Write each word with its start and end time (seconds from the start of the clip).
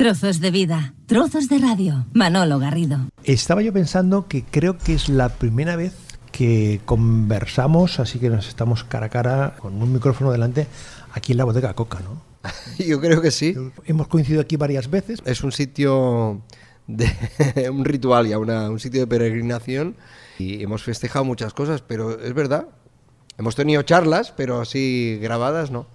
Trozos 0.00 0.40
de 0.40 0.50
vida, 0.50 0.94
trozos 1.04 1.50
de 1.50 1.58
radio. 1.58 2.06
Manolo 2.14 2.58
Garrido. 2.58 3.00
Estaba 3.22 3.60
yo 3.60 3.70
pensando 3.70 4.28
que 4.28 4.42
creo 4.42 4.78
que 4.78 4.94
es 4.94 5.10
la 5.10 5.28
primera 5.28 5.76
vez 5.76 5.92
que 6.32 6.80
conversamos, 6.86 8.00
así 8.00 8.18
que 8.18 8.30
nos 8.30 8.48
estamos 8.48 8.82
cara 8.82 9.04
a 9.04 9.08
cara 9.10 9.56
con 9.58 9.74
un 9.74 9.92
micrófono 9.92 10.32
delante 10.32 10.66
aquí 11.12 11.32
en 11.32 11.36
la 11.36 11.44
bodega 11.44 11.74
Coca, 11.74 12.00
¿no? 12.00 12.22
Yo 12.82 12.98
creo 12.98 13.20
que 13.20 13.30
sí. 13.30 13.54
Hemos 13.84 14.08
coincidido 14.08 14.40
aquí 14.40 14.56
varias 14.56 14.88
veces. 14.88 15.20
Es 15.26 15.44
un 15.44 15.52
sitio 15.52 16.40
de 16.86 17.68
un 17.70 17.84
ritual 17.84 18.26
ya, 18.26 18.38
una, 18.38 18.70
un 18.70 18.80
sitio 18.80 19.00
de 19.00 19.06
peregrinación 19.06 19.96
y 20.38 20.62
hemos 20.62 20.82
festejado 20.82 21.26
muchas 21.26 21.52
cosas, 21.52 21.82
pero 21.82 22.18
es 22.18 22.32
verdad. 22.32 22.68
Hemos 23.36 23.54
tenido 23.54 23.82
charlas, 23.82 24.32
pero 24.34 24.62
así 24.62 25.18
grabadas, 25.20 25.70
¿no? 25.70 25.86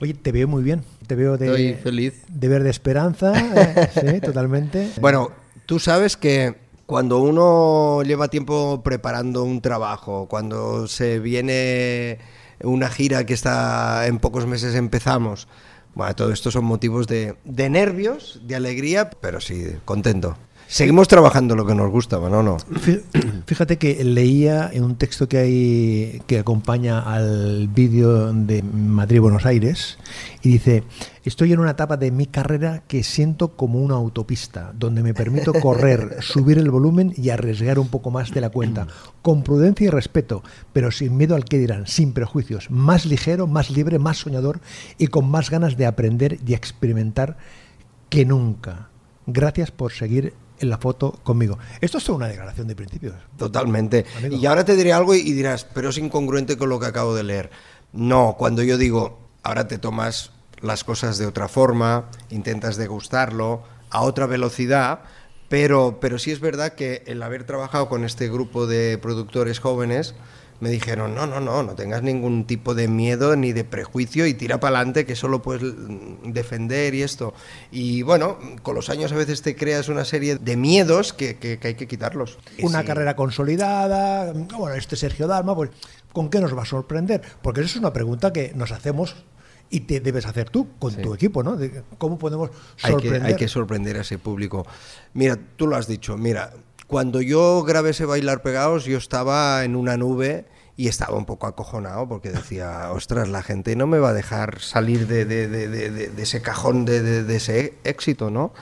Oye, 0.00 0.14
te 0.14 0.32
veo 0.32 0.46
muy 0.48 0.62
bien. 0.62 0.84
Te 1.06 1.14
veo 1.14 1.36
de, 1.36 1.46
Estoy 1.46 1.74
feliz. 1.74 2.14
de 2.28 2.48
verde 2.48 2.70
esperanza. 2.70 3.32
eh, 3.34 3.88
sí, 4.14 4.20
totalmente. 4.20 4.90
Bueno, 5.00 5.30
tú 5.66 5.78
sabes 5.78 6.16
que 6.16 6.54
cuando 6.86 7.18
uno 7.18 8.02
lleva 8.02 8.28
tiempo 8.28 8.82
preparando 8.82 9.42
un 9.44 9.60
trabajo, 9.60 10.26
cuando 10.28 10.86
se 10.86 11.18
viene 11.18 12.18
una 12.62 12.88
gira 12.88 13.26
que 13.26 13.34
está 13.34 14.06
en 14.06 14.18
pocos 14.18 14.46
meses 14.46 14.74
empezamos, 14.74 15.48
bueno, 15.94 16.14
todo 16.14 16.32
esto 16.32 16.50
son 16.50 16.64
motivos 16.64 17.06
de, 17.08 17.34
de 17.44 17.68
nervios, 17.70 18.40
de 18.44 18.54
alegría, 18.54 19.10
pero 19.10 19.40
sí, 19.40 19.64
contento. 19.84 20.36
Seguimos 20.70 21.08
trabajando 21.08 21.56
lo 21.56 21.64
que 21.64 21.74
nos 21.74 21.90
gusta, 21.90 22.18
¿no? 22.18 22.42
no. 22.42 22.58
Fí- 22.58 23.02
Fíjate 23.46 23.78
que 23.78 24.04
leía 24.04 24.68
en 24.70 24.84
un 24.84 24.96
texto 24.96 25.26
que 25.26 25.38
hay 25.38 26.22
que 26.26 26.38
acompaña 26.38 27.00
al 27.00 27.68
vídeo 27.68 28.30
de 28.34 28.62
Madrid-Buenos 28.62 29.46
Aires 29.46 29.96
y 30.42 30.50
dice, 30.50 30.84
estoy 31.24 31.54
en 31.54 31.60
una 31.60 31.70
etapa 31.70 31.96
de 31.96 32.10
mi 32.10 32.26
carrera 32.26 32.82
que 32.86 33.02
siento 33.02 33.56
como 33.56 33.78
una 33.78 33.94
autopista, 33.94 34.74
donde 34.78 35.02
me 35.02 35.14
permito 35.14 35.54
correr, 35.54 36.16
subir 36.20 36.58
el 36.58 36.70
volumen 36.70 37.14
y 37.16 37.30
arriesgar 37.30 37.78
un 37.78 37.88
poco 37.88 38.10
más 38.10 38.30
de 38.32 38.42
la 38.42 38.50
cuenta, 38.50 38.86
con 39.22 39.42
prudencia 39.42 39.86
y 39.86 39.90
respeto, 39.90 40.42
pero 40.74 40.90
sin 40.90 41.16
miedo 41.16 41.34
al 41.34 41.46
que 41.46 41.56
dirán, 41.58 41.86
sin 41.86 42.12
prejuicios, 42.12 42.70
más 42.70 43.06
ligero, 43.06 43.46
más 43.46 43.70
libre, 43.70 43.98
más 43.98 44.18
soñador 44.18 44.60
y 44.98 45.06
con 45.06 45.30
más 45.30 45.48
ganas 45.48 45.78
de 45.78 45.86
aprender 45.86 46.38
y 46.46 46.52
experimentar 46.52 47.38
que 48.10 48.26
nunca. 48.26 48.90
Gracias 49.26 49.70
por 49.70 49.92
seguir 49.92 50.34
en 50.60 50.70
la 50.70 50.78
foto 50.78 51.12
conmigo. 51.22 51.58
Esto 51.80 51.98
es 51.98 52.04
toda 52.04 52.16
una 52.16 52.28
declaración 52.28 52.66
de 52.68 52.76
principios. 52.76 53.14
Totalmente. 53.36 54.06
Amigo. 54.16 54.36
Y 54.36 54.46
ahora 54.46 54.64
te 54.64 54.76
diré 54.76 54.92
algo 54.92 55.14
y 55.14 55.32
dirás, 55.32 55.64
pero 55.64 55.90
es 55.90 55.98
incongruente 55.98 56.56
con 56.56 56.68
lo 56.68 56.78
que 56.80 56.86
acabo 56.86 57.14
de 57.14 57.24
leer. 57.24 57.50
No, 57.92 58.36
cuando 58.38 58.62
yo 58.62 58.76
digo, 58.76 59.18
ahora 59.42 59.68
te 59.68 59.78
tomas 59.78 60.32
las 60.60 60.84
cosas 60.84 61.18
de 61.18 61.26
otra 61.26 61.48
forma, 61.48 62.10
intentas 62.30 62.76
degustarlo 62.76 63.62
a 63.90 64.02
otra 64.02 64.26
velocidad, 64.26 65.00
pero, 65.48 65.98
pero 66.00 66.18
sí 66.18 66.30
es 66.30 66.40
verdad 66.40 66.74
que 66.74 67.02
el 67.06 67.22
haber 67.22 67.44
trabajado 67.44 67.88
con 67.88 68.04
este 68.04 68.28
grupo 68.28 68.66
de 68.66 68.98
productores 68.98 69.60
jóvenes, 69.60 70.14
me 70.60 70.70
dijeron, 70.70 71.14
no, 71.14 71.26
no, 71.26 71.40
no, 71.40 71.62
no 71.62 71.74
tengas 71.74 72.02
ningún 72.02 72.44
tipo 72.44 72.74
de 72.74 72.88
miedo 72.88 73.36
ni 73.36 73.52
de 73.52 73.62
prejuicio 73.64 74.26
y 74.26 74.34
tira 74.34 74.58
para 74.58 74.78
adelante 74.78 75.06
que 75.06 75.14
solo 75.14 75.40
puedes 75.40 75.62
mm, 75.62 76.32
defender 76.32 76.94
y 76.94 77.02
esto. 77.02 77.32
Y 77.70 78.02
bueno, 78.02 78.38
con 78.62 78.74
los 78.74 78.90
años 78.90 79.12
a 79.12 79.16
veces 79.16 79.42
te 79.42 79.54
creas 79.54 79.88
una 79.88 80.04
serie 80.04 80.36
de 80.36 80.56
miedos 80.56 81.12
que, 81.12 81.36
que- 81.36 81.58
que 81.58 81.68
hay 81.68 81.74
que 81.74 81.86
quitarlos. 81.86 82.38
Una 82.62 82.80
Sí. 82.80 82.86
carrera 82.86 83.14
consolidada, 83.16 84.32
bueno, 84.32 84.74
este 84.74 84.96
Sergio 84.96 85.26
Dalma, 85.26 85.54
pues, 85.54 85.70
¿con 86.12 86.28
qué 86.30 86.40
nos 86.40 86.56
va 86.56 86.62
a 86.62 86.66
sorprender? 86.66 87.22
Porque 87.42 87.60
eso 87.60 87.70
es 87.70 87.76
una 87.76 87.92
pregunta 87.92 88.32
que 88.32 88.52
nos 88.54 88.72
hacemos 88.72 89.14
y 89.70 89.80
te 89.80 90.00
debes 90.00 90.26
hacer 90.26 90.50
tú 90.50 90.68
con 90.78 90.92
Sí. 90.92 91.02
tu 91.02 91.14
equipo, 91.14 91.42
¿no? 91.42 91.56
De 91.56 91.82
¿Cómo 91.98 92.18
podemos 92.18 92.50
Hay 92.82 92.94
que, 92.94 93.00
sorprender? 93.02 93.22
hay 93.24 93.36
que 93.36 93.48
sorprender 93.48 93.96
a 93.98 94.00
ese 94.00 94.18
público. 94.18 94.66
Mira, 95.14 95.38
tú 95.56 95.66
lo 95.66 95.76
has 95.76 95.86
dicho, 95.86 96.16
mira, 96.16 96.52
cuando 96.88 97.20
yo 97.20 97.62
grabé 97.64 97.90
ese 97.90 98.06
Bailar 98.06 98.40
Pegados, 98.40 98.86
yo 98.86 98.96
estaba 98.96 99.62
en 99.62 99.76
una 99.76 99.98
nube 99.98 100.46
y 100.74 100.88
estaba 100.88 101.18
un 101.18 101.26
poco 101.26 101.46
acojonado 101.46 102.08
porque 102.08 102.30
decía, 102.30 102.90
ostras, 102.92 103.28
la 103.28 103.42
gente 103.42 103.76
no 103.76 103.86
me 103.86 103.98
va 103.98 104.08
a 104.08 104.14
dejar 104.14 104.58
salir 104.60 105.06
de, 105.06 106.10
ese 106.16 106.40
cajón 106.40 106.86
de, 106.86 107.36
ese 107.36 107.74
éxito, 107.84 108.30
¿no? 108.30 108.54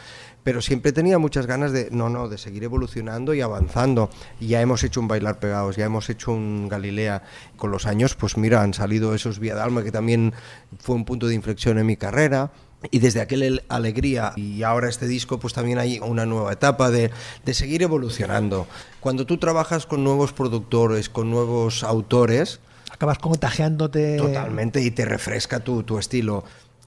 Pero 0.43 0.61
siempre 0.61 0.91
tenía 0.91 1.19
muchas 1.19 1.47
ganas 1.47 1.71
de, 1.71 1.89
no, 1.93 2.09
no, 2.09 2.29
de 2.29 2.37
seguir 2.37 2.65
evolucionando 2.65 3.33
y 3.33 3.43
avanzando. 3.43 4.11
Ya 4.41 4.61
hemos 4.61 4.83
hecho 4.83 5.01
un 5.01 5.09
Bailar 5.09 5.39
Pegados, 5.39 5.77
ya 5.77 5.85
hemos 5.85 6.11
hecho 6.11 6.33
un 6.33 6.69
Galilea. 6.69 7.23
Con 7.57 7.71
los 7.71 7.87
años, 7.87 8.17
pues 8.17 8.37
mira, 8.37 8.63
han 8.63 8.75
salido 8.75 9.15
esos 9.15 9.39
Vía 9.39 9.55
Dalma, 9.55 9.85
que 9.85 9.93
también 9.93 10.35
fue 10.79 10.97
un 10.97 11.05
punto 11.05 11.27
de 11.29 11.35
inflexión 11.35 11.79
en 11.79 11.87
mi 11.87 11.97
carrera. 11.97 12.51
Y 12.91 12.99
desde 12.99 13.21
aquel 13.21 13.43
el- 13.43 13.63
alegría 13.69 14.33
y 14.37 14.63
ahora 14.63 14.89
este 14.89 15.07
disco, 15.09 15.39
pues 15.39 15.53
también 15.55 15.79
hay 15.79 15.99
una 16.01 16.27
nueva 16.27 16.53
etapa 16.53 16.91
de, 16.91 17.11
de 17.45 17.55
seguir 17.55 17.83
evolucionando. 17.83 18.67
Cuando 19.01 19.27
tú 19.27 19.39
trabajas 19.39 19.87
con 19.87 20.05
nuevos 20.05 20.33
productores, 20.33 21.09
con 21.09 21.31
nuevos 21.31 21.83
autores, 21.85 22.61
Acabas 22.91 23.19
contagiándote. 23.19 24.17
totalmente 24.17 24.81
y 24.83 24.91
te 24.91 25.05
refresca 25.05 25.61
tu, 25.61 25.83
tu 25.83 25.99
estilo. 25.99 26.45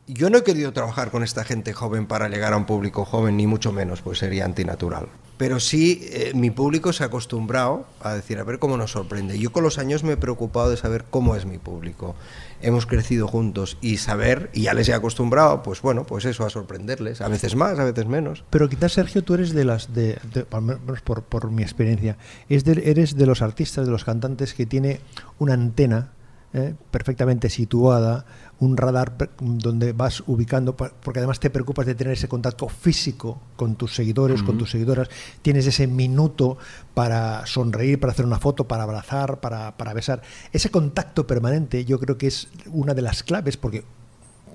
Yo 0.08 0.30
no 0.32 0.40
he 0.40 0.44
querido 0.44 0.74
trabajar 0.74 1.12
con 1.12 1.24
esta 1.24 1.44
gente 1.44 1.72
joven 1.74 2.08
para 2.08 2.30
llegar 2.30 2.54
a 2.54 2.58
un 2.58 2.66
público 2.66 3.06
joven, 3.06 3.38
ni 3.38 3.46
mucho 3.46 3.72
menos, 3.72 4.02
pues 4.02 4.18
sería 4.18 4.44
antinatural. 4.46 5.08
Pero 5.38 5.60
sí, 5.60 6.02
eh, 6.12 6.32
mi 6.34 6.50
público 6.50 6.92
se 6.94 7.04
ha 7.04 7.08
acostumbrado 7.08 7.86
a 8.02 8.14
decir, 8.16 8.40
a 8.40 8.44
ver 8.44 8.58
cómo 8.60 8.76
nos 8.76 8.92
sorprende. 8.92 9.38
Yo 9.38 9.52
con 9.52 9.64
los 9.64 9.78
años 9.78 10.04
me 10.04 10.14
he 10.14 10.18
preocupado 10.18 10.72
de 10.72 10.78
saber 10.78 11.06
cómo 11.10 11.36
es 11.36 11.46
mi 11.46 11.60
público. 11.60 12.16
Hemos 12.62 12.86
crecido 12.86 13.28
juntos 13.28 13.78
y 13.82 13.98
saber, 13.98 14.50
y 14.54 14.64
ya 14.64 14.74
les 14.74 14.90
he 14.90 14.94
acostumbrado, 14.94 15.64
pues 15.64 15.82
bueno, 15.82 16.04
pues 16.06 16.26
eso, 16.26 16.46
a 16.46 16.50
sorprenderles. 16.50 17.22
A 17.22 17.28
veces 17.30 17.56
más, 17.56 17.80
a 17.80 17.86
veces 17.86 18.06
menos. 18.06 18.44
Pero 18.50 18.68
quizás, 18.68 18.92
Sergio, 18.94 19.24
tú 19.24 19.34
eres 19.36 19.54
de 19.54 19.64
las, 19.64 19.94
de, 19.94 20.18
al 20.52 20.62
menos 20.62 21.02
por, 21.02 21.24
por 21.24 21.50
mi 21.52 21.64
experiencia, 21.64 22.18
es 22.50 22.66
de- 22.66 22.90
eres 22.92 23.16
de 23.16 23.26
los 23.26 23.42
artistas, 23.42 23.86
de 23.86 23.92
los 23.92 24.04
cantantes 24.04 24.54
que 24.54 24.66
tiene 24.66 25.00
una 25.38 25.54
antena 25.54 26.12
eh, 26.54 26.74
perfectamente 26.92 27.50
situada, 27.50 28.26
un 28.60 28.76
radar 28.78 29.16
donde 29.40 29.94
vas 29.94 30.22
ubicando, 30.28 30.76
porque 30.76 31.20
además 31.20 31.40
te 31.40 31.50
preocupas 31.50 31.86
de 31.86 31.96
tener 31.96 32.14
ese 32.14 32.28
contacto 32.28 32.68
físico 32.68 33.40
con 33.56 33.76
tus 33.76 33.96
seguidores, 33.96 34.44
con 34.44 34.58
tus 34.58 34.72
seguidoras, 34.72 35.08
tienes 35.42 35.66
ese 35.66 35.88
minuto 35.88 36.58
para 36.94 37.46
sonreír, 37.46 38.00
para 38.00 38.12
hacer 38.12 38.26
una 38.26 38.40
foto, 38.40 38.68
para 38.68 38.84
abrazar, 38.84 39.40
para, 39.40 39.78
para 39.78 39.94
besar. 39.94 40.22
Ese 40.52 40.70
contacto 40.72 41.26
permanente 41.26 41.86
yo 41.86 42.00
creo 42.00 42.18
que 42.18 42.28
es 42.28 42.50
una 42.68 42.94
de 42.94 43.02
las 43.02 43.24
claves, 43.24 43.56
porque 43.56 43.84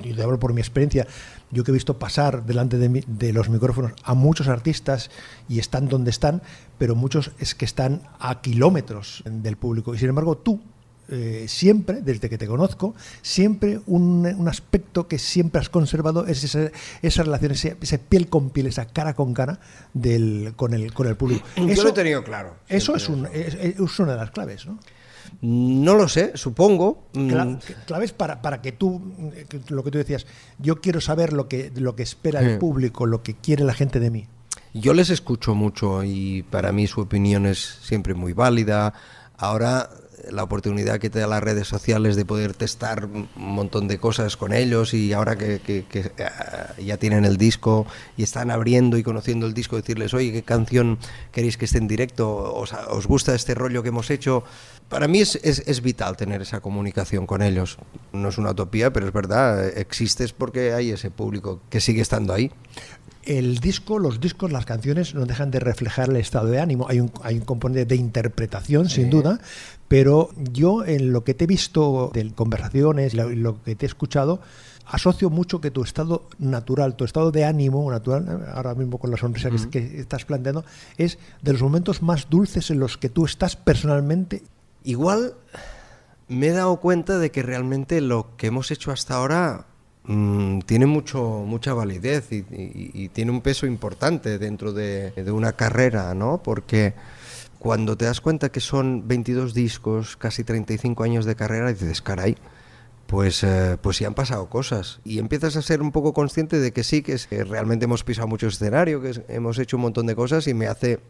y 0.03 0.13
te 0.13 0.23
hablo 0.25 0.41
por 0.41 0.53
mi 0.53 0.61
experiencia, 0.61 1.07
yo 1.53 1.63
que 1.63 1.71
he 1.71 1.73
visto 1.73 2.01
pasar 2.01 2.45
delante 2.45 2.79
de, 2.79 2.89
mi- 2.89 3.05
de 3.07 3.33
los 3.33 3.49
micrófonos 3.49 3.93
a 4.03 4.15
muchos 4.15 4.49
artistas 4.49 5.09
y 5.49 5.61
están 5.61 5.89
donde 5.89 6.11
están, 6.11 6.43
pero 6.79 6.97
muchos 6.97 7.31
es 7.39 7.55
que 7.55 7.65
están 7.65 8.03
a 8.19 8.41
kilómetros 8.41 9.23
del 9.25 9.57
público. 9.57 9.95
Y 9.95 9.99
sin 9.99 10.09
embargo, 10.09 10.37
tú, 10.37 10.61
eh, 11.09 11.45
siempre, 11.49 12.01
desde 12.03 12.29
que 12.31 12.39
te 12.39 12.47
conozco, 12.47 12.95
siempre 13.23 13.81
un, 13.87 14.27
un 14.27 14.49
aspecto 14.49 15.07
que 15.09 15.19
siempre 15.19 15.61
has 15.61 15.69
conservado 15.69 16.27
es 16.27 16.45
esa, 16.45 16.71
esa 17.03 17.23
relación, 17.23 17.53
ese, 17.53 17.77
ese 17.81 17.99
piel 17.99 18.29
con 18.29 18.51
piel, 18.51 18.67
esa 18.67 18.87
cara 18.87 19.15
con 19.15 19.35
cara 19.35 19.61
del, 19.93 20.55
con, 20.57 20.75
el, 20.75 20.93
con 20.95 21.07
el 21.07 21.17
público. 21.17 21.45
Yo 21.57 21.83
lo 21.83 21.89
he 21.91 21.93
tenido 21.93 22.25
claro. 22.25 22.57
Eso 22.69 22.95
es, 22.97 23.09
un, 23.09 23.27
es, 23.33 23.55
es 23.55 23.99
una 23.99 24.13
de 24.13 24.19
las 24.19 24.31
claves, 24.31 24.67
¿no? 24.67 24.79
No 25.41 25.95
lo 25.95 26.09
sé, 26.09 26.33
supongo. 26.35 27.09
Mm, 27.15 27.29
Cla- 27.31 27.59
claves 27.87 28.13
para, 28.13 28.41
para 28.43 28.61
que 28.63 28.73
tú, 28.73 29.03
lo 29.69 29.83
que 29.83 29.91
tú 29.91 29.99
decías, 29.99 30.27
yo 30.59 30.81
quiero 30.81 31.01
saber 31.01 31.33
lo 31.33 31.49
que, 31.49 31.73
lo 31.77 31.97
que 31.97 32.03
espera 32.03 32.41
el 32.41 32.53
Sí. 32.53 32.59
público, 32.59 33.07
lo 33.07 33.23
que 33.23 33.35
quiere 33.35 33.65
la 33.65 33.75
gente 33.75 34.01
de 34.01 34.11
mí. 34.11 34.27
Yo 34.75 34.93
les 34.93 35.11
escucho 35.11 35.55
mucho 35.55 36.03
y 36.05 36.43
para 36.51 36.73
mí 36.73 36.87
su 36.87 37.01
opinión 37.01 37.47
es 37.47 37.59
siempre 37.83 38.15
muy 38.15 38.33
válida. 38.33 38.93
Ahora 39.37 39.89
la 40.31 40.43
oportunidad 40.43 40.99
que 40.99 41.11
te 41.11 41.19
da 41.21 41.27
las 41.27 41.43
redes 41.43 41.69
sociales 41.69 42.17
de 42.17 42.25
poder 42.25 42.55
testar 42.55 43.07
un 43.07 43.29
montón 43.37 43.89
de 43.89 43.99
cosas 43.99 44.37
con 44.37 44.53
ellos 44.53 44.95
y 44.95 45.13
ahora 45.13 45.37
que, 45.37 45.61
que- 45.61 45.85
que, 45.85 46.11
ah, 46.23 46.73
ya 46.83 46.97
tienen 46.97 47.25
el 47.25 47.37
disco 47.37 47.87
y 48.17 48.23
están 48.23 48.51
abriendo 48.51 48.97
y 48.99 49.03
conociendo 49.03 49.47
el 49.47 49.55
disco, 49.55 49.77
decirles, 49.77 50.15
oye, 50.15 50.33
¿qué 50.33 50.43
canción 50.43 50.99
queréis 51.33 51.57
que 51.57 51.65
esté 51.65 51.79
en 51.79 51.89
directo? 51.89 52.55
¿Os, 52.55 52.73
os 52.73 53.07
gusta 53.07 53.35
este 53.35 53.55
rollo 53.55 53.83
que 53.83 53.89
hemos 53.91 54.11
hecho? 54.11 54.45
Para 54.89 55.09
mí 55.09 55.21
es, 55.21 55.37
es- 55.43 55.63
es 55.67 55.81
vital 55.83 56.17
tener 56.17 56.43
esa 56.43 56.61
comunicación 56.61 57.27
con 57.27 57.43
ellos. 57.43 57.79
No 58.13 58.29
es 58.29 58.39
una 58.39 58.51
utopía, 58.51 58.93
pero 58.93 59.07
es 59.07 59.13
verdad, 59.13 59.67
existes 59.79 60.33
porque 60.33 60.73
hay 60.73 60.91
ese 60.91 61.11
público 61.11 61.61
que 61.71 61.81
sigue 61.81 62.03
estando 62.03 62.33
ahí. 62.33 62.51
El 63.25 63.59
disco, 63.61 63.99
los 63.99 64.21
discos, 64.21 64.53
las 64.53 64.67
canciones 64.67 65.15
no 65.15 65.25
dejan 65.25 65.51
de 65.51 65.59
reflejar 65.59 66.11
el 66.11 66.17
estado 66.17 66.49
de 66.49 66.61
ánimo. 66.61 66.87
Hay 66.91 67.01
un, 67.01 67.11
hay 67.23 67.37
un 67.39 67.45
componente 67.47 67.87
de 67.87 67.97
interpretación, 67.97 68.91
sin 68.91 69.09
duda, 69.09 69.41
pero 69.89 70.31
yo 70.53 70.85
en 70.85 71.13
lo 71.13 71.25
que 71.25 71.35
te 71.35 71.45
he 71.45 71.47
visto 71.47 72.11
de 72.15 72.31
conversaciones 72.33 73.15
y 73.15 73.17
lo, 73.17 73.29
lo 73.31 73.63
que 73.63 73.75
te 73.77 73.87
he 73.87 73.89
escuchado, 73.89 74.41
asocio 74.87 75.31
mucho 75.31 75.61
que 75.61 75.71
tu 75.71 75.83
estado 75.83 76.29
natural, 76.39 76.95
tu 76.97 77.05
estado 77.05 77.31
de 77.31 77.45
ánimo 77.45 77.91
natural, 77.91 78.47
ahora 78.55 78.75
mismo 78.75 78.99
con 78.99 79.11
la 79.11 79.17
sonrisa 79.17 79.51
que- 79.51 79.69
que, 79.71 80.01
estás 80.01 80.25
planteando, 80.25 80.65
es 80.99 81.19
de 81.43 81.53
los 81.53 81.63
momentos 81.63 82.03
más 82.03 82.29
dulces 82.29 82.71
en 82.71 82.79
los 82.81 82.99
que 82.99 83.09
tú 83.09 83.25
estás 83.25 83.57
personalmente. 83.57 84.43
Igual 84.85 85.35
me 86.29 86.49
he 86.49 86.53
dado 86.53 86.77
cuenta 86.81 87.19
de 87.19 87.31
que 87.31 87.43
realmente 87.43 88.01
lo 88.01 88.37
que 88.37 88.49
hemos 88.49 88.71
hecho 88.71 88.91
hasta 88.93 89.15
ahora 89.17 89.67
mm, 90.07 90.61
tiene 90.61 90.85
mucho, 90.85 91.45
mucha 91.47 91.73
validez 91.73 92.31
y, 92.31 92.45
y- 92.51 92.91
y 92.93 93.09
tiene 93.09 93.31
un 93.31 93.41
peso 93.41 93.65
importante 93.67 94.39
dentro 94.39 94.75
de, 94.75 95.13
de 95.13 95.31
una 95.33 95.53
carrera, 95.55 96.13
¿no? 96.15 96.43
Porque 96.43 96.93
cuando 97.65 97.97
te 97.97 98.05
das 98.05 98.21
cuenta 98.21 98.51
que 98.53 98.61
son 98.61 99.09
22 99.09 99.55
discos, 99.55 100.19
casi 100.19 100.45
35 100.45 101.03
años 101.03 101.25
de 101.25 101.35
carrera, 101.35 101.73
dices, 101.73 102.03
caray, 102.03 102.37
pues, 103.07 103.43
eh, 103.43 103.79
pues 103.81 103.97
sí 103.97 104.05
han 104.05 104.13
pasado 104.13 104.51
cosas. 104.51 105.01
Y 105.03 105.19
empiezas 105.19 105.57
a 105.57 105.63
ser 105.63 105.81
un 105.81 105.91
poco 105.91 106.13
consciente 106.13 106.59
de 106.61 106.73
que 106.75 106.85
sí, 106.85 107.01
que, 107.01 107.15
es- 107.15 107.27
que 107.27 107.43
realmente 107.43 107.87
hemos 107.87 108.05
pisado 108.05 108.29
mucho 108.29 108.49
escenario, 108.49 109.01
que 109.01 109.09
es- 109.11 109.23
hemos 109.29 109.59
hecho 109.59 109.79
un 109.79 109.83
montón 109.83 110.07
de 110.07 110.15
cosas 110.15 110.47
y 110.47 110.53
me 110.53 110.67
hace, 110.67 111.01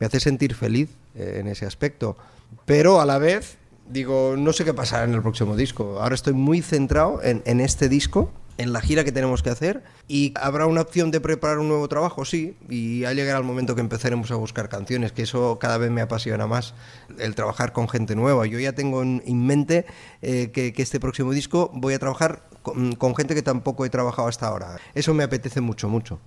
me 0.00 0.06
hace 0.06 0.18
sentir 0.18 0.54
feliz 0.54 0.88
eh, 1.14 1.36
en 1.40 1.46
ese 1.46 1.66
aspecto. 1.66 2.16
Pero 2.64 3.02
a 3.02 3.04
la 3.04 3.18
vez, 3.18 3.58
digo, 3.86 4.34
no 4.38 4.54
sé 4.54 4.64
qué 4.64 4.72
pasará 4.72 5.04
en 5.04 5.12
el 5.12 5.20
próximo 5.20 5.56
disco. 5.56 6.00
Ahora 6.00 6.14
estoy 6.14 6.32
muy 6.32 6.62
centrado 6.62 7.22
en, 7.22 7.42
en 7.44 7.60
este 7.60 7.90
disco, 7.90 8.32
en 8.58 8.72
la 8.72 8.80
gira 8.80 9.04
que 9.04 9.12
tenemos 9.12 9.42
que 9.42 9.50
hacer. 9.50 9.82
¿Y 10.06 10.34
habrá 10.36 10.66
una 10.66 10.82
opción 10.82 11.10
de 11.10 11.20
preparar 11.20 11.58
un 11.58 11.68
nuevo 11.68 11.88
trabajo? 11.88 12.24
Sí. 12.24 12.56
Y 12.68 13.00
ya 13.00 13.12
llegará 13.14 13.38
el 13.38 13.44
momento 13.44 13.74
que 13.74 13.80
empezaremos 13.80 14.30
a 14.30 14.34
buscar 14.34 14.68
canciones, 14.68 15.12
que 15.12 15.22
eso 15.22 15.58
cada 15.58 15.78
vez 15.78 15.90
me 15.90 16.02
apasiona 16.02 16.46
más, 16.46 16.74
el 17.18 17.34
trabajar 17.34 17.72
con 17.72 17.88
gente 17.88 18.14
nueva. 18.14 18.46
Yo 18.46 18.58
ya 18.58 18.72
tengo 18.72 19.02
en, 19.02 19.22
en 19.24 19.46
mente 19.46 19.86
eh, 20.20 20.50
que, 20.52 20.74
este 20.76 21.00
próximo 21.00 21.32
disco 21.32 21.70
voy 21.74 21.94
a 21.94 21.98
trabajar 21.98 22.42
con 22.62 23.16
gente 23.16 23.34
que 23.34 23.42
tampoco 23.42 23.86
he 23.86 23.90
trabajado 23.90 24.28
hasta 24.28 24.46
ahora. 24.46 24.76
Eso 24.94 25.14
me 25.14 25.24
apetece 25.24 25.60
mucho, 25.60 25.88
mucho. 25.88 26.20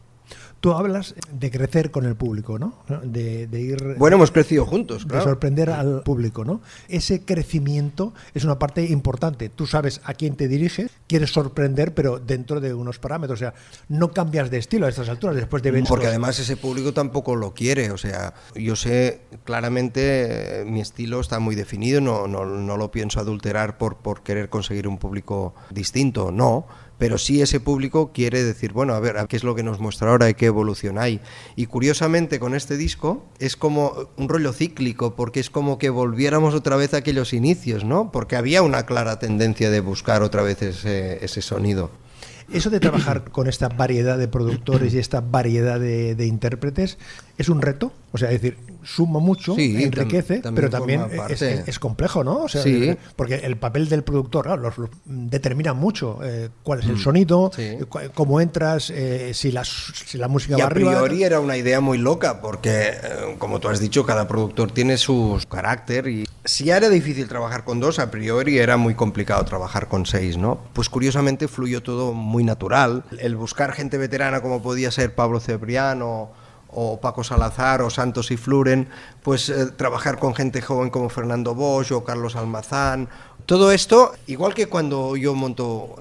Tú 0.60 0.74
hablas 0.74 1.16
de 1.32 1.50
crecer 1.50 1.90
con 1.90 2.06
el 2.06 2.16
público, 2.16 2.60
¿no? 2.60 2.76
De, 3.04 3.48
de 3.48 3.62
ir... 3.62 3.96
Bueno, 3.98 4.18
hemos 4.18 4.32
crecido 4.32 4.66
juntos, 4.66 5.04
de 5.04 5.10
claro. 5.10 5.24
sorprender 5.24 5.72
al 5.72 6.04
público, 6.04 6.46
¿no? 6.46 6.62
Ese 6.88 7.26
crecimiento 7.26 8.14
es 8.34 8.44
una 8.44 8.60
parte 8.60 8.86
importante. 8.86 9.50
Tú 9.50 9.66
sabes 9.66 10.02
a 10.04 10.14
quién 10.14 10.36
te 10.36 10.48
diriges, 10.48 10.92
quieres 11.08 11.32
sorprender, 11.32 11.94
pero 11.96 12.20
dentro 12.20 12.62
de 12.62 12.74
unos 12.74 13.00
parámetros. 13.00 13.40
O 13.40 13.42
sea, 13.42 13.54
no 13.90 14.12
cambias 14.12 14.52
de 14.52 14.60
estilo 14.60 14.86
a 14.86 14.90
estas 14.90 15.10
alturas 15.10 15.36
después 15.36 15.64
de 15.64 15.72
20 15.72 15.90
Porque 15.90 16.08
además 16.08 16.38
ese 16.40 16.58
público 16.58 16.94
tampoco 16.94 17.36
lo 17.36 17.54
quiere, 17.54 17.92
o 17.92 17.98
sea, 17.98 18.34
yo 18.56 18.76
sé 18.76 19.22
claramente 19.44 20.62
eh, 20.62 20.66
mi 20.66 20.82
estilo 20.82 21.20
está 21.20 21.40
muy 21.40 21.56
definido, 21.56 22.02
no, 22.02 22.28
no, 22.28 22.46
no 22.46 22.78
lo 22.78 22.92
pienso 22.92 23.20
adulterar 23.20 23.78
por, 23.78 23.98
por 23.98 24.24
querer 24.24 24.50
conseguir 24.50 24.88
un 24.88 24.98
público 24.98 25.54
distinto, 25.70 26.32
no, 26.32 26.68
pero 27.02 27.18
sí 27.18 27.42
ese 27.42 27.60
público 27.60 28.12
quiere 28.14 28.44
decir, 28.44 28.74
bueno, 28.74 28.94
a 28.94 29.00
ver, 29.00 29.16
¿qué 29.28 29.36
es 29.36 29.44
lo 29.44 29.56
que 29.56 29.64
nos 29.64 29.80
muestra 29.80 30.12
ahora 30.12 30.30
y 30.30 30.36
qué 30.36 30.46
evolución 30.46 31.00
hay? 31.00 31.20
Y 31.56 31.66
curiosamente 31.66 32.40
con 32.40 32.54
este 32.54 32.78
disco 32.78 33.26
es 33.40 33.56
como 33.56 34.10
un 34.18 34.30
rollo 34.30 34.54
cíclico, 34.54 35.16
porque 35.16 35.40
es 35.40 35.50
como 35.50 35.80
que 35.80 35.90
volviéramos 35.90 36.54
otra 36.54 36.76
vez 36.76 36.94
a 36.94 36.98
aquellos 36.98 37.34
inicios, 37.34 37.84
¿no? 37.84 38.12
Porque 38.12 38.36
había 38.36 38.62
una 38.62 38.86
clara 38.86 39.18
tendencia 39.18 39.72
de 39.72 39.80
buscar 39.80 40.22
otra 40.22 40.44
vez 40.44 40.62
ese, 40.62 41.26
ese 41.26 41.42
sonido. 41.42 41.90
Eso 42.54 42.70
de 42.70 42.80
trabajar 42.80 43.32
con 43.32 43.48
esta 43.48 43.68
variedad 43.68 44.20
de 44.20 44.28
productores 44.28 44.94
y 44.94 45.00
esta 45.00 45.22
variedad 45.22 45.80
de, 45.80 46.14
de 46.14 46.28
intérpretes 46.28 47.00
es 47.42 47.50
un 47.50 47.62
reto. 47.62 47.92
O 48.14 48.18
sea, 48.18 48.30
es 48.32 48.42
decir, 48.42 48.58
suma 48.84 49.20
mucho, 49.20 49.56
Sí, 49.56 49.74
tam- 49.76 49.84
enriquece, 49.84 50.40
también 50.40 50.56
pero 50.56 50.70
también 50.70 51.02
es, 51.10 51.18
parte. 51.18 51.34
es- 51.34 51.68
es 51.68 51.80
complejo, 51.80 52.24
¿no? 52.26 52.44
O 52.44 52.50
sea, 52.50 52.62
Sí. 52.62 52.94
Porque 53.16 53.36
el 53.36 53.56
papel 53.56 53.88
del 53.88 54.04
productor 54.04 54.46
claro, 54.46 54.62
los- 54.62 54.78
los- 54.78 54.90
determina 55.06 55.74
mucho 55.74 56.20
eh, 56.24 56.50
cuál 56.64 56.80
es 56.80 56.88
el 56.88 57.00
sonido, 57.00 57.48
Mm. 57.50 57.56
Sí. 57.56 57.62
eh, 57.62 57.86
cómo 58.14 58.42
entras, 58.42 58.90
eh, 58.90 59.32
si, 59.34 59.52
la, 59.52 59.64
si 59.64 60.18
la 60.18 60.28
música 60.28 60.56
Y 60.56 60.58
va 60.58 60.64
a 60.64 60.68
arriba. 60.68 60.92
priori 60.92 61.24
era 61.24 61.40
una 61.40 61.56
idea 61.56 61.80
muy 61.80 61.98
loca, 62.00 62.42
porque, 62.42 62.92
como 63.38 63.60
tú 63.60 63.70
has 63.70 63.80
dicho, 63.80 64.06
cada 64.06 64.28
productor 64.28 64.72
tiene 64.72 64.98
su 64.98 65.40
carácter 65.50 66.08
y 66.08 66.28
si 66.44 66.66
ya 66.66 66.78
era 66.78 66.90
difícil 66.90 67.28
trabajar 67.30 67.64
con 67.64 67.80
dos, 67.80 68.00
a 68.00 68.12
priori 68.12 68.58
era 68.58 68.76
muy 68.76 68.94
complicado 68.96 69.46
trabajar 69.46 69.88
con 69.88 70.06
seis, 70.06 70.36
¿no? 70.38 70.60
Pues 70.74 70.90
curiosamente 70.90 71.48
fluyó 71.48 71.82
todo 71.82 72.14
muy 72.14 72.44
natural. 72.44 73.04
El 73.20 73.36
buscar 73.38 73.72
gente 73.74 73.98
veterana 73.98 74.42
como 74.42 74.62
podía 74.62 74.92
ser 74.92 75.16
Pablo 75.16 75.40
Cebriano 75.40 76.10
o 76.10 76.34
Paco 77.02 77.24
Salazar 77.24 77.82
o 77.82 77.90
Santos 77.90 78.32
y 78.32 78.38
Fluren, 78.38 78.88
pues 79.24 79.50
eh, 79.50 79.68
trabajar 79.68 80.20
con 80.20 80.34
gente 80.36 80.62
joven 80.62 80.90
como 80.90 81.10
Fernando 81.10 81.54
Bosch 81.56 81.92
o 81.92 82.04
Carlos 82.04 82.36
Almazán. 82.36 83.10
Todo 83.46 83.72
esto, 83.72 84.14
igual 84.28 84.54
que 84.54 84.68
cuando 84.68 85.18
yo 85.18 85.34
monto 85.34 85.96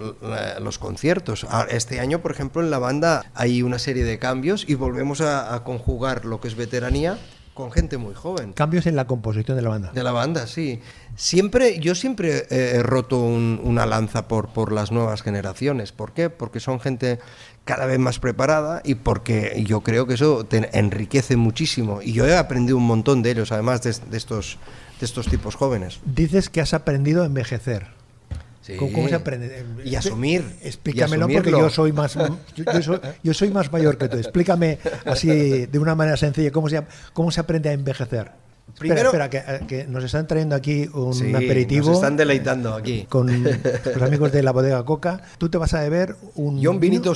los 0.60 0.78
conciertos. 0.78 1.46
Ah, 1.48 1.66
Este 1.68 1.98
año, 1.98 2.20
por 2.20 2.32
ejemplo, 2.32 2.62
en 2.62 2.70
la 2.70 2.78
banda 2.78 3.24
hay 3.34 3.62
una 3.62 3.78
serie 3.78 4.04
de 4.04 4.18
cambios 4.18 4.64
y 4.68 4.74
volvemos 4.74 5.20
a, 5.20 5.54
a 5.54 5.64
conjugar 5.64 6.24
lo 6.24 6.40
que 6.40 6.48
es 6.48 6.54
veteranía 6.54 7.18
con 7.54 7.72
gente 7.72 7.98
muy 7.98 8.14
joven. 8.14 8.52
Cambios 8.52 8.86
en 8.86 8.96
la 8.96 9.06
composición 9.06 9.56
de 9.56 9.62
la 9.62 9.68
banda. 9.70 9.90
De 9.92 10.02
la 10.02 10.12
banda, 10.12 10.46
sí. 10.46 10.80
Siempre, 11.16 11.78
yo 11.80 11.94
siempre 11.94 12.46
he 12.50 12.82
roto 12.82 13.20
un- 13.20 13.60
una 13.62 13.84
lanza 13.86 14.28
por, 14.28 14.48
por 14.48 14.72
las 14.72 14.92
nuevas 14.92 15.22
generaciones. 15.22 15.92
¿Por 15.92 16.12
qué? 16.12 16.30
Porque 16.30 16.60
son 16.60 16.80
gente 16.80 17.18
cada 17.64 17.84
vez 17.86 17.98
más 17.98 18.18
preparada 18.18 18.80
y 18.84 18.94
porque 18.94 19.62
yo 19.66 19.82
creo 19.82 20.06
que 20.06 20.14
eso 20.14 20.44
te 20.44 20.70
enriquece 20.78 21.36
muchísimo. 21.36 22.00
Y 22.02 22.12
yo 22.12 22.26
he 22.26 22.36
aprendido 22.36 22.76
un 22.78 22.86
montón 22.86 23.22
de 23.22 23.32
ellos, 23.32 23.52
además 23.52 23.82
de, 23.82 23.94
de 24.10 24.16
estos, 24.16 24.58
de 24.98 25.06
estos 25.06 25.26
tipos 25.28 25.54
jóvenes. 25.56 26.00
Dices 26.06 26.48
que 26.48 26.60
has 26.62 26.72
aprendido 26.72 27.22
a 27.22 27.26
envejecer. 27.26 27.88
Sí. 28.72 28.76
¿Cómo, 28.92 29.08
se 29.08 29.14
aprende? 29.14 29.64
Y 29.84 29.94
asumir. 29.94 30.44
Explícamelo 30.62 31.28
y 31.30 31.34
porque 31.34 31.50
yo 31.50 31.70
soy 31.70 31.92
más 31.92 32.14
yo, 32.14 32.64
yo 32.72 32.82
soy, 32.82 33.00
yo 33.22 33.34
soy 33.34 33.50
más 33.50 33.70
mayor 33.72 33.98
que 33.98 34.08
tú. 34.08 34.16
Explícame 34.16 34.78
así 35.04 35.66
de 35.66 35.78
una 35.78 35.94
manera 35.94 36.16
sencilla 36.16 36.50
cómo 36.50 36.68
se 36.68 36.82
cómo 37.12 37.30
se 37.30 37.40
aprende 37.40 37.68
a 37.68 37.72
envejecer. 37.72 38.32
Primero- 38.78 39.08
espera, 39.08 39.24
espera, 39.26 39.58
que, 39.58 39.66
que 39.66 39.86
nos 39.86 40.04
están 40.04 40.26
trayendo 40.26 40.54
aquí 40.54 40.88
un 40.94 41.14
Sí, 41.14 41.34
aperitivo 41.34 41.88
nos 41.88 41.96
están 41.96 42.16
deleitando 42.16 42.74
aquí. 42.74 43.04
con 43.08 43.26
los 43.44 44.02
amigos 44.02 44.32
de 44.32 44.42
la 44.42 44.52
bodega 44.52 44.84
Coca. 44.84 45.22
Tú 45.38 45.48
te 45.48 45.58
vas 45.58 45.74
a 45.74 45.80
beber 45.80 46.16
un 46.36 46.60
Yo 46.60 46.70
un 46.70 46.80
vinito 46.80 47.12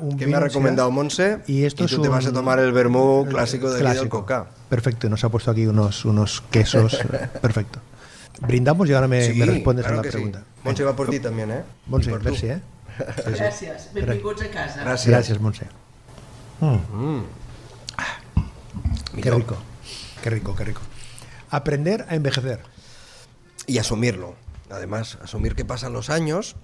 un 0.00 0.16
que 0.16 0.26
me 0.26 0.36
ha 0.36 0.40
recomendado 0.40 0.90
Monse, 0.90 1.38
y 1.46 1.64
esto 1.64 1.84
es 1.84 1.90
tú 1.90 2.02
te 2.02 2.08
vas 2.08 2.26
a 2.26 2.32
tomar 2.32 2.58
el 2.58 2.72
vermú 2.72 3.26
clásico 3.28 3.70
de 3.72 3.80
clásico. 3.80 4.20
Coca. 4.20 4.46
Perfecto, 4.68 5.06
y 5.06 5.10
nos 5.10 5.24
ha 5.24 5.28
puesto 5.28 5.50
aquí 5.50 5.66
unos, 5.66 6.04
unos 6.04 6.42
quesos. 6.50 6.98
Perfecto. 7.42 7.80
Brindamos 8.46 8.88
y 8.88 8.92
ahora 8.94 9.08
me, 9.08 9.22
Sí, 9.26 9.38
me 9.38 9.46
respondes 9.46 9.84
claro 9.84 10.00
a 10.00 10.04
la 10.04 10.10
sí. 10.10 10.18
Monse 10.64 10.84
va 10.84 10.94
por 10.94 11.08
ti 11.08 11.20
también, 11.20 11.50
¿eh? 11.50 11.62
Montse, 11.86 12.10
per 12.10 12.20
tu. 12.20 12.30
merci, 12.30 12.46
eh? 12.46 12.60
Gràcies. 12.98 13.92
Benvinguts 13.94 14.42
a 14.42 14.50
casa. 14.50 14.84
Gràcies. 14.84 15.08
Gracias, 15.08 15.40
Monse. 15.40 15.66
Mm. 16.60 16.76
Mm. 16.92 17.24
Qué 19.22 19.30
rico, 19.30 19.56
qué 20.22 20.30
rico, 20.30 20.54
qué 20.54 20.64
rico. 20.64 20.82
Aprender 21.50 22.06
a 22.08 22.14
envejecer. 22.14 22.60
y 23.70 23.78
asumirlo. 23.78 24.34
Además, 24.70 25.18
asumir 25.22 25.54
que 25.54 25.64
pasan 25.64 25.92
los 25.92 26.10
años 26.10 26.56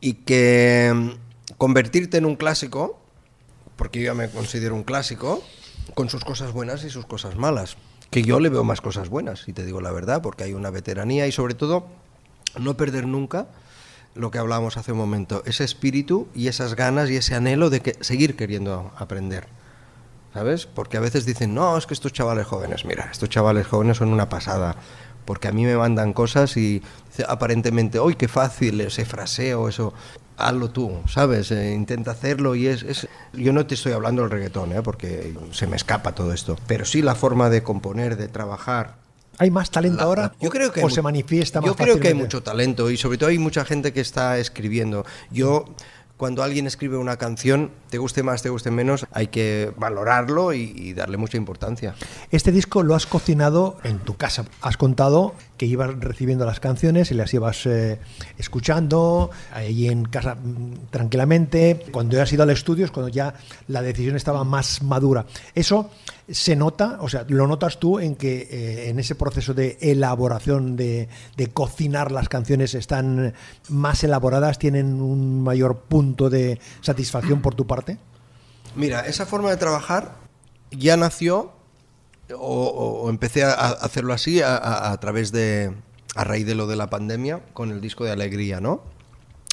y 0.00 0.14
que 0.14 0.92
mm, 0.94 1.54
convertirte 1.56 2.18
en 2.18 2.24
un 2.24 2.36
clásico, 2.36 3.00
porque 3.76 4.00
yo 4.00 4.06
ya 4.06 4.14
me 4.14 4.30
considero 4.30 4.74
un 4.74 4.84
clásico, 4.84 5.42
con 5.94 6.08
sus 6.08 6.24
cosas 6.24 6.52
buenas 6.52 6.84
y 6.84 6.90
sus 6.90 7.06
cosas 7.06 7.36
malas. 7.36 7.76
Que 8.10 8.22
yo 8.22 8.38
le 8.38 8.48
veo 8.48 8.62
más 8.62 8.80
cosas 8.80 9.08
buenas, 9.08 9.40
si 9.40 9.52
te 9.52 9.64
digo 9.64 9.80
la 9.80 9.90
verdad, 9.90 10.22
porque 10.22 10.44
hay 10.44 10.52
una 10.52 10.70
veteranía 10.70 11.26
y 11.26 11.32
sobre 11.32 11.54
todo 11.54 11.86
no 12.58 12.76
perder 12.76 13.06
nunca 13.06 13.46
lo 14.14 14.30
que 14.30 14.38
hablábamos 14.38 14.76
hace 14.76 14.92
un 14.92 14.98
momento, 14.98 15.42
ese 15.44 15.64
espíritu 15.64 16.28
y 16.34 16.46
esas 16.48 16.76
ganas 16.76 17.10
y 17.10 17.16
ese 17.16 17.34
anhelo 17.34 17.68
de 17.70 17.96
seguir 18.00 18.36
queriendo 18.36 18.92
aprender. 18.96 19.46
¿Sabes? 20.32 20.66
Porque 20.66 20.96
a 20.96 21.00
veces 21.00 21.26
dicen, 21.26 21.54
no, 21.54 21.76
es 21.78 21.86
que 21.86 21.94
estos 21.94 22.12
chavales 22.12 22.46
jóvenes, 22.46 22.84
mira, 22.84 23.08
estos 23.10 23.28
chavales 23.28 23.68
jóvenes 23.68 23.98
son 23.98 24.08
una 24.12 24.28
pasada. 24.28 24.74
Porque 25.24 25.46
a 25.48 25.52
mí 25.52 25.64
me 25.64 25.76
mandan 25.76 26.12
cosas 26.12 26.56
y 26.56 26.82
aparentemente, 27.28 28.00
¡uy, 28.00 28.16
qué 28.16 28.26
fácil 28.28 28.80
ese 28.80 29.04
fraseo, 29.04 29.68
eso! 29.68 29.94
Hazlo 30.36 30.70
tú, 30.70 31.00
¿sabes? 31.08 31.52
Eh, 31.52 31.72
intenta 31.72 32.10
hacerlo 32.10 32.56
y 32.56 32.66
es, 32.66 32.82
es- 32.82 33.08
Yo 33.32 33.52
no 33.52 33.64
te 33.66 33.74
estoy 33.76 33.92
hablando 33.92 34.22
del 34.22 34.32
reggaetón, 34.32 34.72
¿eh? 34.72 34.82
porque 34.82 35.32
se 35.52 35.68
me 35.68 35.76
escapa 35.76 36.12
todo 36.16 36.32
esto. 36.32 36.56
Pero 36.66 36.84
sí 36.84 37.00
la 37.00 37.14
forma 37.14 37.48
de 37.48 37.62
componer, 37.62 38.16
de 38.16 38.26
trabajar, 38.26 38.96
¿Hay 39.38 39.50
más 39.50 39.70
talento 39.70 39.98
la- 39.98 40.04
ahora? 40.04 40.22
la- 40.22 40.34
yo 40.40 40.50
creo 40.50 40.72
que 40.72 40.82
¿O 40.82 40.88
hay 40.88 40.94
se 40.94 41.02
manifiesta 41.02 41.60
más 41.60 41.68
Yo 41.68 41.76
creo 41.76 41.98
que 42.00 42.08
hay 42.08 42.14
mucho 42.14 42.42
talento 42.42 42.90
y 42.90 42.96
sobre 42.96 43.18
todo 43.18 43.30
hay 43.30 43.38
mucha 43.38 43.64
gente 43.64 43.92
que 43.92 44.00
está 44.00 44.38
escribiendo. 44.38 45.04
Yo 45.30 45.64
cuando 46.16 46.44
alguien 46.44 46.66
escribe 46.68 46.96
una 46.96 47.16
canción, 47.16 47.72
te 47.90 47.98
guste 47.98 48.22
más, 48.22 48.40
te 48.40 48.48
guste 48.48 48.70
menos, 48.70 49.04
hay 49.10 49.26
que 49.26 49.72
valorarlo 49.76 50.52
y, 50.52 50.72
y 50.76 50.92
darle 50.94 51.16
mucha 51.16 51.36
importancia. 51.36 51.96
Este 52.30 52.52
disco 52.52 52.84
lo 52.84 52.94
has 52.94 53.06
cocinado 53.06 53.78
en 53.82 53.98
tu 53.98 54.16
casa. 54.16 54.44
Has 54.62 54.76
contado 54.76 55.34
que 55.56 55.66
ibas 55.66 55.98
recibiendo 56.00 56.44
las 56.44 56.60
canciones 56.60 57.10
y 57.10 57.14
las 57.14 57.32
ibas 57.32 57.66
eh, 57.66 57.98
escuchando 58.38 59.30
ahí 59.52 59.88
en 59.88 60.04
casa 60.04 60.34
mm, 60.34 60.90
tranquilamente. 60.90 61.84
Cuando 61.92 62.20
has 62.20 62.32
ido 62.32 62.42
al 62.42 62.50
estudio 62.50 62.84
es 62.84 62.90
cuando 62.90 63.08
ya 63.08 63.34
la 63.68 63.82
decisión 63.82 64.16
estaba 64.16 64.44
más 64.44 64.82
madura. 64.82 65.26
Eso 65.54 65.90
se 66.28 66.56
nota, 66.56 66.98
o 67.00 67.08
sea, 67.08 67.24
lo 67.28 67.46
notas 67.46 67.78
tú 67.78 67.98
en 67.98 68.16
que 68.16 68.48
eh, 68.50 68.88
en 68.88 68.98
ese 68.98 69.14
proceso 69.14 69.54
de 69.54 69.78
elaboración, 69.80 70.76
de, 70.76 71.08
de 71.36 71.46
cocinar 71.48 72.10
las 72.10 72.28
canciones, 72.28 72.74
están 72.74 73.34
más 73.68 74.02
elaboradas, 74.04 74.58
tienen 74.58 75.00
un 75.00 75.42
mayor 75.42 75.80
punto 75.80 76.30
de 76.30 76.58
satisfacción 76.80 77.42
por 77.42 77.54
tu 77.54 77.66
parte. 77.66 77.98
Mira, 78.74 79.00
esa 79.06 79.26
forma 79.26 79.50
de 79.50 79.56
trabajar 79.56 80.16
ya 80.70 80.96
nació 80.96 81.52
o, 82.32 83.02
o- 83.04 83.10
empecé 83.10 83.44
a, 83.44 83.52
hacerlo 83.52 84.12
así 84.12 84.40
a, 84.40 84.56
a- 84.56 84.92
a 84.92 85.00
través 85.00 85.32
de, 85.32 85.72
a 86.14 86.24
raíz 86.24 86.46
de 86.46 86.54
lo 86.54 86.66
de 86.66 86.76
la 86.76 86.88
pandemia, 86.88 87.40
con 87.52 87.70
el 87.70 87.80
disco 87.80 88.04
de 88.04 88.12
Alegría, 88.12 88.60
¿no? 88.60 88.82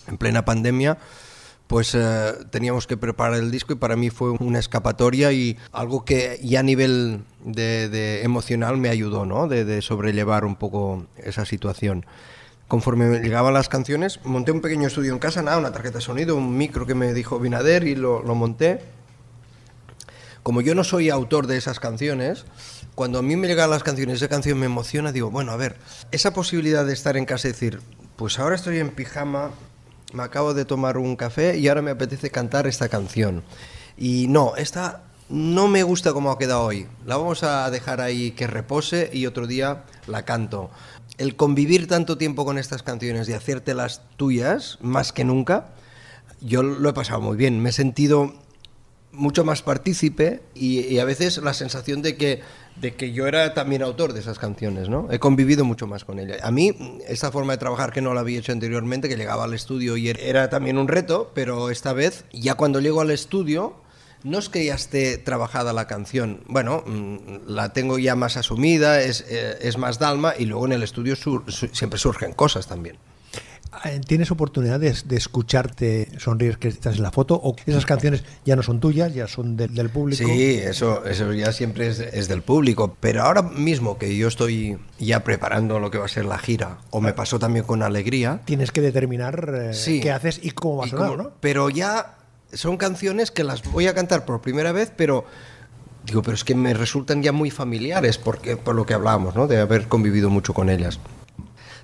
En 0.08 0.18
plena 0.18 0.46
pandemia, 0.46 0.98
pues 1.68 1.96
eh, 1.96 2.34
teníamos 2.50 2.86
que 2.88 2.98
preparar 2.98 3.36
el 3.40 3.50
disco 3.52 3.74
y 3.74 3.76
para 3.78 3.96
mí 3.96 4.10
fue 4.10 4.32
una 4.32 4.60
escapatoria 4.60 5.32
y 5.32 5.58
algo 5.72 6.04
que 6.04 6.40
ya 6.44 6.60
a 6.60 6.64
nivel 6.64 7.24
de, 7.46 8.24
emocional 8.24 8.78
me 8.78 8.90
ayudó, 8.90 9.26
¿no? 9.26 9.48
De, 9.48 9.82
sobrellevar 9.82 10.44
un 10.44 10.56
poco 10.56 11.06
esa 11.18 11.46
situación. 11.46 12.06
Conforme 12.68 13.06
me 13.08 13.20
llegaban 13.20 13.54
las 13.54 13.70
canciones, 13.70 14.20
monté 14.24 14.52
un 14.52 14.62
pequeño 14.62 14.88
estudio 14.88 15.14
en 15.14 15.20
casa, 15.20 15.42
nada, 15.42 15.58
una 15.58 15.72
tarjeta 15.72 16.00
de 16.00 16.02
sonido, 16.04 16.36
un 16.36 16.58
micro 16.58 16.86
que 16.86 16.96
me 16.96 17.14
dijo 17.14 17.40
Binader 17.40 17.86
y 17.88 17.96
lo, 17.96 18.22
lo 18.22 18.34
monté. 18.36 18.82
Como 20.44 20.62
yo 20.62 20.74
no 20.74 20.84
soy 20.84 21.10
autor 21.10 21.46
de 21.46 21.58
esas 21.58 21.80
canciones, 21.80 22.46
cuando 22.96 23.20
a 23.20 23.22
mí 23.22 23.36
me 23.36 23.48
llegan 23.48 23.70
las 23.70 23.84
canciones, 23.84 24.18
esa 24.18 24.28
canción 24.28 24.58
me 24.60 24.66
emociona, 24.66 25.12
digo, 25.12 25.30
bueno, 25.30 25.52
a 25.52 25.58
ver, 25.58 25.78
esa 26.12 26.34
posibilidad 26.34 26.86
de 26.86 26.94
estar 26.94 27.16
en 27.16 27.26
casa 27.26 27.48
y 27.48 27.52
decir, 27.52 27.80
pues 28.16 28.40
ahora 28.40 28.56
estoy 28.56 28.80
en 28.80 28.90
pijama, 28.90 29.52
me 30.14 30.24
acabo 30.24 30.54
de 30.54 30.66
tomar 30.66 30.98
un 30.98 31.16
café 31.16 31.58
y 31.58 31.68
ahora 31.68 31.82
me 31.82 31.92
apetece 31.92 32.32
cantar 32.32 32.66
esta 32.66 32.90
canción. 32.90 33.44
Y 33.98 34.28
no, 34.30 34.56
esta 34.56 35.04
no 35.30 35.68
me 35.68 35.84
gusta 35.84 36.12
como 36.12 36.32
ha 36.32 36.38
quedado 36.38 36.64
hoy. 36.64 36.88
La 37.06 37.18
vamos 37.18 37.44
a 37.44 37.70
dejar 37.70 38.02
ahí 38.02 38.32
que 38.32 38.48
repose 38.48 39.10
y 39.14 39.28
otro 39.28 39.48
día 39.48 39.84
la 40.08 40.26
canto. 40.26 40.72
El 41.18 41.36
convivir 41.36 41.88
tanto 41.88 42.18
tiempo 42.18 42.46
con 42.46 42.58
estas 42.58 42.84
canciones 42.84 43.30
y 43.30 43.34
hacértelas 43.34 44.02
tuyas, 44.18 44.80
más 44.82 45.14
que 45.14 45.24
nunca, 45.24 45.68
yo 46.42 46.64
lo 46.64 46.90
he 46.90 46.94
pasado 46.94 47.22
muy 47.22 47.38
bien. 47.38 47.62
Me 47.62 47.70
he 47.70 47.74
sentido 47.74 48.34
mucho 49.12 49.44
más 49.44 49.62
partícipe 49.62 50.42
y, 50.54 51.00
a 51.00 51.06
veces 51.06 51.38
la 51.38 51.54
sensación 51.54 52.02
de 52.02 52.16
que, 52.16 52.42
de 52.76 52.96
que 52.96 53.12
yo 53.12 53.28
era 53.28 53.54
también 53.54 53.82
autor 53.82 54.14
de 54.14 54.20
esas 54.20 54.40
canciones, 54.40 54.90
¿no? 54.90 55.08
He 55.12 55.20
convivido 55.20 55.66
mucho 55.66 55.88
más 55.88 56.06
con 56.06 56.20
ella. 56.20 56.38
A 56.44 56.52
mí, 56.52 57.00
esta 57.08 57.32
forma 57.32 57.54
de 57.54 57.58
trabajar 57.58 57.92
que 57.92 58.02
no 58.02 58.14
la 58.14 58.22
había 58.22 58.40
hecho 58.40 58.52
anteriormente, 58.52 59.10
que 59.10 59.18
llegaba 59.18 59.44
al 59.44 59.54
estudio 59.54 59.98
y 59.98 60.10
era 60.10 60.50
también 60.50 60.78
un 60.78 60.88
reto, 60.88 61.32
pero 61.34 61.70
esta 61.70 61.94
vez, 61.94 62.26
ya 62.32 62.56
cuando 62.56 62.80
llego 62.80 63.02
al 63.02 63.12
estudio, 63.12 63.76
no 64.24 64.38
es 64.38 64.50
que 64.50 64.66
ya 64.66 64.76
esté 64.76 65.18
trabajada 65.18 65.74
la 65.74 65.88
canción, 65.88 66.44
bueno, 66.48 66.84
mm, 66.86 67.48
la 67.48 67.74
tengo 67.74 67.98
ya 67.98 68.16
más 68.16 68.38
asumida, 68.38 69.02
es, 69.02 69.26
eh, 69.30 69.58
es 69.62 69.78
más 69.78 70.00
dalma 70.00 70.34
y 70.38 70.46
luego 70.46 70.66
en 70.66 70.74
el 70.74 70.84
estudio 70.84 71.16
siempre 71.16 72.00
surgen 72.00 72.34
cosas 72.34 72.68
también. 72.68 72.98
Eh, 73.86 74.02
¿Tienes 74.06 74.32
oportunidades 74.32 75.08
de 75.08 75.16
escucharte 75.16 76.10
sonreír 76.20 76.58
que 76.58 76.68
estás 76.68 76.98
en 76.98 77.04
la 77.04 77.12
foto 77.12 77.40
o 77.42 77.56
esas 77.66 77.86
canciones 77.86 78.24
ya 78.44 78.56
no 78.58 78.64
son 78.64 78.82
tuyas, 78.82 79.14
ya 79.14 79.28
son 79.28 79.56
del 79.56 79.90
público? 79.90 80.26
Sí, 80.26 80.56
eso, 80.56 81.06
eso 81.06 81.32
ya 81.34 81.54
siempre 81.54 81.88
es, 81.88 82.28
del 82.28 82.42
público, 82.42 82.98
pero 83.00 83.24
ahora 83.24 83.42
mismo 83.42 83.98
que 83.98 84.16
yo 84.18 84.28
estoy 84.28 84.78
ya 85.00 85.24
preparando 85.24 85.80
lo 85.80 85.90
que 85.90 85.98
va 85.98 86.06
a 86.06 86.10
ser 86.10 86.26
la 86.26 86.38
gira, 86.38 86.80
o 86.90 87.00
me 87.00 87.14
pasó 87.14 87.40
también 87.40 87.66
con 87.66 87.82
Alegría... 87.82 88.42
Tienes 88.46 88.72
que 88.72 88.82
determinar 88.82 89.72
eh, 89.74 90.00
qué 90.02 90.12
haces 90.12 90.40
y 90.44 90.52
cómo 90.52 90.78
va 90.78 90.86
a 90.86 90.90
sonar, 90.90 91.18
¿no? 91.18 91.32
Pero 91.40 91.70
ya 91.70 92.18
son 92.52 92.76
canciones 92.76 93.32
que 93.32 93.46
las 93.46 93.64
voy 93.72 93.88
a 93.88 93.94
cantar 93.94 94.26
por 94.26 94.42
primera 94.42 94.72
vez, 94.72 94.92
pero... 94.96 95.26
Digo, 96.04 96.24
pero 96.24 96.34
es 96.34 96.44
que 96.44 96.56
me 96.56 96.74
resultan 96.74 97.22
ya 97.22 97.32
muy 97.32 97.52
familiares 97.52 98.18
porque, 98.18 98.58
por 98.58 98.74
lo 98.74 98.88
que 98.88 98.96
hablábamos, 98.96 99.36
¿no? 99.36 99.46
De 99.48 99.60
haber 99.60 99.88
convivido 99.88 100.32
mucho 100.32 100.52
con 100.52 100.72
ellas. 100.72 101.00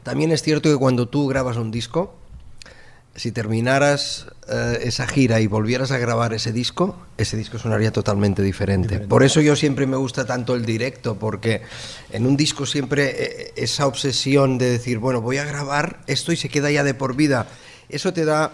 También 0.04 0.32
es 0.32 0.42
cierto 0.42 0.70
que 0.70 0.78
cuando 0.78 1.08
tú 1.08 1.28
grabas 1.28 1.58
un 1.58 1.72
disco, 1.72 2.16
si 3.18 3.32
terminaras 3.32 4.28
eh, 4.48 4.80
esa 4.84 5.08
gira 5.08 5.42
y 5.42 5.48
volvieras 5.48 5.92
a 5.92 5.98
grabar 5.98 6.34
ese 6.34 6.54
disco, 6.54 6.96
ese 7.18 7.36
disco 7.36 7.58
sonaría 7.58 7.92
totalmente 7.92 8.44
diferente. 8.44 9.00
Por 9.00 9.24
eso 9.24 9.42
yo 9.42 9.56
siempre 9.56 9.88
me 9.88 9.98
gusta 9.98 10.26
tanto 10.26 10.54
el 10.54 10.66
directo, 10.66 11.18
porque 11.18 11.64
en 12.12 12.28
un 12.28 12.38
disco 12.38 12.68
siempre 12.68 13.16
eh, 13.18 13.54
esa 13.56 13.88
obsesión 13.88 14.60
de 14.60 14.70
decir, 14.70 15.00
bueno, 15.00 15.20
voy 15.22 15.38
a 15.38 15.46
grabar 15.46 16.02
esto 16.06 16.32
y 16.32 16.38
se 16.38 16.48
queda 16.48 16.70
ya 16.70 16.84
de 16.84 16.94
por 16.94 17.16
vida, 17.16 17.48
eso 17.90 18.14
te 18.14 18.24
da... 18.24 18.54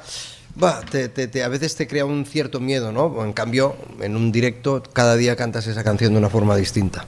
Va, 0.62 0.82
te, 0.82 1.44
a 1.44 1.48
veces 1.48 1.76
te 1.76 1.88
crea 1.88 2.06
un 2.06 2.28
cierto 2.28 2.60
miedo, 2.60 2.92
¿no? 2.92 3.26
En 3.26 3.34
cambio, 3.34 3.76
en 4.00 4.16
un 4.16 4.32
directo 4.32 4.84
cada 4.94 5.16
día 5.16 5.36
cantas 5.36 5.66
esa 5.66 5.84
canción 5.84 6.14
de 6.14 6.20
una 6.20 6.30
forma 6.30 6.56
distinta. 6.56 7.08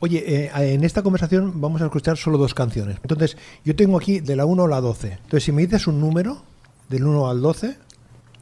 Oye, 0.00 0.24
eh, 0.26 0.50
en 0.74 0.84
esta 0.84 1.02
conversación 1.02 1.60
vamos 1.60 1.80
a 1.82 1.86
escuchar 1.86 2.16
solo 2.16 2.38
dos 2.38 2.54
canciones. 2.54 2.96
Entonces, 3.02 3.36
yo 3.64 3.76
tengo 3.76 3.96
aquí 3.96 4.20
de 4.20 4.36
la 4.36 4.44
1 4.44 4.64
a 4.64 4.68
la 4.68 4.80
12. 4.80 5.12
Entonces, 5.12 5.44
si 5.44 5.52
me 5.52 5.62
dices 5.62 5.86
un 5.86 6.00
número, 6.00 6.42
del 6.88 7.06
1 7.06 7.28
al 7.28 7.40
12. 7.40 7.76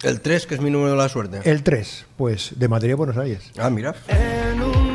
El 0.02 0.20
3, 0.20 0.46
que 0.46 0.54
es 0.56 0.60
mi 0.60 0.70
número 0.70 0.92
de 0.92 0.96
la 0.96 1.08
suerte. 1.08 1.40
El 1.44 1.62
3, 1.62 2.06
pues 2.16 2.54
de 2.56 2.68
Madrid 2.68 2.92
a 2.92 2.96
Buenos 2.96 3.16
Aires. 3.16 3.50
Ah, 3.58 3.70
mira. 3.70 3.94
En 4.08 4.62
un 4.62 4.89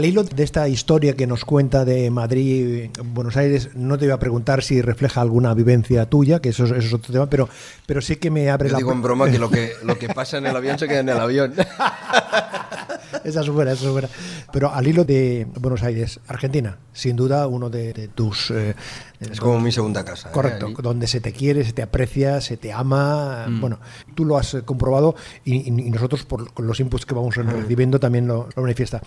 Al 0.00 0.06
hilo 0.06 0.24
de 0.24 0.42
esta 0.44 0.66
historia 0.66 1.12
que 1.14 1.26
nos 1.26 1.44
cuenta 1.44 1.84
de 1.84 2.10
Madrid, 2.10 2.88
Buenos 3.04 3.36
Aires, 3.36 3.68
no 3.74 3.98
te 3.98 4.06
voy 4.06 4.14
a 4.14 4.18
preguntar 4.18 4.62
si 4.62 4.80
refleja 4.80 5.20
alguna 5.20 5.52
vivencia 5.52 6.06
tuya, 6.08 6.40
que 6.40 6.48
eso, 6.48 6.64
es- 6.64 6.70
eso 6.70 6.86
es 6.86 6.94
otro 6.94 7.12
tema, 7.12 7.28
pero, 7.28 7.50
pero 7.84 8.00
sí 8.00 8.16
que 8.16 8.30
me 8.30 8.48
abre 8.48 8.70
Yo 8.70 8.72
la 8.72 8.78
digo 8.78 8.92
en 8.92 9.02
broma 9.02 9.30
que 9.30 9.38
lo, 9.38 9.50
que 9.50 9.72
lo 9.84 9.98
que 9.98 10.08
pasa 10.08 10.38
en 10.38 10.46
el 10.46 10.56
avión 10.56 10.78
se 10.78 10.88
queda 10.88 11.00
en 11.00 11.10
el 11.10 11.18
avión. 11.20 11.52
Esa 13.24 13.40
es 13.42 13.48
buena, 13.50 13.72
esa 13.72 13.84
es 13.86 13.90
buena. 13.92 14.08
Pero 14.52 14.72
al 14.72 14.86
hilo 14.86 15.04
de 15.04 15.46
Buenos 15.60 15.82
Aires, 15.82 16.20
Argentina, 16.28 16.78
sin 16.92 17.16
duda 17.16 17.46
uno 17.48 17.68
de, 17.68 17.92
de 17.92 18.08
tus... 18.08 18.50
eh, 18.52 18.74
Es 19.18 19.38
como 19.40 19.60
mi 19.60 19.70
segunda 19.72 20.02
casa. 20.04 20.28
¿eh? 20.28 20.32
Correcto, 20.32 20.68
donde 20.80 21.06
se 21.06 21.20
te 21.20 21.32
quiere, 21.32 21.62
se 21.64 21.72
te 21.74 21.82
aprecia, 21.82 22.40
se 22.40 22.56
te 22.56 22.72
ama. 22.72 23.46
Mm. 23.48 23.60
Bueno, 23.60 23.80
tú 24.14 24.24
lo 24.24 24.38
has 24.38 24.54
eh, 24.54 24.62
comprobado 24.62 25.14
y, 25.44 25.70
nosotros, 25.70 26.24
por 26.24 26.54
con 26.54 26.66
los 26.66 26.80
inputs 26.80 27.04
que 27.04 27.14
vamos 27.14 27.34
recibiendo, 27.36 28.00
también 28.00 28.26
lo, 28.26 28.48
lo 28.56 28.62
manifiesta. 28.62 29.02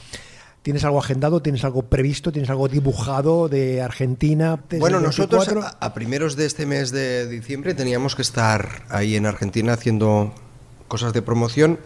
¿Tienes 0.64 0.86
algo 0.86 0.98
agendado? 0.98 1.42
¿Tienes 1.42 1.66
algo 1.66 1.84
previsto? 1.84 2.32
¿Tienes 2.32 2.50
algo 2.50 2.70
dibujado 2.70 3.50
de 3.50 3.82
Argentina? 3.82 4.64
Bueno, 4.80 5.02
nosotros 5.02 5.46
24? 5.46 5.78
a, 5.80 5.86
a 5.86 5.94
primeros 5.94 6.38
de 6.38 6.46
este 6.46 6.66
mes 6.66 6.92
de 6.92 7.28
diciembre 7.28 7.74
teníamos 7.74 8.16
que 8.16 8.22
estar 8.22 8.84
ahí 8.90 9.18
en 9.18 9.26
Argentina 9.26 9.74
haciendo 9.74 10.34
cosas 10.88 11.12
de 11.12 11.22
promoción. 11.22 11.80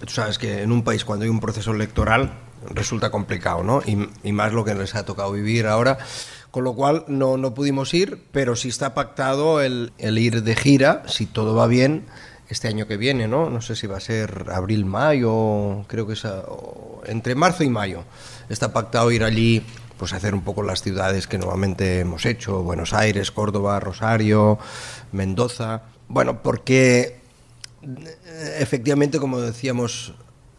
Tú 0.00 0.12
sabes 0.12 0.38
que 0.38 0.62
en 0.62 0.72
un 0.72 0.84
país 0.84 1.06
cuando 1.06 1.24
hay 1.24 1.30
un 1.30 1.40
proceso 1.40 1.72
electoral 1.72 2.32
resulta 2.68 3.10
complicado, 3.10 3.62
¿no? 3.64 3.80
Y, 3.86 4.08
y 4.22 4.32
más 4.32 4.52
lo 4.52 4.64
que 4.64 4.74
les 4.74 4.94
ha 4.94 5.06
tocado 5.06 5.32
vivir 5.32 5.66
ahora. 5.66 5.96
Con 6.50 6.64
lo 6.64 6.74
cual 6.74 7.04
no, 7.08 7.36
no 7.36 7.54
pudimos 7.54 7.92
ir, 7.94 8.22
pero 8.32 8.56
sí 8.56 8.68
está 8.68 8.94
pactado 8.94 9.60
el, 9.60 9.92
el 9.98 10.18
ir 10.18 10.42
de 10.42 10.54
gira, 10.54 11.02
si 11.06 11.26
todo 11.26 11.54
va 11.54 11.66
bien, 11.66 12.04
este 12.48 12.68
año 12.68 12.86
que 12.86 12.96
viene, 12.96 13.26
¿no? 13.28 13.50
No 13.50 13.60
sé 13.60 13.74
si 13.76 13.86
va 13.86 13.96
a 13.96 14.00
ser 14.00 14.46
abril, 14.52 14.84
mayo, 14.84 15.84
creo 15.88 16.06
que 16.06 16.12
es 16.14 16.24
a- 16.24 16.44
o- 16.46 17.02
entre 17.06 17.34
marzo 17.34 17.64
y 17.64 17.68
mayo. 17.70 18.04
Está 18.48 18.72
pactado 18.72 19.10
ir 19.10 19.24
allí, 19.24 19.64
pues 19.98 20.12
hacer 20.12 20.34
un 20.34 20.42
poco 20.42 20.62
las 20.62 20.82
ciudades 20.82 21.26
que 21.26 21.38
normalmente 21.38 22.00
hemos 22.00 22.24
hecho, 22.26 22.62
Buenos 22.62 22.92
Aires, 22.92 23.30
Córdoba, 23.30 23.80
Rosario, 23.80 24.58
Mendoza. 25.12 25.82
Bueno, 26.08 26.42
porque 26.42 27.16
eh, 27.82 28.56
efectivamente, 28.60 29.18
como 29.18 29.40
decíamos, 29.40 30.14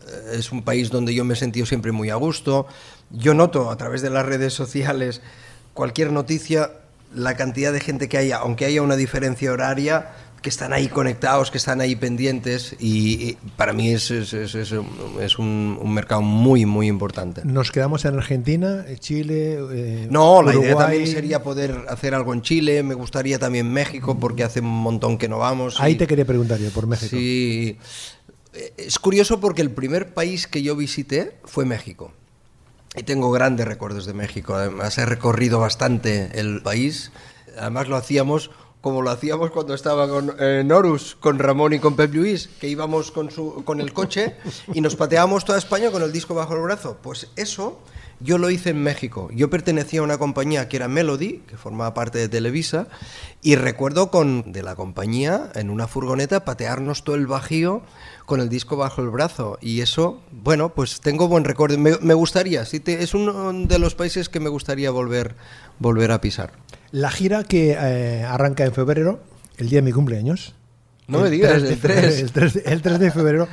eh, 0.08 0.36
es 0.40 0.52
un 0.52 0.64
país 0.64 0.90
donde 0.90 1.14
yo 1.14 1.24
me 1.24 1.34
he 1.36 1.38
sentido 1.38 1.66
siempre 1.66 1.92
muy 1.92 2.10
a 2.10 2.16
gusto. 2.16 2.68
Yo 3.12 3.34
noto 3.34 3.70
a 3.72 3.78
través 3.78 4.02
de 4.02 4.10
las 4.10 4.26
redes 4.26 4.54
sociales 4.54 5.22
cualquier 5.74 6.12
noticia, 6.12 6.72
la 7.14 7.38
cantidad 7.38 7.72
de 7.72 7.80
gente 7.80 8.10
que 8.10 8.18
haya, 8.18 8.38
aunque 8.38 8.66
haya 8.66 8.82
una 8.82 8.96
diferencia 8.96 9.52
horaria, 9.52 10.10
que 10.42 10.50
están 10.50 10.72
ahí 10.74 10.88
conectados, 10.88 11.50
que 11.52 11.58
están 11.58 11.82
ahí 11.82 11.96
pendientes 11.96 12.76
y, 12.80 13.30
y 13.30 13.38
para 13.58 13.74
mí 13.74 13.90
es, 13.92 14.12
es, 14.12 14.34
es, 14.34 14.54
es 14.56 14.72
un, 15.40 15.78
un- 15.82 15.94
mercado 15.94 16.22
muy, 16.22 16.66
muy 16.66 16.88
importante. 16.88 17.42
Nos 17.44 17.72
quedamos 17.72 18.06
en 18.06 18.16
Argentina, 18.16 18.86
eh, 18.88 18.98
Chile. 19.00 19.58
eh, 19.72 20.08
No, 20.12 20.42
la 20.44 20.52
idea 20.54 20.60
Uruguay. 20.70 20.86
también 20.86 21.08
sería 21.08 21.42
poder 21.44 21.86
hacer 21.90 22.14
algo 22.14 22.34
en 22.34 22.42
Chile, 22.44 22.84
me 22.84 22.94
gustaría 22.94 23.40
también 23.40 23.72
México 23.72 24.18
porque 24.20 24.44
hace 24.44 24.60
un 24.60 24.68
montón 24.82 25.18
que 25.18 25.28
no 25.28 25.40
vamos. 25.40 25.80
Ahí 25.82 25.94
y- 25.94 25.96
te 25.98 26.08
quería 26.08 26.26
preguntar 26.26 26.60
yo, 26.60 26.70
por 26.72 26.86
México. 26.88 27.10
Sí. 27.10 27.78
Eh, 28.54 28.74
Es 28.78 29.00
curioso 29.00 29.40
porque 29.40 29.62
el 29.62 29.72
primer 29.72 30.14
país 30.14 30.48
que 30.48 30.62
yo 30.62 30.76
visité 30.76 31.38
fue 31.46 31.66
México. 31.66 32.12
Y 32.96 33.04
tengo 33.04 33.30
grandes 33.32 33.68
recuerdos 33.68 34.06
de 34.06 34.14
México. 34.14 34.56
Además, 34.56 34.98
he 34.98 35.06
recorrido 35.06 35.60
bastante 35.60 36.40
el 36.40 36.62
país. 36.64 37.12
Además, 37.60 37.88
lo 37.90 37.96
hacíamos 37.96 38.50
como 38.88 39.02
lo 39.02 39.10
hacíamos 39.10 39.52
cuando 39.52 39.74
estaba 39.74 40.08
con 40.08 40.34
eh, 40.40 40.64
Norus, 40.66 41.18
con 41.20 41.40
Ramón 41.40 41.74
y 41.74 41.80
con 41.80 41.98
Pep 41.98 42.14
Luis, 42.14 42.48
que 42.58 42.70
íbamos 42.70 43.12
con, 43.12 43.30
su, 43.30 43.66
con 43.66 43.82
el 43.82 43.92
coche 43.92 44.38
y 44.74 44.80
nos 44.80 44.96
pateábamos 44.96 45.44
toda 45.44 45.58
España 45.58 45.92
con 45.92 46.04
el 46.04 46.14
disco 46.14 46.34
bajo 46.34 46.56
el 46.56 46.62
brazo. 46.62 46.96
Pues 47.04 47.28
eso 47.36 47.80
yo 48.20 48.38
lo 48.38 48.50
hice 48.50 48.72
en 48.72 48.82
México. 48.82 49.30
Yo 49.34 49.50
pertenecía 49.50 50.00
a 50.00 50.04
una 50.04 50.18
compañía 50.18 50.68
que 50.68 50.78
era 50.78 50.88
Melody, 50.88 51.44
que 51.48 51.58
formaba 51.58 51.94
parte 51.94 52.18
de 52.18 52.28
Televisa, 52.30 52.88
y 53.42 53.56
recuerdo 53.56 54.10
con 54.10 54.52
de 54.52 54.64
la 54.64 54.76
compañía 54.76 55.52
en 55.56 55.70
una 55.70 55.88
furgoneta 55.88 56.44
patearnos 56.46 57.04
todo 57.04 57.16
el 57.16 57.28
bajío 57.28 57.82
con 58.26 58.42
el 58.42 58.50
disco 58.50 58.76
bajo 58.76 59.02
el 59.02 59.10
brazo. 59.10 59.58
Y 59.62 59.82
eso, 59.82 60.22
bueno, 60.32 60.70
pues 60.70 61.00
tengo 61.02 61.28
buen 61.28 61.44
recuerdo. 61.44 61.78
Me, 61.78 62.14
gustaría, 62.14 62.66
sí, 62.66 62.80
te- 62.80 63.04
es 63.04 63.14
uno 63.14 63.54
de 63.54 63.80
los 63.80 63.94
países 63.96 64.30
que 64.30 64.40
me 64.40 64.50
gustaría 64.50 64.90
volver, 64.92 65.36
volver 65.80 66.12
a 66.12 66.20
pisar. 66.22 66.52
La 66.92 67.12
gira 67.12 67.44
que 67.44 67.78
eh, 67.80 68.24
arranca 68.24 68.66
en 68.66 68.74
febrero, 68.74 69.20
el 69.58 69.70
día 69.70 69.78
de 69.80 69.84
mi 69.84 69.92
cumpleaños. 69.92 70.56
No 71.08 71.20
me 71.22 71.30
digas, 71.30 71.62
3 71.62 71.64
de 71.64 71.70
el 71.74 71.78
febrero, 71.78 72.02
3. 72.02 72.20
El 72.22 72.32
3, 72.32 72.54
de, 72.54 72.62
el 72.66 72.82
3 72.82 73.00
de 73.00 73.12
febrero. 73.12 73.48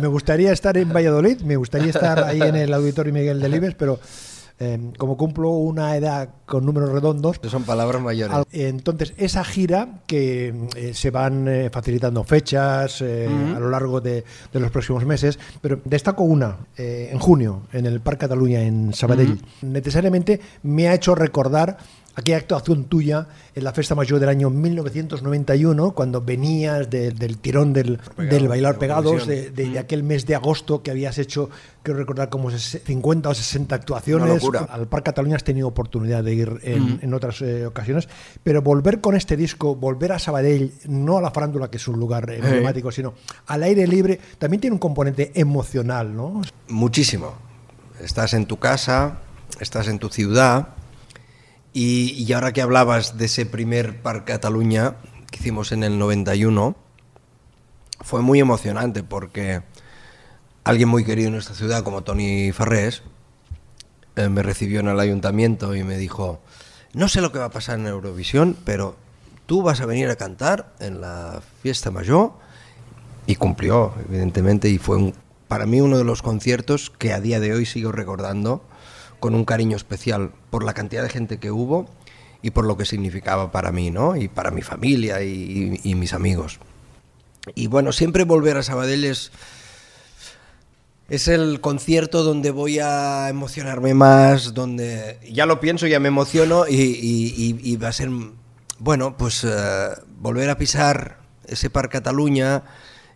Me 0.00 0.06
gustaría 0.06 0.52
estar 0.52 0.76
en 0.78 0.92
Valladolid, 0.92 1.40
me 1.42 1.56
gustaría 1.56 1.90
estar 1.90 2.22
ahí 2.24 2.40
en 2.40 2.56
el 2.56 2.72
Auditorio 2.72 3.12
Miguel 3.12 3.40
Delibes, 3.40 3.74
pero 3.74 3.98
eh, 4.60 4.78
como 4.98 5.16
cumplo 5.16 5.50
una 5.50 5.96
edad 5.96 6.28
con 6.46 6.64
números 6.64 6.90
redondos, 6.92 7.40
Son 7.50 7.64
palabras 7.64 8.00
mayores. 8.00 8.36
al- 8.36 8.44
entonces 8.52 9.14
esa 9.16 9.42
gira 9.42 10.02
que 10.06 10.54
eh, 10.76 10.92
se 10.94 11.10
van 11.10 11.48
eh, 11.48 11.70
facilitando 11.72 12.22
fechas 12.22 13.02
a 13.02 13.58
lo 13.58 13.70
largo 13.70 14.00
de, 14.00 14.22
de 14.52 14.60
los 14.60 14.70
próximos 14.70 15.04
meses, 15.04 15.38
pero 15.60 15.80
destaco 15.84 16.22
una 16.22 16.58
en 16.76 17.18
junio 17.18 17.62
en 17.72 17.86
el 17.86 18.00
Parc 18.00 18.20
Cataluña 18.20 18.60
en 18.62 18.92
Sabadell. 18.94 19.40
Necesariamente 19.62 20.38
me 20.62 20.86
ha 20.88 20.94
hecho 20.94 21.16
recordar 21.16 21.78
aquella 22.14 22.36
actuación 22.38 22.84
tuya 22.84 23.26
en 23.54 23.64
la 23.64 23.72
Festa 23.72 23.94
Mayor 23.94 24.20
del 24.20 24.28
año 24.28 24.50
1991, 24.50 25.92
cuando 25.92 26.20
venías 26.20 26.88
de- 26.90 27.10
del 27.12 27.38
tirón 27.38 27.72
del, 27.72 27.98
del 28.16 28.48
Bailar 28.48 28.74
de 28.74 28.80
Pegados, 28.80 29.26
de, 29.26 29.50
de 29.50 29.78
aquel 29.78 30.02
mes 30.02 30.26
de 30.26 30.34
agosto 30.34 30.82
que 30.82 30.90
habías 30.90 31.18
hecho, 31.18 31.50
quiero 31.82 31.98
recordar, 31.98 32.28
como 32.28 32.50
ses- 32.50 32.80
50 32.84 33.28
o 33.28 33.34
60 33.34 33.74
actuaciones. 33.74 34.28
Al 34.70 34.86
Parque 34.88 35.06
Cataluña 35.06 35.36
has 35.36 35.44
tenido 35.44 35.68
oportunidad 35.68 36.22
de 36.24 36.34
ir 36.34 36.60
en, 36.62 36.98
en 37.02 37.14
otras 37.14 37.40
eh, 37.42 37.66
ocasiones, 37.66 38.08
pero 38.42 38.62
volver 38.62 39.00
con 39.00 39.16
este 39.16 39.36
disco, 39.36 39.74
volver 39.74 40.12
a 40.12 40.18
Sabadell, 40.18 40.72
no 40.88 41.18
a 41.18 41.22
la 41.22 41.30
farándula, 41.30 41.70
que 41.70 41.76
es 41.78 41.88
un 41.88 41.98
lugar 41.98 42.30
emblemático, 42.30 42.90
sino 42.92 43.14
al 43.46 43.62
aire 43.62 43.86
libre, 43.86 44.18
también 44.38 44.60
tiene 44.60 44.74
un 44.74 44.80
componente 44.80 45.32
emocional, 45.34 46.14
¿no? 46.14 46.42
Muchísimo. 46.68 47.32
Estás 48.00 48.34
en 48.34 48.46
tu 48.46 48.58
casa, 48.58 49.18
estás 49.60 49.88
en 49.88 49.98
tu 49.98 50.08
ciudad 50.08 50.68
y, 51.72 52.30
ahora 52.32 52.52
que 52.52 52.62
hablabas 52.62 53.16
de 53.16 53.26
ese 53.26 53.46
primer 53.46 54.02
Parc 54.02 54.26
Cataluña 54.26 54.96
que 55.30 55.38
hicimos 55.38 55.72
en 55.72 55.84
el 55.84 55.98
91, 55.98 56.76
fue 58.00 58.20
muy 58.20 58.40
emocionante 58.40 59.02
porque 59.02 59.62
alguien 60.64 60.88
muy 60.88 61.04
querido 61.04 61.28
en 61.28 61.34
nuestra 61.34 61.54
ciudad 61.54 61.82
como 61.82 62.02
Tony 62.02 62.52
Farrés 62.52 63.02
eh, 64.16 64.28
me 64.28 64.42
recibió 64.42 64.80
en 64.80 64.88
el 64.88 65.00
ayuntamiento 65.00 65.74
y 65.74 65.84
me 65.84 65.96
dijo, 65.96 66.40
no 66.92 67.08
sé 67.08 67.22
lo 67.22 67.32
que 67.32 67.38
va 67.38 67.46
a 67.46 67.50
pasar 67.50 67.78
en 67.78 67.86
Eurovisión, 67.86 68.56
pero 68.64 68.96
tú 69.46 69.62
vas 69.62 69.80
a 69.80 69.86
venir 69.86 70.10
a 70.10 70.16
cantar 70.16 70.74
en 70.80 71.00
la 71.00 71.40
fiesta 71.62 71.90
mayor 71.90 72.32
y 73.26 73.36
cumplió, 73.36 73.94
evidentemente, 74.08 74.68
y 74.68 74.76
fue 74.76 75.14
para 75.48 75.64
mí 75.64 75.80
uno 75.80 75.96
de 75.96 76.04
los 76.04 76.20
conciertos 76.20 76.90
que 76.90 77.12
a 77.14 77.20
día 77.20 77.40
de 77.40 77.54
hoy 77.54 77.64
sigo 77.64 77.92
recordando 77.92 78.62
con 79.22 79.36
un 79.36 79.44
cariño 79.44 79.76
especial 79.76 80.32
por 80.50 80.64
la 80.64 80.74
cantidad 80.74 81.04
de 81.04 81.08
gente 81.08 81.38
que 81.38 81.52
hubo 81.52 81.86
y 82.42 82.50
por 82.50 82.64
lo 82.64 82.76
que 82.76 82.84
significaba 82.84 83.52
para 83.52 83.70
mí, 83.70 83.92
¿no? 83.92 84.16
Y 84.16 84.26
para 84.26 84.50
mi 84.50 84.62
familia 84.62 85.22
y, 85.22 85.94
mis 85.94 86.12
amigos. 86.12 86.58
Y 87.54 87.68
bueno, 87.68 87.92
siempre 87.92 88.24
volver 88.24 88.56
a 88.56 88.64
Sabadell 88.64 89.04
es, 89.04 89.30
es 91.08 91.28
el 91.28 91.60
concierto 91.60 92.24
donde 92.24 92.50
voy 92.50 92.80
a 92.80 93.28
emocionarme 93.28 93.94
más, 93.94 94.54
donde 94.54 95.20
ya 95.30 95.46
lo 95.46 95.60
pienso, 95.60 95.86
ya 95.86 96.00
me 96.00 96.08
emociono 96.08 96.64
y, 96.68 97.76
va 97.76 97.88
a 97.88 97.92
ser, 97.92 98.10
bueno, 98.80 99.16
pues 99.16 99.44
eh, 99.44 99.90
volver 100.18 100.50
a 100.50 100.58
pisar 100.58 101.18
ese 101.46 101.70
Parc 101.70 101.92
Cataluña 101.92 102.64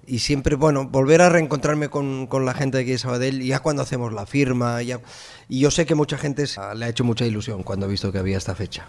y 0.06 0.20
siempre, 0.20 0.56
bueno, 0.56 0.86
volver 0.88 1.22
a 1.22 1.28
reencontrarme 1.28 1.88
con, 1.88 2.26
con 2.26 2.44
la 2.44 2.54
gente 2.54 2.78
de 2.78 2.82
aquí 2.82 2.92
de 2.92 2.98
Sabadell, 2.98 3.42
ya 3.42 3.60
cuando 3.60 3.82
hacemos 3.82 4.12
la 4.12 4.26
firma, 4.26 4.82
ya, 4.82 5.00
y 5.48 5.60
yo 5.60 5.70
sé 5.70 5.86
que 5.86 5.94
mucha 5.94 6.18
gente 6.18 6.44
le 6.74 6.84
ha 6.84 6.88
hecho 6.88 7.04
mucha 7.04 7.24
ilusión 7.24 7.62
cuando 7.62 7.86
ha 7.86 7.88
visto 7.88 8.10
que 8.10 8.18
había 8.18 8.36
esta 8.36 8.56
fecha. 8.56 8.88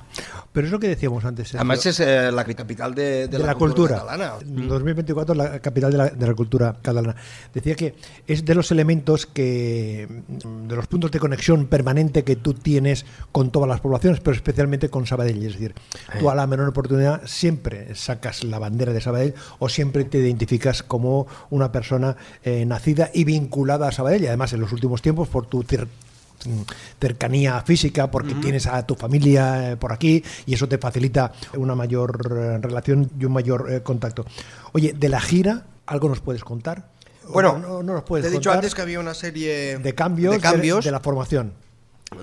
Pero 0.52 0.66
es 0.66 0.72
lo 0.72 0.80
que 0.80 0.88
decíamos 0.88 1.24
antes. 1.24 1.50
Sergio, 1.50 1.60
Además 1.60 1.86
es 1.86 2.00
eh, 2.00 2.32
la 2.32 2.44
capital 2.46 2.96
de, 2.96 3.28
de, 3.28 3.40
la, 3.40 3.54
cultura. 3.54 4.00
catalana. 4.00 4.34
2024 4.44 5.36
la 5.36 5.60
capital 5.60 5.92
de 5.92 5.98
la, 5.98 6.10
de 6.10 6.28
la 6.28 6.34
cultura 6.34 6.76
catalana. 6.82 7.16
Decía 7.54 7.76
que 7.76 7.96
es 8.26 8.44
de 8.44 8.56
los 8.56 8.72
elementos 8.72 9.28
que, 9.28 10.08
de 10.28 10.76
los 10.76 10.88
puntos 10.88 11.12
de 11.12 11.20
conexión 11.20 11.68
permanente 11.68 12.24
que 12.24 12.36
tú 12.36 12.56
tienes 12.56 13.06
con 13.32 13.52
todas 13.52 13.70
las 13.70 13.80
poblaciones, 13.80 14.20
pero 14.20 14.36
especialmente 14.36 14.90
con 14.90 15.06
Sabadell. 15.06 15.38
Es 15.46 15.54
decir, 15.54 15.76
tú 16.20 16.32
a 16.32 16.36
la 16.36 16.48
menor 16.48 16.70
oportunidad 16.70 17.22
siempre 17.26 17.94
sacas 17.94 18.44
la 18.44 18.58
bandera 18.58 18.94
de 18.94 19.02
Sabadell 19.02 19.36
o 19.60 19.70
siempre 19.70 20.06
te 20.06 20.18
identificas 20.18 20.82
como 20.82 21.07
una 21.50 21.72
persona 21.72 22.16
eh, 22.44 22.66
nacida 22.66 23.10
y 23.14 23.24
vinculada 23.24 23.88
a 23.88 23.92
Sabadell. 23.92 24.24
Y 24.24 24.28
además 24.28 24.54
en 24.54 24.62
los 24.62 24.72
últimos 24.72 25.02
tiempos 25.02 25.28
por 25.28 25.46
tu 25.46 25.60
mm, 25.60 26.62
cercanía 27.00 27.62
física 27.62 28.10
porque 28.12 28.36
tienes 28.36 28.68
a 28.68 28.86
tu 28.86 28.96
familia 28.96 29.72
eh, 29.72 29.78
por 29.78 29.92
aquí 29.92 30.24
y 30.46 30.54
eso 30.54 30.68
te 30.68 30.78
facilita 30.78 31.32
una 31.56 31.76
mayor 31.76 32.20
eh, 32.32 32.58
relación 32.60 33.10
y 33.20 33.26
un 33.26 33.34
mayor 33.34 33.72
eh, 33.72 33.82
contacto. 33.82 34.26
Oye, 34.74 34.94
de 34.94 35.10
la 35.10 35.22
gira, 35.22 35.66
¿algo 35.86 36.10
nos 36.10 36.20
puedes 36.20 36.44
contar? 36.44 36.90
¿O 37.28 37.34
Bueno, 37.34 37.58
no, 37.58 37.84
no 37.84 37.94
nos 37.94 38.04
puedes 38.04 38.26
te 38.26 38.32
he 38.32 38.38
dicho 38.38 38.52
antes 38.52 38.74
que 38.74 38.82
había 38.82 39.00
una 39.00 39.14
serie 39.14 39.78
de 39.78 39.96
cambios, 39.96 40.34
de, 40.34 40.40
cambios 40.40 40.86
de, 40.86 40.92
la 40.92 41.00
formación. 41.00 41.54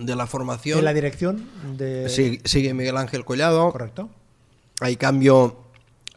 de 0.01 0.17
la 0.17 0.27
formación. 0.27 0.79
En 0.79 0.85
la 0.85 0.95
dirección 0.95 1.49
de... 1.77 2.09
Sí, 2.09 2.41
sigue 2.45 2.73
Miguel 2.73 2.97
Ángel 2.97 3.25
Collado. 3.25 3.71
Correcto. 3.71 4.09
Hay 4.81 4.97
cambio. 4.97 5.64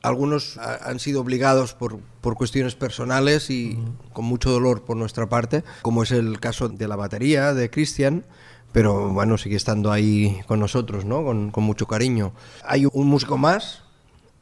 Algunos 0.03 0.57
ha- 0.57 0.89
han 0.89 0.99
sido 0.99 1.21
obligados 1.21 1.73
por, 1.73 1.99
por 2.21 2.35
cuestiones 2.35 2.75
personales 2.75 3.49
y 3.49 3.77
con 4.13 4.25
mucho 4.25 4.51
dolor 4.51 4.83
por 4.83 4.95
nuestra 4.97 5.27
parte, 5.27 5.63
como 5.81 6.03
es 6.03 6.11
el 6.11 6.39
caso 6.39 6.69
de 6.69 6.87
la 6.87 6.95
batería 6.95 7.53
de 7.53 7.69
Cristian, 7.69 8.25
pero 8.71 9.09
bueno, 9.09 9.37
sigue 9.37 9.55
estando 9.55 9.91
ahí 9.91 10.39
con 10.47 10.59
nosotros, 10.59 11.03
¿no? 11.05 11.23
Con, 11.23 11.51
con 11.51 11.63
mucho 11.63 11.87
cariño. 11.87 12.33
Hay 12.63 12.85
un 12.91 13.07
músico 13.07 13.37
más, 13.37 13.81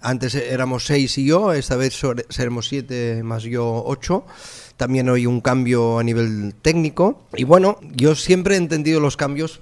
antes 0.02 0.36
éramos 0.36 0.86
seis 0.86 1.18
y 1.18 1.26
yo, 1.26 1.54
esta 1.54 1.78
vez 1.78 2.00
seremos 2.30 2.68
siete 2.68 3.24
más 3.24 3.44
yo 3.44 3.84
ocho. 3.86 4.26
También 4.78 5.08
hay 5.10 5.26
un 5.26 5.40
cambio 5.42 6.00
a 6.00 6.04
nivel 6.04 6.54
técnico. 6.62 7.22
Y 7.38 7.46
bueno, 7.46 7.80
yo 7.96 8.14
siempre 8.14 8.56
he 8.56 8.58
entendido 8.58 9.00
los 9.00 9.16
cambios 9.16 9.62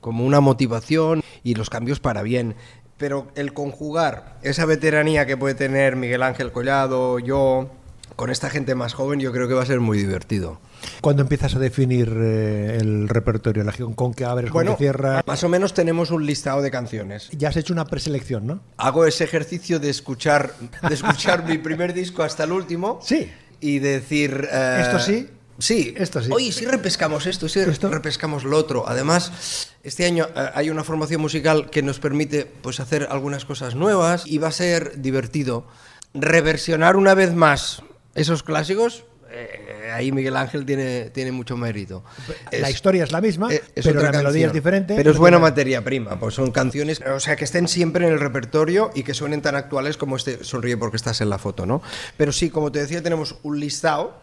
como 0.00 0.26
una 0.26 0.40
motivación 0.40 1.22
y 1.42 1.54
los 1.54 1.70
cambios 1.70 2.00
para 2.00 2.22
bien. 2.22 2.54
Pero 3.02 3.26
el 3.34 3.52
conjugar 3.52 4.36
esa 4.42 4.64
veteranía 4.64 5.26
que 5.26 5.36
puede 5.36 5.56
tener 5.56 5.96
Miguel 5.96 6.22
Ángel 6.22 6.52
Collado, 6.52 7.18
yo, 7.18 7.68
con 8.14 8.30
esta 8.30 8.48
gente 8.48 8.76
más 8.76 8.94
joven, 8.94 9.18
yo 9.18 9.32
creo 9.32 9.48
que 9.48 9.54
va 9.54 9.64
a 9.64 9.66
ser 9.66 9.80
muy 9.80 9.98
divertido. 9.98 10.60
¿Cuándo 11.00 11.22
empiezas 11.22 11.56
a 11.56 11.58
definir 11.58 12.08
eh, 12.16 12.78
el 12.80 13.08
repertorio? 13.08 13.64
La, 13.64 13.72
¿Con 13.96 14.14
qué 14.14 14.24
abres, 14.24 14.52
con 14.52 14.64
qué 14.64 14.76
cierras? 14.76 15.24
más 15.26 15.42
o 15.42 15.48
menos 15.48 15.74
tenemos 15.74 16.12
un 16.12 16.24
listado 16.24 16.62
de 16.62 16.70
canciones. 16.70 17.28
Ya 17.36 17.48
has 17.48 17.56
hecho 17.56 17.72
una 17.72 17.86
preselección, 17.86 18.46
¿no? 18.46 18.60
Hago 18.76 19.04
ese 19.04 19.24
ejercicio 19.24 19.80
de 19.80 19.90
escuchar, 19.90 20.52
de 20.88 20.94
escuchar 20.94 21.44
mi 21.48 21.58
primer 21.58 21.94
disco 21.94 22.22
hasta 22.22 22.44
el 22.44 22.52
último. 22.52 23.00
Sí. 23.02 23.32
Y 23.58 23.80
decir... 23.80 24.46
eh, 24.48 24.78
Esto 24.82 25.00
sí, 25.00 25.28
Sí. 25.58 25.94
esto 25.96 26.22
sí. 26.22 26.30
Oye, 26.32 26.50
si 26.52 26.64
repescamos 26.66 27.26
esto, 27.26 27.48
si 27.48 27.60
Esto. 27.60 27.88
repescamos 27.90 28.44
lo 28.44 28.56
otro. 28.56 28.88
Además, 28.88 29.68
este 29.82 30.06
año 30.06 30.26
eh, 30.34 30.50
hay 30.54 30.70
una 30.70 30.82
formación 30.84 31.20
musical 31.20 31.70
que 31.70 31.82
nos 31.82 31.98
permite 32.00 32.46
pues, 32.46 32.80
hacer 32.80 33.08
algunas 33.10 33.44
cosas 33.44 33.74
nuevas 33.74 34.24
y 34.26 34.38
va 34.38 34.48
a 34.48 34.52
ser 34.52 35.00
divertido 35.00 35.66
reversionar 36.14 36.96
una 36.96 37.14
vez 37.14 37.34
más 37.34 37.82
esos 38.14 38.42
clásicos. 38.42 39.04
eh, 39.34 39.90
ahí 39.94 40.12
Miguel 40.12 40.36
Ángel 40.36 40.66
tiene, 40.66 41.08
tiene 41.10 41.32
mucho 41.32 41.56
mérito. 41.56 42.02
la 42.50 42.68
Es- 42.68 42.74
historia 42.74 43.02
es 43.04 43.12
la 43.12 43.20
misma, 43.22 43.50
eh, 43.52 43.62
es 43.74 43.86
pero 43.86 44.02
la 44.02 44.12
melodía 44.12 44.46
es 44.48 44.52
diferente. 44.52 44.94
Pero 44.94 45.10
es 45.10 45.16
buena 45.16 45.38
materia 45.38 45.82
prima, 45.82 46.18
pues 46.20 46.34
son 46.34 46.50
canciones, 46.50 47.00
o 47.00 47.18
sea, 47.20 47.36
que 47.36 47.44
estén 47.44 47.66
siempre 47.66 48.06
en 48.06 48.12
el 48.12 48.20
repertorio 48.20 48.90
y 48.94 49.02
que 49.04 49.14
suenen 49.14 49.40
tan 49.40 49.54
actuales 49.54 49.96
como 49.96 50.16
este 50.16 50.44
Sonríe 50.44 50.76
porque 50.76 50.96
estás 50.98 51.20
en 51.22 51.30
la 51.30 51.38
foto, 51.38 51.64
¿no? 51.64 51.80
Pero 52.18 52.30
sí, 52.32 52.50
como 52.50 52.70
te 52.72 52.80
decía, 52.80 53.02
tenemos 53.02 53.36
un 53.42 53.58
listado, 53.58 54.20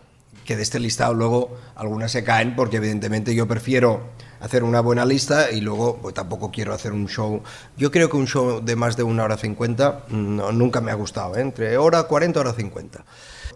que 0.49 0.55
de 0.55 0.63
este 0.63 0.79
listado 0.79 1.13
luego 1.13 1.55
algunas 1.75 2.12
se 2.12 2.23
caen 2.23 2.55
porque 2.55 2.77
evidentemente 2.77 3.35
yo 3.35 3.47
prefiero 3.47 4.01
hacer 4.39 4.63
una 4.63 4.79
buena 4.81 5.05
lista 5.05 5.51
y 5.51 5.62
luego 5.62 5.97
pues, 6.01 6.15
tampoco 6.15 6.49
quiero 6.49 6.73
hacer 6.73 6.91
un 6.91 7.07
show. 7.07 7.43
Yo 7.77 7.91
creo 7.91 8.09
que 8.09 8.17
un 8.17 8.25
show 8.25 8.59
de 8.59 8.75
más 8.75 8.97
de 8.97 9.03
una 9.03 9.25
hora 9.25 9.38
cincuenta 9.38 10.05
nunca 10.09 10.81
me 10.81 10.89
ha 10.89 10.95
gustado, 10.95 11.35
¿eh? 11.38 11.41
entre 11.41 11.77
hora 11.77 12.01
40 12.01 12.39
hora 12.39 12.53
50. 12.53 13.05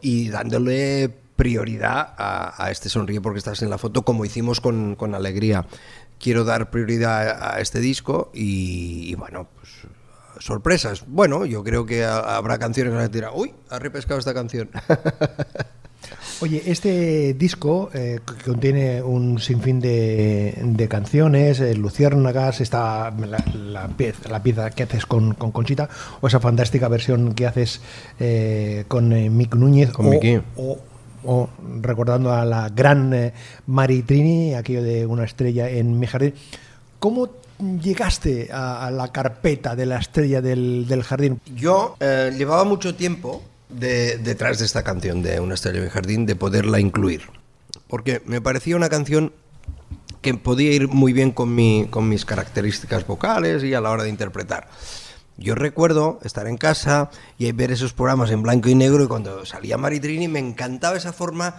Y 0.02 0.30
dándole 0.30 1.10
prioridad 1.36 2.14
a, 2.16 2.70
este 2.70 2.90
sonríe 2.90 3.22
porque 3.22 3.40
estás 3.40 3.64
en 3.64 3.72
la 3.72 3.80
foto 3.80 4.04
como 4.04 4.24
hicimos 4.24 4.62
con, 4.62 4.96
con 4.96 5.16
Alegría. 5.16 5.66
Quiero 6.20 6.44
dar 6.44 6.70
prioridad 6.70 7.56
a, 7.56 7.60
este 7.60 7.80
disco 7.80 8.30
y, 8.36 9.10
y 9.10 9.16
bueno, 9.16 9.48
pues 9.60 9.72
sorpresas. 10.38 11.06
Bueno, 11.08 11.48
yo 11.48 11.64
creo 11.64 11.88
que 11.88 12.06
ha- 12.06 12.36
habrá 12.38 12.60
canciones 12.60 12.94
que 12.94 13.20
van 13.20 13.24
a 13.26 13.32
uy, 13.34 13.52
ha 13.72 13.80
repescado 13.80 14.20
esta 14.20 14.36
canción. 14.36 14.70
Oye, 16.42 16.62
este 16.66 17.34
disco 17.36 17.90
eh, 17.94 18.20
que 18.26 18.44
contiene 18.52 19.02
un 19.02 19.40
sinfín 19.40 19.80
de, 19.80 20.58
de 20.62 20.88
canciones, 20.90 21.60
eh, 21.62 21.74
Luciérnagas, 21.76 22.60
está 22.60 23.12
la, 23.12 23.44
la 23.56 23.88
pieza, 23.88 24.28
la 24.30 24.44
pieza 24.44 24.70
que 24.72 24.84
haces 24.84 25.06
con, 25.06 25.36
con 25.36 25.52
Conchita, 25.52 25.88
o 26.20 26.28
esa 26.28 26.42
fantástica 26.42 26.90
versión 26.90 27.34
que 27.34 27.48
haces 27.48 27.80
eh, 28.20 28.84
con 28.90 29.14
eh, 29.14 29.30
Mick 29.30 29.56
Núñez, 29.56 29.92
Con 29.92 30.08
o, 30.08 30.10
o- 30.58 30.80
o 31.26 31.50
recordando 31.82 32.34
a 32.34 32.44
la 32.44 32.68
gran 32.68 33.14
eh, 33.14 33.34
Mari 33.68 34.02
Trini, 34.02 34.54
aquello 34.56 34.84
de 34.84 35.06
una 35.06 35.24
estrella 35.24 35.70
en 35.70 35.98
mi 35.98 36.08
jardín. 36.08 36.34
¿Cómo 37.00 37.30
llegaste 37.82 38.50
a, 38.52 38.86
a 38.88 38.92
la 38.92 39.14
carpeta 39.14 39.78
de 39.78 39.86
la 39.86 40.00
estrella 40.00 40.42
del, 40.42 40.86
del 40.90 41.04
jardín? 41.04 41.40
Yo 41.56 41.96
eh, 42.02 42.34
llevaba 42.38 42.66
mucho 42.66 42.96
tiempo 42.96 43.42
de- 43.74 44.18
detrás 44.18 44.60
de 44.60 44.66
esta 44.66 44.84
canción 44.84 45.22
de 45.22 45.40
Una 45.40 45.56
estrella 45.56 45.80
en 45.80 45.86
mi 45.86 45.90
jardín 45.90 46.26
de 46.26 46.36
poderla 46.36 46.80
incluir. 46.80 47.24
Porque 47.88 48.22
me 48.26 48.42
parecía 48.42 48.76
una 48.76 48.90
canción 48.90 49.34
que 50.22 50.34
podía 50.36 50.72
ir 50.72 50.88
muy 50.88 51.12
bien 51.14 51.32
con, 51.32 51.54
mi, 51.54 51.88
con 51.90 52.08
mis 52.08 52.24
características 52.26 53.06
vocales 53.06 53.64
y 53.64 53.74
a 53.74 53.82
la 53.82 53.90
hora 53.92 54.04
de 54.04 54.10
interpretar. 54.10 54.70
Yo 55.38 55.56
recuerdo 55.56 56.20
estar 56.24 56.48
en 56.48 56.58
casa 56.58 57.10
y 57.38 57.52
ver 57.52 57.72
esos 57.72 57.92
programas 57.94 58.32
en 58.32 58.42
blanco 58.44 58.70
y 58.70 58.76
negro 58.76 59.04
y 59.04 59.08
cuando 59.08 59.46
salía 59.46 59.78
Maritrini 59.78 60.28
me 60.28 60.40
encantaba 60.40 60.96
esa 60.96 61.12
forma 61.12 61.56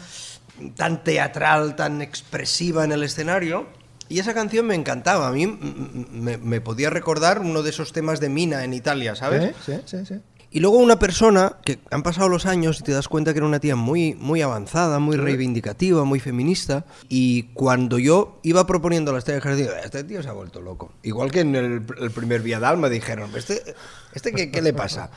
tan 0.76 1.02
teatral, 1.04 1.74
tan 1.76 2.00
expresiva 2.00 2.84
en 2.84 2.92
el 2.92 3.02
escenario. 3.02 3.66
Y 4.08 4.18
esa 4.20 4.32
canción 4.34 4.66
me 4.66 4.74
encantaba. 4.74 5.26
A 5.28 5.32
mí 5.32 5.46
me, 5.46 6.60
podía 6.60 6.88
recordar 6.90 7.40
uno 7.40 7.62
de 7.62 7.70
esos 7.70 7.92
temas 7.92 8.20
de 8.20 8.28
Mina 8.28 8.62
en 8.64 8.72
Italia, 8.74 9.16
¿sabes? 9.16 9.54
Sí, 9.66 9.72
sí, 9.86 10.06
sí. 10.06 10.14
Y 10.54 10.60
luego 10.60 10.78
una 10.78 11.00
persona 11.00 11.56
que 11.64 11.80
han 11.90 12.04
pasado 12.04 12.28
los 12.28 12.46
años 12.46 12.78
y 12.78 12.84
te 12.84 12.92
das 12.92 13.08
cuenta 13.08 13.32
que 13.32 13.38
era 13.38 13.46
una 13.46 13.58
tía 13.58 13.74
muy, 13.74 14.14
muy 14.14 14.40
avanzada, 14.40 15.00
muy 15.00 15.16
reivindicativa, 15.16 16.04
muy 16.04 16.20
feminista. 16.20 16.84
Y 17.08 17.48
cuando 17.54 17.98
yo 17.98 18.38
iba 18.44 18.64
proponiendo 18.64 19.10
la 19.10 19.18
estrella 19.18 19.40
del 19.40 19.42
jardín, 19.42 19.66
este 19.84 20.04
tío 20.04 20.22
se 20.22 20.28
ha 20.28 20.32
vuelto 20.32 20.60
loco. 20.60 20.92
Igual 21.02 21.32
que 21.32 21.40
en 21.40 21.56
el, 21.56 21.84
el 22.00 22.10
primer 22.12 22.40
Viadal 22.42 22.78
me 22.78 22.88
dijeron, 22.88 23.32
¿este, 23.34 23.64
este 24.12 24.30
qué, 24.32 24.52
qué 24.52 24.62
le 24.62 24.72
pasa? 24.72 25.10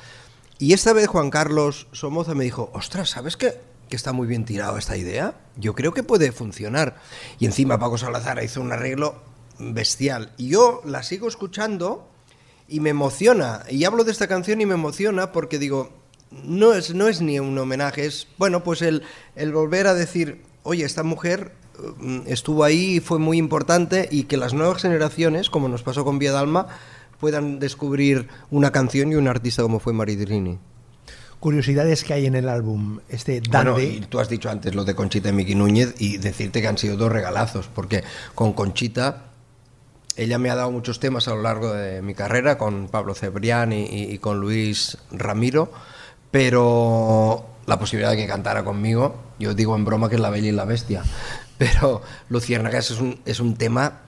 Y 0.57 0.73
esta 0.73 0.91
vez 0.91 1.05
Juan 1.05 1.29
Carlos 1.29 1.85
Somoza 1.91 2.33
me 2.33 2.43
dijo, 2.43 2.71
ostras, 2.73 3.11
¿sabes 3.11 3.37
qué? 3.37 3.61
Que 3.89 3.95
está 3.95 4.13
muy 4.13 4.25
bien 4.25 4.43
tirado 4.43 4.79
esta 4.79 4.97
idea. 4.97 5.35
Yo 5.55 5.75
creo 5.75 5.93
que 5.93 6.01
puede 6.01 6.31
funcionar. 6.31 6.97
Y 7.37 7.45
encima 7.45 7.77
Paco 7.77 7.99
Salazar 7.99 8.43
hizo 8.43 8.59
un 8.59 8.71
arreglo 8.71 9.21
bestial. 9.59 10.33
Y 10.37 10.49
yo 10.49 10.81
la 10.83 11.03
sigo 11.03 11.27
escuchando 11.27 12.09
y 12.67 12.79
me 12.79 12.89
emociona. 12.89 13.63
Y 13.69 13.83
hablo 13.85 14.03
de 14.03 14.11
esta 14.11 14.27
canción 14.27 14.61
y 14.61 14.65
me 14.65 14.73
emociona 14.73 15.31
porque 15.31 15.59
digo, 15.59 15.91
no 16.43 16.73
es, 16.73 16.93
no 16.93 17.07
es 17.07 17.21
ni 17.21 17.39
un 17.39 17.57
homenaje, 17.57 18.05
es, 18.05 18.27
bueno, 18.37 18.63
pues 18.63 18.81
el, 18.81 19.03
el 19.35 19.53
volver 19.53 19.87
a 19.87 19.93
decir, 19.93 20.41
oye, 20.63 20.83
esta 20.83 21.03
mujer 21.03 21.53
mm, 21.99 22.21
estuvo 22.27 22.63
ahí, 22.63 22.99
fue 22.99 23.19
muy 23.19 23.37
importante 23.37 24.07
y 24.11 24.23
que 24.23 24.37
las 24.37 24.53
nuevas 24.53 24.81
generaciones, 24.81 25.49
como 25.49 25.69
nos 25.69 25.83
pasó 25.83 26.03
con 26.03 26.19
Vía 26.19 26.31
Dalma, 26.31 26.67
puedan 27.19 27.59
descubrir 27.59 28.27
una 28.51 28.71
canción 28.71 29.11
y 29.11 29.15
un 29.15 29.27
artista 29.27 29.61
como 29.61 29.79
fue 29.79 29.93
Maritrini. 29.93 30.59
Curiosidades 31.39 32.03
que 32.03 32.13
hay 32.13 32.25
en 32.25 32.35
el 32.35 32.49
álbum. 32.49 32.99
Este 33.09 33.41
Bueno, 33.41 33.71
Dande. 33.73 33.85
y 33.85 33.99
tú 34.01 34.19
has 34.19 34.27
dicho 34.27 34.49
antes 34.49 34.73
lo 34.73 34.83
de 34.85 34.95
Conchita 34.95 35.29
y 35.29 35.33
Miki 35.33 35.53
Núñez 35.53 35.93
y 35.99 36.17
decirte 36.17 36.61
que 36.61 36.67
han 36.67 36.79
sido 36.79 36.97
dos 36.97 37.11
regalazos, 37.11 37.67
porque 37.67 38.03
con 38.33 38.53
Conchita 38.53 39.25
ella 40.17 40.39
me 40.39 40.49
ha 40.49 40.55
dado 40.55 40.71
muchos 40.71 40.99
temas 40.99 41.27
a 41.27 41.35
lo 41.35 41.43
largo 41.43 41.71
de 41.71 42.01
mi 42.01 42.13
carrera, 42.13 42.57
con 42.57 42.87
Pablo 42.87 43.13
Cebrián 43.13 43.71
y, 43.71 44.17
con 44.17 44.39
Luis 44.39 44.97
Ramiro, 45.11 45.71
pero 46.31 47.45
la 47.67 47.79
posibilidad 47.79 48.11
de 48.11 48.17
que 48.17 48.27
cantara 48.27 48.63
conmigo, 48.63 49.15
yo 49.39 49.53
digo 49.53 49.75
en 49.75 49.85
broma 49.85 50.09
que 50.09 50.15
es 50.15 50.21
la 50.21 50.31
bella 50.31 50.49
y 50.49 50.53
la 50.53 50.65
bestia, 50.65 51.03
pero 51.57 52.01
Luciérnagas 52.29 52.91
es 52.91 52.99
un, 52.99 53.21
es 53.25 53.39
un 53.39 53.55
tema, 53.55 54.01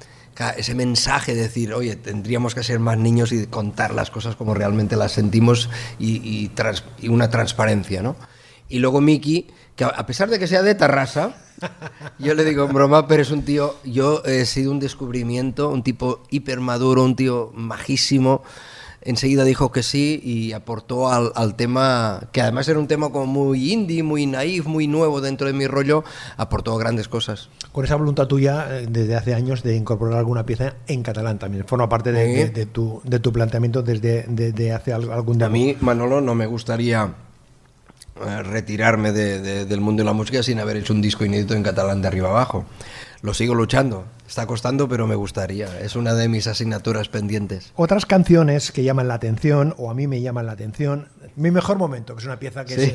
ese 0.58 0.74
mensaje 0.74 1.36
de 1.36 1.42
decir, 1.42 1.74
oye, 1.74 1.96
tendríamos 1.96 2.56
que 2.56 2.64
ser 2.64 2.80
más 2.80 2.98
niños 2.98 3.32
y 3.32 3.46
contar 3.48 3.94
las 3.94 4.10
cosas 4.10 4.36
como 4.36 4.54
realmente 4.54 4.96
las 4.96 5.12
sentimos 5.12 5.70
y 6.00 6.50
una 7.08 7.30
transparencia, 7.30 8.02
¿no? 8.02 8.16
Y 8.70 8.80
luego 8.80 9.02
Miki, 9.02 9.48
que 9.76 9.84
a- 9.84 9.88
a 9.88 10.06
pesar 10.06 10.30
de 10.30 10.40
que 10.40 10.48
sea 10.48 10.62
de 10.62 10.76
Tarrasa, 10.76 11.36
yo 12.20 12.34
le 12.36 12.46
digo 12.46 12.66
en 12.66 12.74
broma, 12.74 13.08
pero 13.08 13.22
es 13.24 13.32
un 13.32 13.44
tío, 13.44 13.76
yo 13.84 14.24
he 14.26 14.46
sido 14.46 14.72
un 14.72 14.80
descubrimiento, 14.80 15.70
un 15.70 15.84
tipo 15.84 16.22
hiper 16.30 16.60
maduro, 16.60 17.04
un 17.04 17.16
tío 17.16 17.52
majísimo. 17.56 18.44
Enseguida 19.02 19.46
dijo 19.46 19.72
que 19.72 19.82
sí 19.82 20.20
y 20.24 20.52
aportó 20.52 21.10
al, 21.10 21.32
al 21.36 21.56
tema, 21.56 22.28
que 22.34 22.42
además 22.42 22.68
era 22.68 22.80
un 22.80 22.88
tema 22.88 23.10
como 23.12 23.26
muy 23.28 23.72
indie, 23.72 24.04
muy 24.04 24.26
naif, 24.26 24.66
muy 24.66 24.88
nuevo 24.88 25.22
dentro 25.22 25.48
de 25.48 25.54
mi 25.54 25.68
rollo, 25.68 26.04
aportó 26.36 26.76
grandes 26.76 27.08
cosas. 27.08 27.50
Con 27.72 27.86
esa 27.86 27.96
voluntad 27.96 28.28
tuya 28.28 28.68
eh, 28.82 28.88
desde 28.90 29.16
hace 29.16 29.34
años 29.34 29.64
de 29.64 29.78
incorporar 29.78 30.18
alguna 30.20 30.46
pieza 30.46 30.76
en 30.88 31.02
catalán 31.02 31.40
también. 31.40 31.64
Forma 31.66 31.88
parte 31.88 32.12
de, 32.12 32.28
de- 32.28 32.50
de 32.50 32.66
tu, 32.66 33.02
de 33.06 33.20
tu 33.20 33.32
planteamiento 33.32 33.82
desde, 33.84 34.26
desde 34.28 34.74
hace 34.74 34.92
al- 34.92 35.12
algún 35.14 35.38
A 35.42 35.50
tiempo. 35.50 35.54
mí, 35.54 35.78
Manolo, 35.80 36.20
no 36.20 36.36
me 36.36 36.46
gustaría 36.46 37.14
retirarme 38.44 39.12
de- 39.12 39.42
de- 39.42 39.66
del 39.66 39.82
mundo 39.82 40.02
de 40.02 40.06
la 40.06 40.14
música 40.14 40.44
sin 40.44 40.60
haber 40.60 40.78
hecho 40.78 40.94
un 40.94 41.02
disco 41.02 41.26
inédito 41.26 41.54
en 41.56 41.64
catalán 41.64 42.02
de 42.02 42.08
arriba 42.08 42.30
abajo. 42.30 42.66
Lo 43.22 43.34
sigo 43.34 43.54
luchando. 43.56 44.06
Está 44.28 44.46
costando, 44.46 44.88
pero 44.88 45.08
me 45.08 45.16
gustaría. 45.16 45.80
Es 45.82 45.96
una 45.96 46.14
de 46.14 46.30
mis 46.30 46.46
asignaturas 46.48 47.10
pendientes. 47.10 47.74
Otras 47.76 48.06
canciones 48.06 48.72
que 48.72 48.84
llaman 48.84 49.08
la 49.08 49.16
atención, 49.16 49.74
o 49.78 49.90
a 49.90 49.94
mí 49.96 50.06
me 50.08 50.22
llaman 50.22 50.46
la 50.46 50.52
atención, 50.54 51.08
Mi 51.36 51.52
mejor 51.52 51.78
momento, 51.78 52.16
que 52.16 52.20
es 52.22 52.26
una 52.26 52.38
pieza 52.40 52.66
que 52.66 52.76
Sí. 52.76 52.92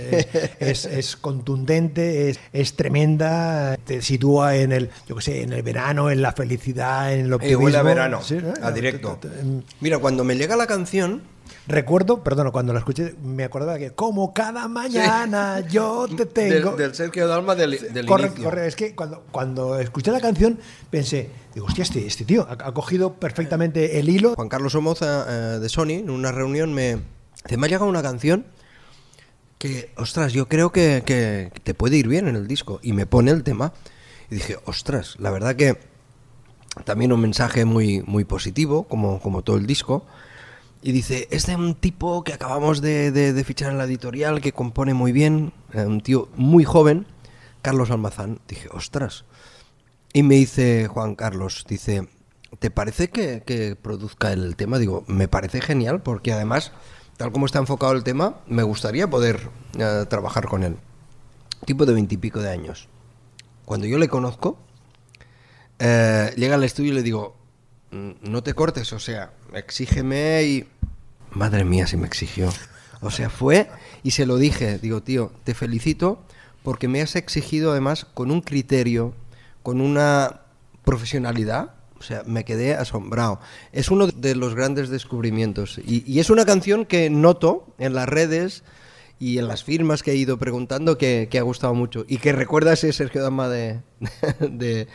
es, 0.60 0.84
es- 0.84 0.84
es 0.84 1.16
contundente, 1.16 2.28
es, 2.30 2.40
es 2.52 2.74
tremenda, 2.76 3.76
te 3.86 4.02
sitúa 4.02 4.56
en 4.56 4.72
el, 4.72 4.90
yo 5.08 5.16
qué 5.16 5.22
sé, 5.22 5.42
en 5.42 5.52
el 5.54 5.62
verano, 5.62 6.10
en 6.10 6.20
la 6.20 6.32
felicidad, 6.32 7.14
en 7.14 7.20
el 7.26 7.30
Eh, 7.30 7.34
optimismo. 7.36 7.64
huele 7.64 7.78
a 7.78 7.82
verano, 7.82 8.22
Sí, 8.22 8.38
a 8.60 8.70
directo. 8.70 9.18
Te- 9.20 9.28
te- 9.28 9.36
te- 9.36 9.62
Mira, 9.80 9.98
cuando 9.98 10.24
me 10.24 10.36
llega 10.36 10.56
la 10.56 10.66
canción, 10.66 11.22
Recuerdo, 11.66 12.22
perdón, 12.22 12.50
cuando 12.50 12.72
la 12.74 12.80
escuché, 12.80 13.14
me 13.22 13.44
acordaba 13.44 13.78
que 13.78 13.92
como 13.92 14.34
cada 14.34 14.68
mañana 14.68 15.60
yo 15.60 16.06
te 16.14 16.26
tengo. 16.26 16.70
del, 16.72 16.78
del 16.78 16.94
Sergio 16.94 17.26
Dalma 17.26 17.54
del, 17.54 17.78
del 17.92 18.04
Corre, 18.04 18.26
inicio. 18.26 18.44
corre, 18.44 18.66
es 18.66 18.76
que 18.76 18.94
cuando, 18.94 19.24
cuando 19.32 19.78
escuché 19.78 20.10
la 20.12 20.20
canción 20.20 20.58
pensé, 20.90 21.30
digo, 21.54 21.66
hostia, 21.66 21.82
este, 21.82 22.06
este 22.06 22.26
tío 22.26 22.46
ha, 22.48 22.52
ha 22.52 22.72
cogido 22.74 23.14
perfectamente 23.14 23.98
el 23.98 24.10
hilo. 24.10 24.34
Juan 24.34 24.50
Carlos 24.50 24.72
Somoza 24.72 25.26
eh, 25.28 25.58
de 25.58 25.68
Sony, 25.70 25.92
en 26.00 26.10
una 26.10 26.32
reunión, 26.32 26.74
me, 26.74 26.98
dice, 27.44 27.56
me 27.56 27.66
ha 27.66 27.70
llegado 27.70 27.86
una 27.88 28.02
canción 28.02 28.44
que, 29.56 29.90
ostras, 29.96 30.34
yo 30.34 30.48
creo 30.48 30.70
que, 30.70 31.02
que 31.06 31.50
te 31.62 31.72
puede 31.72 31.96
ir 31.96 32.08
bien 32.08 32.28
en 32.28 32.36
el 32.36 32.46
disco. 32.46 32.80
Y 32.82 32.92
me 32.92 33.06
pone 33.06 33.30
el 33.30 33.42
tema. 33.42 33.72
Y 34.30 34.34
dije, 34.34 34.58
ostras, 34.66 35.16
la 35.18 35.30
verdad 35.30 35.56
que 35.56 35.78
también 36.84 37.10
un 37.12 37.20
mensaje 37.20 37.64
muy, 37.64 38.02
muy 38.02 38.24
positivo, 38.24 38.84
como, 38.86 39.20
como 39.20 39.42
todo 39.42 39.56
el 39.56 39.66
disco. 39.66 40.04
Y 40.86 40.92
dice, 40.92 41.28
este 41.30 41.52
es 41.52 41.56
un 41.58 41.74
tipo 41.76 42.24
que 42.24 42.34
acabamos 42.34 42.82
de, 42.82 43.10
de- 43.10 43.32
de 43.32 43.44
fichar 43.44 43.72
en 43.72 43.78
la 43.78 43.84
editorial, 43.84 44.42
que 44.42 44.52
compone 44.52 44.92
muy 44.92 45.12
bien, 45.12 45.54
un 45.72 46.02
tío 46.02 46.28
muy 46.36 46.62
joven, 46.64 47.06
Carlos 47.62 47.90
Almazán. 47.90 48.40
Dije, 48.46 48.68
ostras. 48.70 49.24
Y 50.12 50.22
me 50.24 50.34
dice 50.34 50.86
Juan 50.88 51.14
Carlos, 51.14 51.64
dice, 51.66 52.06
¿te 52.58 52.70
parece 52.70 53.08
que, 53.08 53.42
que 53.46 53.76
produzca 53.76 54.30
el 54.34 54.56
tema? 54.56 54.78
Digo, 54.78 55.04
me 55.06 55.26
parece 55.26 55.62
genial 55.62 56.02
porque 56.02 56.32
además, 56.34 56.72
tal 57.16 57.32
como 57.32 57.46
está 57.46 57.60
enfocado 57.60 57.94
el 57.94 58.04
tema, 58.04 58.40
me 58.46 58.62
gustaría 58.62 59.08
poder 59.08 59.48
eh, 59.78 60.04
trabajar 60.10 60.48
con 60.48 60.64
él. 60.64 60.76
Tipo 61.64 61.86
de 61.86 61.94
veintipico 61.94 62.40
de 62.40 62.50
años. 62.50 62.88
Cuando 63.64 63.86
yo 63.86 63.96
le 63.96 64.08
conozco, 64.08 64.58
eh, 65.78 66.30
llega 66.36 66.56
al 66.56 66.64
estudio 66.64 66.92
y 66.92 66.94
le 66.96 67.02
digo, 67.02 67.36
"Mm, 67.90 68.10
no 68.30 68.42
te 68.42 68.52
cortes, 68.52 68.92
o 68.92 68.98
sea, 68.98 69.32
exígeme 69.54 70.42
y... 70.44 70.68
Madre 71.34 71.64
mía, 71.64 71.86
si 71.86 71.96
me 71.96 72.06
exigió. 72.06 72.52
O 73.00 73.10
sea, 73.10 73.28
fue 73.30 73.68
y 74.02 74.12
se 74.12 74.24
lo 74.26 74.36
dije, 74.36 74.78
digo, 74.78 75.02
tío, 75.02 75.32
te 75.44 75.54
felicito 75.54 76.22
porque 76.62 76.88
me 76.88 77.02
has 77.02 77.16
exigido 77.16 77.72
además 77.72 78.06
con 78.14 78.30
un 78.30 78.40
criterio, 78.40 79.14
con 79.62 79.80
una 79.80 80.40
profesionalidad. 80.84 81.74
O 81.98 82.02
sea, 82.02 82.22
me 82.26 82.44
quedé 82.44 82.74
asombrado. 82.74 83.40
Es 83.72 83.90
uno 83.90 84.06
de 84.08 84.34
los 84.34 84.54
grandes 84.54 84.88
descubrimientos. 84.90 85.78
Y, 85.86 86.02
y 86.10 86.20
es 86.20 86.28
una 86.30 86.44
canción 86.44 86.84
que 86.84 87.08
noto 87.08 87.66
en 87.78 87.94
las 87.94 88.08
redes 88.08 88.62
y 89.18 89.38
en 89.38 89.48
las 89.48 89.64
firmas 89.64 90.02
que 90.02 90.12
he 90.12 90.16
ido 90.16 90.38
preguntando 90.38 90.98
que, 90.98 91.28
que 91.30 91.38
ha 91.38 91.42
gustado 91.42 91.72
mucho. 91.74 92.04
Y 92.08 92.18
que 92.18 92.32
recuerda 92.32 92.72
ese 92.74 92.92
Sergio 92.92 93.22
Dama 93.22 93.48
de, 93.48 93.80
de, 94.40 94.86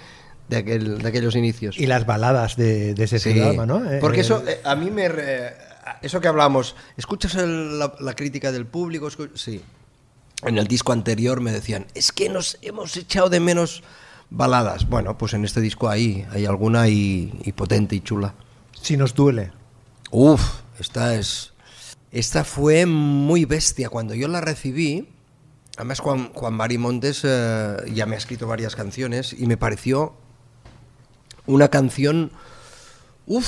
de, 0.49 0.57
aquel, 0.57 0.99
de 0.99 1.07
aquellos 1.09 1.35
inicios. 1.35 1.79
Y 1.79 1.87
las 1.87 2.05
baladas 2.05 2.55
de, 2.57 2.93
de 2.93 3.03
ese 3.05 3.17
Sí, 3.17 3.31
programa, 3.33 3.65
¿no? 3.65 3.91
Eh, 3.91 3.97
Porque 4.01 4.17
eh, 4.19 4.21
eso 4.21 4.43
eh, 4.47 4.59
a 4.63 4.75
mí 4.75 4.91
me... 4.91 5.07
re- 5.09 5.68
eso 6.01 6.21
que 6.21 6.27
hablamos, 6.27 6.75
¿escuchas 6.97 7.35
el- 7.35 7.79
la, 7.79 7.93
la 7.99 8.15
crítica 8.15 8.51
del 8.51 8.65
público? 8.65 9.09
Sí. 9.35 9.61
En 10.43 10.57
el 10.57 10.67
disco 10.67 10.93
anterior 10.93 11.41
me 11.41 11.51
decían, 11.51 11.87
es 11.95 12.11
que 12.11 12.29
nos 12.29 12.57
hemos 12.61 12.95
echado 12.95 13.29
de 13.29 13.39
menos 13.39 13.83
baladas. 14.29 14.87
Bueno, 14.87 15.17
pues 15.17 15.33
en 15.33 15.43
este 15.43 15.59
disco 15.59 15.89
hay, 15.89 16.25
hay 16.31 16.45
alguna 16.45 16.87
y, 16.87 17.33
y 17.43 17.51
potente 17.51 17.95
y 17.95 18.01
chula. 18.01 18.33
Si 18.81 18.95
nos 18.95 19.13
duele. 19.15 19.51
Uf, 20.11 20.41
esta 20.79 21.15
es... 21.15 21.53
Esta 22.11 22.43
fue 22.43 22.85
muy 22.85 23.45
bestia. 23.45 23.89
Cuando 23.89 24.15
yo 24.15 24.27
la 24.27 24.41
recibí, 24.41 25.09
además 25.75 25.99
Juan, 25.99 26.31
Juan 26.33 26.53
Mari 26.53 26.77
Montes 26.79 27.21
eh, 27.23 27.77
ya 27.93 28.05
me 28.05 28.15
ha 28.15 28.17
escrito 28.17 28.47
varias 28.47 28.75
canciones 28.75 29.35
y 29.37 29.45
me 29.45 29.57
pareció 29.57 30.15
una 31.45 31.67
canción... 31.67 32.31
Uf, 33.27 33.47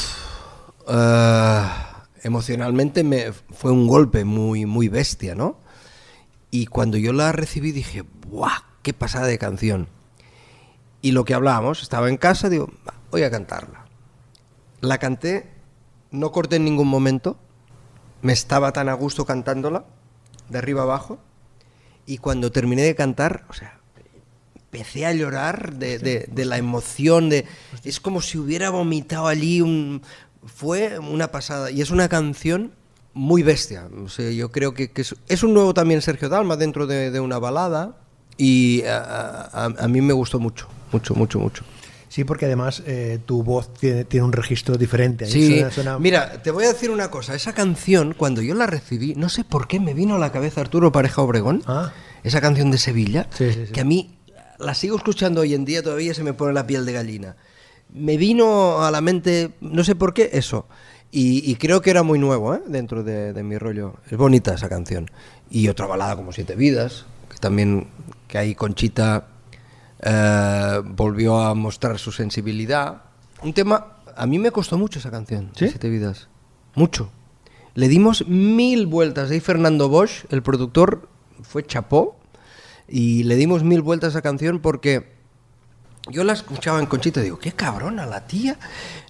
eh, 0.87 1.61
emocionalmente 2.23 3.03
me 3.03 3.31
fue 3.31 3.71
un 3.71 3.87
golpe 3.87 4.25
muy, 4.25 4.65
muy 4.65 4.87
bestia, 4.89 5.35
¿no? 5.35 5.57
Y 6.49 6.65
cuando 6.67 6.97
yo 6.97 7.13
la 7.13 7.31
recibí 7.31 7.71
dije, 7.71 8.03
¡buah! 8.27 8.63
¡Qué 8.83 8.93
pasada 8.93 9.27
de 9.27 9.37
canción! 9.37 9.87
Y 11.01 11.11
lo 11.11 11.23
que 11.25 11.33
hablábamos, 11.33 11.81
estaba 11.81 12.09
en 12.09 12.17
casa, 12.17 12.49
digo, 12.49 12.69
"Va, 12.87 12.93
voy 13.09 13.23
a 13.23 13.31
cantarla. 13.31 13.85
La 14.81 14.97
canté, 14.97 15.49
no 16.11 16.31
corté 16.31 16.57
en 16.57 16.65
ningún 16.65 16.87
momento, 16.87 17.37
me 18.21 18.33
estaba 18.33 18.71
tan 18.71 18.89
a 18.89 18.93
gusto 18.93 19.25
cantándola, 19.25 19.85
de 20.49 20.57
arriba 20.57 20.83
abajo, 20.83 21.19
y 22.05 22.17
cuando 22.17 22.51
terminé 22.51 22.81
de 22.83 22.95
cantar, 22.95 23.45
o 23.49 23.53
sea, 23.53 23.79
empecé 24.55 25.05
a 25.05 25.13
llorar 25.13 25.73
de, 25.75 25.97
de- 25.99 26.27
de 26.31 26.45
la 26.45 26.57
emoción, 26.57 27.29
de, 27.29 27.45
es 27.83 27.99
como 27.99 28.21
si 28.21 28.37
hubiera 28.37 28.69
vomitado 28.69 29.27
allí 29.27 29.61
un... 29.61 30.01
Fue 30.45 30.97
una 30.99 31.27
pasada, 31.29 31.69
y 31.71 31.81
es 31.81 31.91
una 31.91 32.09
canción 32.09 32.71
muy 33.13 33.43
bestia. 33.43 33.87
O 34.03 34.09
sea, 34.09 34.31
yo 34.31 34.51
creo 34.51 34.73
que, 34.73 34.91
que 34.91 35.01
es, 35.01 35.15
es 35.27 35.43
un 35.43 35.53
nuevo 35.53 35.73
también 35.73 36.01
Sergio 36.01 36.29
Dalma 36.29 36.55
dentro 36.57 36.87
de, 36.87 37.11
de 37.11 37.19
una 37.19 37.37
balada, 37.39 37.97
y 38.37 38.83
a, 38.83 38.97
a- 39.53 39.65
a 39.77 39.87
mí 39.87 40.01
me 40.01 40.13
gustó 40.13 40.39
mucho, 40.39 40.67
mucho, 40.91 41.13
mucho, 41.15 41.39
mucho. 41.39 41.63
Sí, 42.09 42.23
porque 42.25 42.45
además 42.45 42.83
eh, 42.87 43.19
tu 43.25 43.41
voz 43.43 43.73
tiene, 43.73 44.03
tiene 44.03 44.25
un 44.25 44.33
registro 44.33 44.77
diferente. 44.77 45.25
Ahí 45.25 45.31
Sí, 45.31 45.47
suena- 45.53 45.71
suena- 45.71 45.99
mira, 45.99 46.41
te 46.41 46.51
voy 46.51 46.65
a 46.65 46.69
decir 46.73 46.89
una 46.91 47.09
cosa. 47.11 47.35
Esa 47.35 47.53
canción, 47.53 48.13
cuando 48.17 48.41
yo 48.41 48.53
la 48.55 48.65
recibí, 48.67 49.13
no 49.15 49.29
sé 49.29 49.43
por 49.45 49.67
qué 49.67 49.79
me 49.79 49.93
vino 49.93 50.15
a 50.15 50.19
la 50.19 50.31
cabeza 50.31 50.59
Arturo 50.61 50.91
Pareja 50.91 51.21
Obregón, 51.21 51.61
Ah. 51.67 51.93
esa 52.23 52.41
canción 52.41 52.69
de 52.71 52.77
Sevilla, 52.79 53.27
Sí, 53.37 53.53
sí, 53.53 53.65
sí. 53.67 53.71
que 53.71 53.79
a 53.81 53.85
mí 53.85 54.17
la 54.59 54.73
sigo 54.73 54.97
escuchando 54.97 55.41
hoy 55.41 55.53
en 55.53 55.63
día, 55.65 55.81
todavía 55.83 56.13
se 56.13 56.23
me 56.23 56.33
pone 56.33 56.51
la 56.53 56.67
piel 56.67 56.85
de 56.85 56.93
gallina. 56.93 57.35
Me 57.93 58.17
vino 58.17 58.83
a 58.83 58.91
la 58.91 59.01
mente, 59.01 59.51
no 59.61 59.83
sé 59.83 59.95
por 59.95 60.13
qué, 60.13 60.29
eso. 60.33 60.67
Y, 61.11 61.49
y 61.51 61.55
creo 61.55 61.81
que 61.81 61.89
era 61.89 62.03
muy 62.03 62.19
nuevo 62.19 62.55
¿eh? 62.55 62.61
dentro 62.67 63.03
de, 63.03 63.33
de 63.33 63.43
mi 63.43 63.57
rollo. 63.57 63.95
Es 64.09 64.17
bonita 64.17 64.53
esa 64.53 64.69
canción. 64.69 65.11
Y 65.49 65.67
otra 65.67 65.85
balada 65.85 66.15
como 66.15 66.31
Siete 66.31 66.55
Vidas, 66.55 67.05
que 67.29 67.37
también, 67.37 67.87
que 68.29 68.37
ahí 68.37 68.55
Conchita 68.55 69.27
eh, 70.01 70.81
volvió 70.85 71.39
a 71.39 71.53
mostrar 71.53 71.99
su 71.99 72.13
sensibilidad. 72.13 73.01
Un 73.43 73.53
tema, 73.53 73.97
a 74.15 74.25
mí 74.25 74.39
me 74.39 74.51
costó 74.51 74.77
mucho 74.77 74.99
esa 74.99 75.11
canción, 75.11 75.51
¿Sí? 75.55 75.67
Siete 75.67 75.89
Vidas. 75.89 76.29
Mucho. 76.75 77.11
Le 77.73 77.89
dimos 77.89 78.27
mil 78.27 78.87
vueltas. 78.87 79.31
Ahí 79.31 79.41
Fernando 79.41 79.89
Bosch, 79.89 80.25
el 80.29 80.41
productor, 80.41 81.09
fue 81.43 81.65
chapó. 81.65 82.17
Y 82.87 83.23
le 83.23 83.35
dimos 83.35 83.63
mil 83.63 83.81
vueltas 83.81 84.07
a 84.07 84.11
esa 84.11 84.21
canción 84.21 84.59
porque 84.59 85.10
yo 86.09 86.23
la 86.23 86.33
escuchaba 86.33 86.79
en 86.79 86.87
Conchita 86.87 87.19
y 87.19 87.25
digo, 87.25 87.37
qué 87.37 87.51
cabrona 87.51 88.05
la 88.05 88.25
tía. 88.25 88.57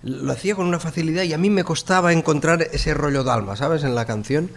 Lo 0.04 0.32
hacía 0.32 0.56
con 0.56 0.67
una 0.67 0.80
facilidad 0.80 1.23
y 1.23 1.34
a 1.34 1.38
mí 1.38 1.49
me 1.49 1.63
costaba 1.63 2.12
encontrar 2.12 2.62
ese 2.62 2.93
rollo 2.93 3.23
dalma, 3.23 3.56
¿sabes? 3.56 3.84
En 3.84 3.95
la 3.95 4.06
canción. 4.06 4.49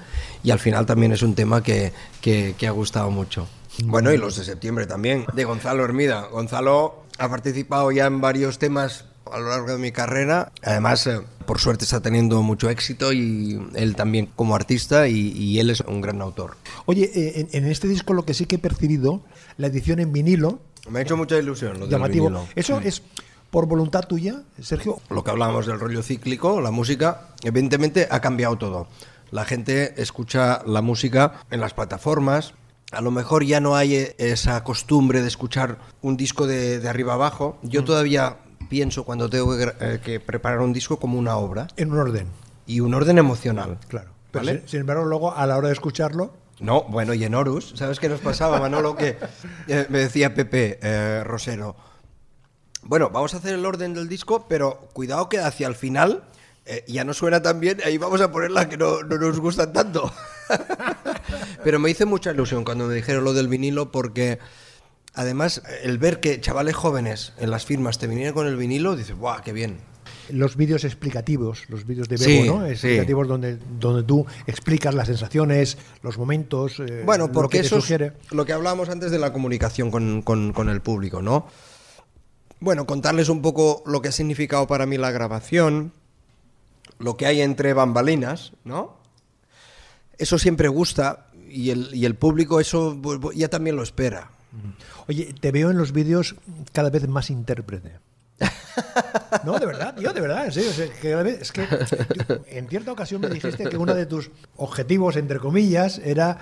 Y 0.42 0.50
al 0.50 0.58
final 0.58 0.86
también 0.86 1.12
es 1.12 1.22
un 1.22 1.34
tema 1.34 1.62
que, 1.62 1.92
que- 2.20 2.54
ha 2.66 2.70
gustado 2.70 3.10
mucho. 3.10 3.46
Bueno, 3.84 4.12
y 4.12 4.16
los 4.16 4.36
de 4.36 4.44
septiembre 4.44 4.86
también, 4.86 5.26
de 5.32 5.44
Gonzalo 5.44 5.84
Hermida. 5.84 6.22
Gonzalo 6.30 7.04
ha 7.18 7.28
participado 7.28 7.92
ya 7.92 8.06
en 8.06 8.20
varios 8.20 8.58
temas 8.58 9.04
a 9.30 9.38
lo 9.38 9.48
largo 9.48 9.68
de 9.72 9.78
mi 9.78 9.92
carrera. 9.92 10.52
Además, 10.62 11.06
eh, 11.06 11.20
por 11.46 11.60
suerte 11.60 11.84
está 11.84 12.00
teniendo 12.00 12.42
mucho 12.42 12.70
éxito 12.70 13.12
y 13.12 13.60
él 13.74 13.96
también 13.96 14.28
como 14.34 14.54
artista 14.54 15.08
y, 15.08 15.58
él 15.58 15.70
es 15.70 15.80
un 15.80 16.00
gran 16.00 16.20
autor. 16.22 16.56
Oye, 16.86 17.10
eh, 17.14 17.48
en 17.52 17.66
este 17.66 17.88
disco 17.88 18.12
lo 18.12 18.24
que 18.24 18.34
sí 18.34 18.46
que 18.46 18.56
he 18.56 18.58
percibido, 18.58 19.22
la 19.56 19.66
edición 19.68 20.00
en 20.00 20.12
vinilo, 20.12 20.60
Me 20.90 20.98
ha 20.98 21.02
hecho 21.02 21.16
mucha 21.16 21.36
ilusión 21.38 21.74
lo 21.74 21.80
del 21.80 21.90
llamativo. 21.90 22.26
vinilo. 22.28 22.46
¿Eso 22.54 22.78
es 22.80 23.02
por 23.50 23.66
voluntad 23.66 24.02
tuya, 24.06 24.42
Sergio? 24.60 24.98
lo 25.10 25.22
que 25.24 25.30
hablábamos 25.30 25.66
del 25.66 25.78
rollo 25.80 26.02
cíclico, 26.02 26.60
la 26.60 26.70
música, 26.70 27.28
evidentemente 27.42 28.08
ha 28.10 28.20
cambiado 28.20 28.56
todo. 28.58 28.88
La 29.30 29.44
gente 29.44 30.00
escucha 30.00 30.62
la 30.66 30.82
música 30.82 31.40
en 31.50 31.60
las 31.60 31.72
plataformas. 31.74 32.54
A 32.92 33.00
lo 33.00 33.10
mejor 33.10 33.44
ya 33.44 33.60
no 33.60 33.74
hay 33.76 34.12
esa 34.18 34.62
costumbre 34.62 35.22
de 35.22 35.28
escuchar 35.28 35.78
un 36.02 36.16
disco 36.16 36.46
de, 36.46 36.78
de 36.78 36.88
arriba 36.88 37.14
abajo. 37.14 37.58
Yo 37.62 37.82
todavía 37.84 38.36
pienso 38.68 39.04
cuando 39.04 39.28
tengo 39.30 39.56
que, 39.56 39.72
eh, 39.80 40.00
que 40.04 40.20
preparar 40.20 40.60
un 40.60 40.72
disco 40.72 40.98
como 40.98 41.18
una 41.18 41.36
obra 41.36 41.66
En 41.76 41.92
un 41.92 41.98
orden, 41.98 42.28
y 42.66 42.80
un 42.80 42.94
orden 42.94 43.18
emocional. 43.18 43.78
claro. 43.88 44.10
Pero 44.30 44.44
¿Vale? 44.46 44.58
sin, 44.60 44.68
sin 44.68 44.80
embargo, 44.80 45.04
luego 45.04 45.32
a 45.34 45.46
la 45.46 45.56
hora 45.56 45.68
de 45.68 45.74
escucharlo, 45.74 46.32
No, 46.64 46.84
bueno, 46.84 47.12
y 47.12 47.22
en 47.24 47.34
Horus, 47.34 47.74
¿sabes 47.76 48.00
qué 48.00 48.08
nos 48.08 48.20
pasaba, 48.20 48.58
Manolo? 48.58 48.96
Que 48.96 49.18
eh, 49.68 49.84
me 49.90 49.98
decía 49.98 50.34
Pepe 50.34 50.78
eh, 50.80 51.22
Rosero, 51.22 51.76
bueno, 52.80 53.10
vamos 53.10 53.34
a 53.34 53.36
hacer 53.36 53.52
el 53.52 53.66
orden 53.66 53.92
del 53.92 54.08
disco, 54.08 54.46
pero 54.48 54.88
cuidado 54.94 55.28
que 55.28 55.40
hacia 55.40 55.66
el 55.66 55.74
final 55.74 56.24
eh, 56.64 56.82
ya 56.88 57.04
no 57.04 57.12
suena 57.12 57.42
tan 57.42 57.60
bien, 57.60 57.82
ahí 57.84 57.98
vamos 57.98 58.22
a 58.22 58.32
poner 58.32 58.50
la 58.50 58.66
que 58.66 58.78
no, 58.78 59.02
no 59.02 59.18
nos 59.18 59.40
gustan 59.40 59.74
tanto. 59.74 60.10
pero 61.64 61.78
me 61.78 61.90
hizo 61.90 62.06
mucha 62.06 62.30
ilusión 62.30 62.64
cuando 62.64 62.86
me 62.86 62.94
dijeron 62.94 63.24
lo 63.24 63.34
del 63.34 63.48
vinilo 63.48 63.92
porque... 63.92 64.38
Además, 65.16 65.62
el 65.84 65.98
ver 65.98 66.18
que 66.18 66.40
chavales 66.40 66.74
jóvenes 66.74 67.34
en 67.38 67.52
las 67.52 67.64
firmas 67.64 67.98
te 67.98 68.08
vinieran 68.08 68.34
con 68.34 68.48
el 68.48 68.56
vinilo, 68.56 68.96
dices, 68.96 69.14
¡guau, 69.14 69.40
qué 69.44 69.52
bien! 69.52 69.78
Los 70.30 70.56
vídeos 70.56 70.84
explicativos, 70.84 71.64
los 71.68 71.86
vídeos 71.86 72.08
de 72.08 72.16
Bebo, 72.16 72.28
Sí, 72.42 72.48
¿no? 72.48 72.64
sí. 72.66 72.70
Explicativos 72.72 73.28
donde, 73.28 73.58
donde 73.78 74.02
tú 74.02 74.26
explicas 74.46 74.94
las 74.94 75.08
sensaciones, 75.08 75.76
los 76.02 76.16
momentos, 76.18 76.80
eh, 76.80 77.02
Bueno, 77.04 77.26
lo 77.26 77.32
porque 77.32 77.58
que 77.58 77.62
te 77.62 77.66
eso 77.66 77.80
sugiere. 77.80 78.12
es 78.26 78.32
lo 78.32 78.44
que 78.44 78.52
hablábamos 78.52 78.88
antes 78.88 79.10
de 79.10 79.18
la 79.18 79.32
comunicación 79.32 79.90
con, 79.90 80.22
con- 80.22 80.52
con 80.52 80.68
el 80.68 80.80
público, 80.80 81.20
¿no? 81.22 81.46
Bueno, 82.60 82.86
contarles 82.86 83.28
un 83.28 83.42
poco 83.42 83.82
lo 83.86 84.00
que 84.00 84.08
ha 84.08 84.12
significado 84.12 84.66
para 84.66 84.86
mí 84.86 84.96
la 84.96 85.10
grabación, 85.10 85.92
lo 86.98 87.16
que 87.16 87.26
hay 87.26 87.40
entre 87.42 87.74
bambalinas, 87.74 88.52
¿no? 88.64 88.96
Eso 90.16 90.38
siempre 90.38 90.68
gusta 90.68 91.26
y 91.50 91.70
el, 91.70 91.90
y 91.94 92.04
el 92.06 92.14
público 92.14 92.60
eso 92.60 92.96
ya 93.34 93.48
también 93.48 93.76
lo 93.76 93.82
espera. 93.82 94.30
Oye, 95.08 95.34
te 95.40 95.50
veo 95.50 95.70
en 95.70 95.76
los 95.76 95.92
vídeos 95.92 96.36
cada 96.72 96.88
vez 96.88 97.06
más 97.08 97.28
intérprete. 97.30 97.98
No, 99.44 99.58
de 99.58 99.66
verdad, 99.66 99.94
yo 99.98 100.12
de 100.12 100.20
verdad, 100.20 100.46
en 100.46 100.52
serio. 100.52 100.70
es 101.40 101.52
que 101.52 101.66
en 102.48 102.68
cierta 102.68 102.92
ocasión 102.92 103.20
me 103.20 103.28
dijiste 103.28 103.64
que 103.68 103.76
uno 103.76 103.94
de 103.94 104.06
tus 104.06 104.30
objetivos, 104.56 105.16
entre 105.16 105.38
comillas, 105.38 105.98
era. 106.04 106.38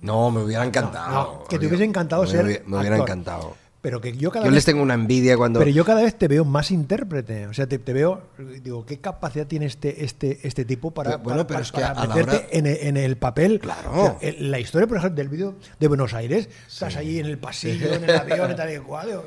No, 0.00 0.30
me 0.30 0.42
hubiera 0.42 0.64
encantado. 0.64 1.12
no, 1.12 1.44
que 1.48 1.58
te 1.58 1.66
hubiese 1.66 1.84
encantado 1.84 2.22
me 2.22 2.28
ser. 2.28 2.44
hubiera- 2.44 2.64
Me 2.66 2.78
hubiera 2.78 2.96
actor. 2.96 3.08
encantado. 3.08 3.56
Pero 3.80 4.00
que 4.00 4.16
yo 4.16 4.30
cada 4.30 4.44
Yo 4.44 4.50
vez. 4.50 4.54
les 4.56 4.64
tengo 4.64 4.80
una 4.80 4.94
envidia 4.94 5.36
cuando... 5.36 5.58
Pero 5.58 5.72
yo 5.72 5.84
cada 5.84 6.02
vez 6.02 6.16
te 6.16 6.28
veo 6.28 6.44
más 6.44 6.70
intérprete. 6.70 7.48
O 7.48 7.52
sea, 7.52 7.66
te, 7.66 7.80
te 7.80 7.92
veo, 7.92 8.22
digo, 8.62 8.86
¿qué 8.86 9.00
capacidad 9.00 9.44
tiene 9.48 9.66
este, 9.66 10.04
este, 10.04 10.38
este 10.46 10.64
tipo 10.64 10.92
para, 10.92 11.10
Pero, 11.18 11.22
bueno, 11.24 11.46
para- 11.48 11.48
pero 11.48 11.56
para- 11.58 11.62
es 11.62 11.72
que 11.72 11.80
para 11.80 12.00
a 12.00 12.06
la 12.06 12.14
meterte 12.14 12.36
hora- 12.36 12.46
en, 12.52 12.66
el, 12.66 12.76
en 12.76 12.96
el 12.96 13.16
papel? 13.16 13.58
Claro. 13.58 13.90
O 13.92 14.04
sea, 14.04 14.16
el- 14.20 14.52
la 14.52 14.60
historia, 14.60 14.86
por 14.86 14.98
ejemplo, 14.98 15.16
del 15.16 15.28
vídeo 15.28 15.56
de 15.80 15.88
Buenos 15.88 16.14
Aires, 16.14 16.48
estás 16.68 16.94
ahí 16.94 17.18
en 17.18 17.26
el 17.26 17.38
pasillo, 17.38 17.92
en 17.92 18.04
el 18.04 18.14
avión 18.16 18.52
y 18.52 18.54
tal 18.54 18.72
y 18.72 18.78
cual. 18.78 19.20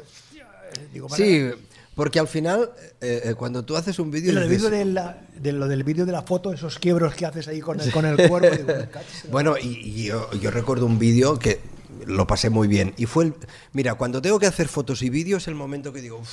Digo, 0.93 1.07
hostia, 1.07 1.25
digo, 1.25 1.55
Sí, 1.55 1.61
porque 1.95 2.19
al 2.19 2.27
final, 2.27 2.71
eh, 3.01 3.21
eh, 3.25 3.33
cuando 3.35 3.63
tú 3.63 3.77
haces 3.77 3.99
un 3.99 4.11
vídeo... 4.11 4.33
lo 4.33 4.41
del 4.41 4.49
dices, 4.49 4.69
de, 4.69 4.85
la- 4.85 5.17
de 5.39 5.51
lo 5.53 5.67
del 5.67 5.83
vídeo 5.83 6.05
de 6.05 6.11
la 6.11 6.21
foto, 6.23 6.51
esos 6.51 6.77
quiebros 6.79 7.15
que 7.15 7.25
haces 7.25 7.47
ahí 7.47 7.61
con 7.61 7.79
el, 7.79 7.91
con 7.91 8.05
el 8.05 8.27
cuerpo. 8.27 8.49
digo, 8.55 8.73
Bueno, 9.31 9.55
y, 9.57 9.67
y 9.79 10.03
yo, 10.05 10.29
yo 10.33 10.51
recuerdo 10.51 10.85
un 10.85 10.99
vídeo 10.99 11.39
que 11.39 11.59
lo 12.05 12.27
pasé 12.27 12.49
muy 12.49 12.67
bien. 12.67 12.93
Y 12.97 13.05
fue 13.05 13.25
el. 13.25 13.33
Mira, 13.71 13.95
cuando 13.95 14.21
tengo 14.21 14.39
que 14.39 14.45
hacer 14.47 14.67
fotos 14.67 15.01
y 15.01 15.09
vídeos 15.09 15.43
es 15.43 15.47
el 15.47 15.55
momento 15.55 15.93
que 15.93 16.01
digo. 16.01 16.17
"Uf", 16.19 16.29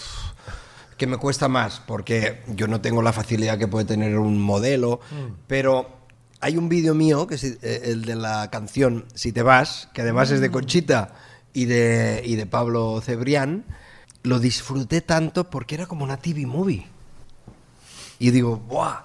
que 0.97 1.07
me 1.07 1.17
cuesta 1.17 1.49
más, 1.49 1.81
porque 1.87 2.43
yo 2.55 2.67
no 2.69 2.81
tengo 2.81 3.03
la 3.03 3.13
facilidad 3.13 3.59
que 3.59 3.67
puede 3.69 3.85
tener 3.87 4.19
un 4.19 4.39
modelo, 4.41 5.01
pero 5.49 5.89
hay 6.41 6.57
un 6.57 6.69
vídeo 6.69 6.95
mío, 6.95 7.27
que 7.27 7.37
es 7.37 7.45
eh, 7.45 7.59
el 7.85 8.05
de 8.05 8.15
la 8.17 8.51
canción 8.51 9.05
Si 9.15 9.33
te 9.33 9.43
vas, 9.43 9.89
que 9.95 10.03
además 10.03 10.31
es 10.33 10.41
de 10.41 10.49
Mm. 10.49 10.53
Conchita 10.53 11.15
y 11.53 11.65
de, 11.67 12.23
y 12.25 12.35
de 12.37 12.47
Pablo 12.47 13.01
Cebrián. 13.05 13.65
Lo 14.23 14.39
disfruté 14.39 15.01
tanto 15.01 15.51
porque 15.51 15.75
era 15.75 15.87
como 15.87 16.05
una 16.05 16.17
TV 16.17 16.47
movie. 16.47 16.87
Y 18.19 18.31
digo, 18.31 18.57
¡buah! 18.57 19.01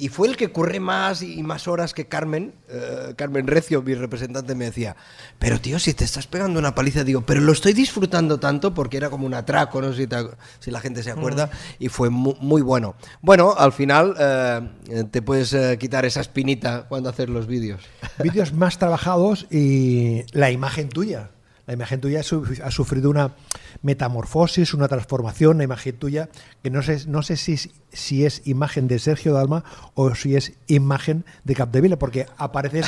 Y 0.00 0.10
fue 0.10 0.28
el 0.28 0.36
que 0.36 0.52
curré 0.52 0.78
más 0.78 1.22
y 1.22 1.42
más 1.42 1.66
horas 1.66 1.92
que 1.92 2.06
Carmen. 2.06 2.52
eh, 2.68 3.14
Carmen 3.16 3.48
Recio, 3.48 3.82
mi 3.82 3.94
representante, 3.96 4.54
me 4.54 4.66
decía, 4.66 4.94
pero 5.40 5.60
tío, 5.60 5.80
si 5.80 5.92
te 5.92 6.04
estás 6.04 6.28
pegando 6.28 6.60
una 6.60 6.72
paliza, 6.72 7.02
digo, 7.02 7.22
pero 7.22 7.40
lo 7.40 7.50
estoy 7.50 7.72
disfrutando 7.72 8.38
tanto 8.38 8.74
porque 8.74 8.96
era 8.96 9.10
como 9.10 9.26
un 9.26 9.34
atraco, 9.34 9.80
no 9.82 9.90
sé 9.92 10.02
si, 10.02 10.06
te- 10.06 10.28
si 10.60 10.70
la 10.70 10.78
gente 10.78 11.02
se 11.02 11.10
acuerda, 11.10 11.50
y 11.80 11.88
fue 11.88 12.10
mu- 12.10 12.36
muy, 12.40 12.62
bueno. 12.62 12.94
Bueno, 13.22 13.54
al 13.58 13.72
final 13.72 14.14
eh, 14.20 15.04
te 15.10 15.20
puedes 15.20 15.52
eh, 15.52 15.76
quitar 15.80 16.04
esa 16.04 16.20
espinita 16.20 16.84
cuando 16.88 17.08
haces 17.10 17.28
los 17.28 17.48
vídeos. 17.48 17.80
Vídeos 18.22 18.52
más 18.52 18.78
trabajados 18.78 19.46
y 19.50 20.22
la 20.30 20.52
imagen 20.52 20.90
tuya. 20.90 21.30
La 21.66 21.74
imagen 21.74 22.00
tuya 22.00 22.20
ha 22.20 22.70
sufrido 22.70 23.10
una 23.10 23.32
metamorfosis, 23.82 24.74
una 24.74 24.88
transformación, 24.88 25.58
la 25.58 25.64
imagen 25.64 25.96
tuya, 25.96 26.28
que 26.62 26.70
no 26.70 26.82
sé, 26.82 27.04
no 27.06 27.22
sé 27.22 27.36
si, 27.36 27.52
es- 27.54 27.70
si 27.92 28.24
es 28.26 28.42
imagen 28.46 28.88
de 28.88 28.98
Sergio 28.98 29.32
Dalma 29.32 29.64
o 29.94 30.14
si 30.14 30.36
es 30.36 30.52
imagen 30.66 31.24
de 31.44 31.54
Capdevila, 31.54 31.98
porque 31.98 32.26
apareces 32.36 32.86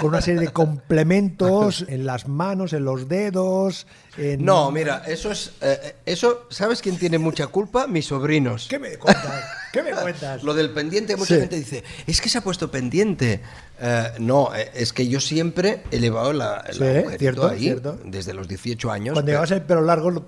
con 0.00 0.08
una 0.08 0.20
serie 0.20 0.40
de 0.40 0.48
complementos 0.52 1.84
en 1.88 2.06
las 2.06 2.28
manos, 2.28 2.72
en 2.72 2.84
los 2.84 3.08
dedos. 3.08 3.86
En... 4.16 4.44
No, 4.44 4.70
mira, 4.70 5.02
eso 5.06 5.30
es. 5.32 5.52
eh, 5.60 5.96
eso, 6.06 6.46
¿sabes 6.50 6.80
quién 6.80 6.98
tiene 6.98 7.18
mucha 7.18 7.46
culpa? 7.48 7.86
Mis 7.86 8.06
sobrinos. 8.06 8.66
¿Qué 8.68 8.78
me 8.78 8.96
cuentas? 8.96 9.44
¿Qué 9.72 9.82
me 9.82 9.90
cuentas? 10.02 10.42
Lo 10.42 10.54
del 10.54 10.70
pendiente, 10.70 11.16
mucha 11.16 11.34
Sí. 11.34 11.40
gente 11.40 11.56
dice, 11.56 11.82
es 12.06 12.20
que 12.20 12.28
se 12.28 12.38
ha 12.38 12.40
puesto 12.40 12.70
pendiente. 12.70 13.40
Eh, 13.80 14.04
no, 14.20 14.54
eh, 14.54 14.70
es 14.74 14.92
que 14.92 15.08
yo 15.08 15.18
siempre 15.18 15.82
he 15.90 15.98
llevado 15.98 16.32
la, 16.32 16.64
Sí, 16.72 16.78
cierto, 17.18 17.48
ahí, 17.48 17.58
cierto. 17.58 17.98
desde 18.04 18.32
los 18.32 18.46
18 18.46 18.88
años. 18.92 19.14
Cuando 19.14 19.26
pero- 19.26 19.32
llevabas 19.38 19.50
el 19.50 19.62
pelo 19.62 19.80
largo 19.82 20.26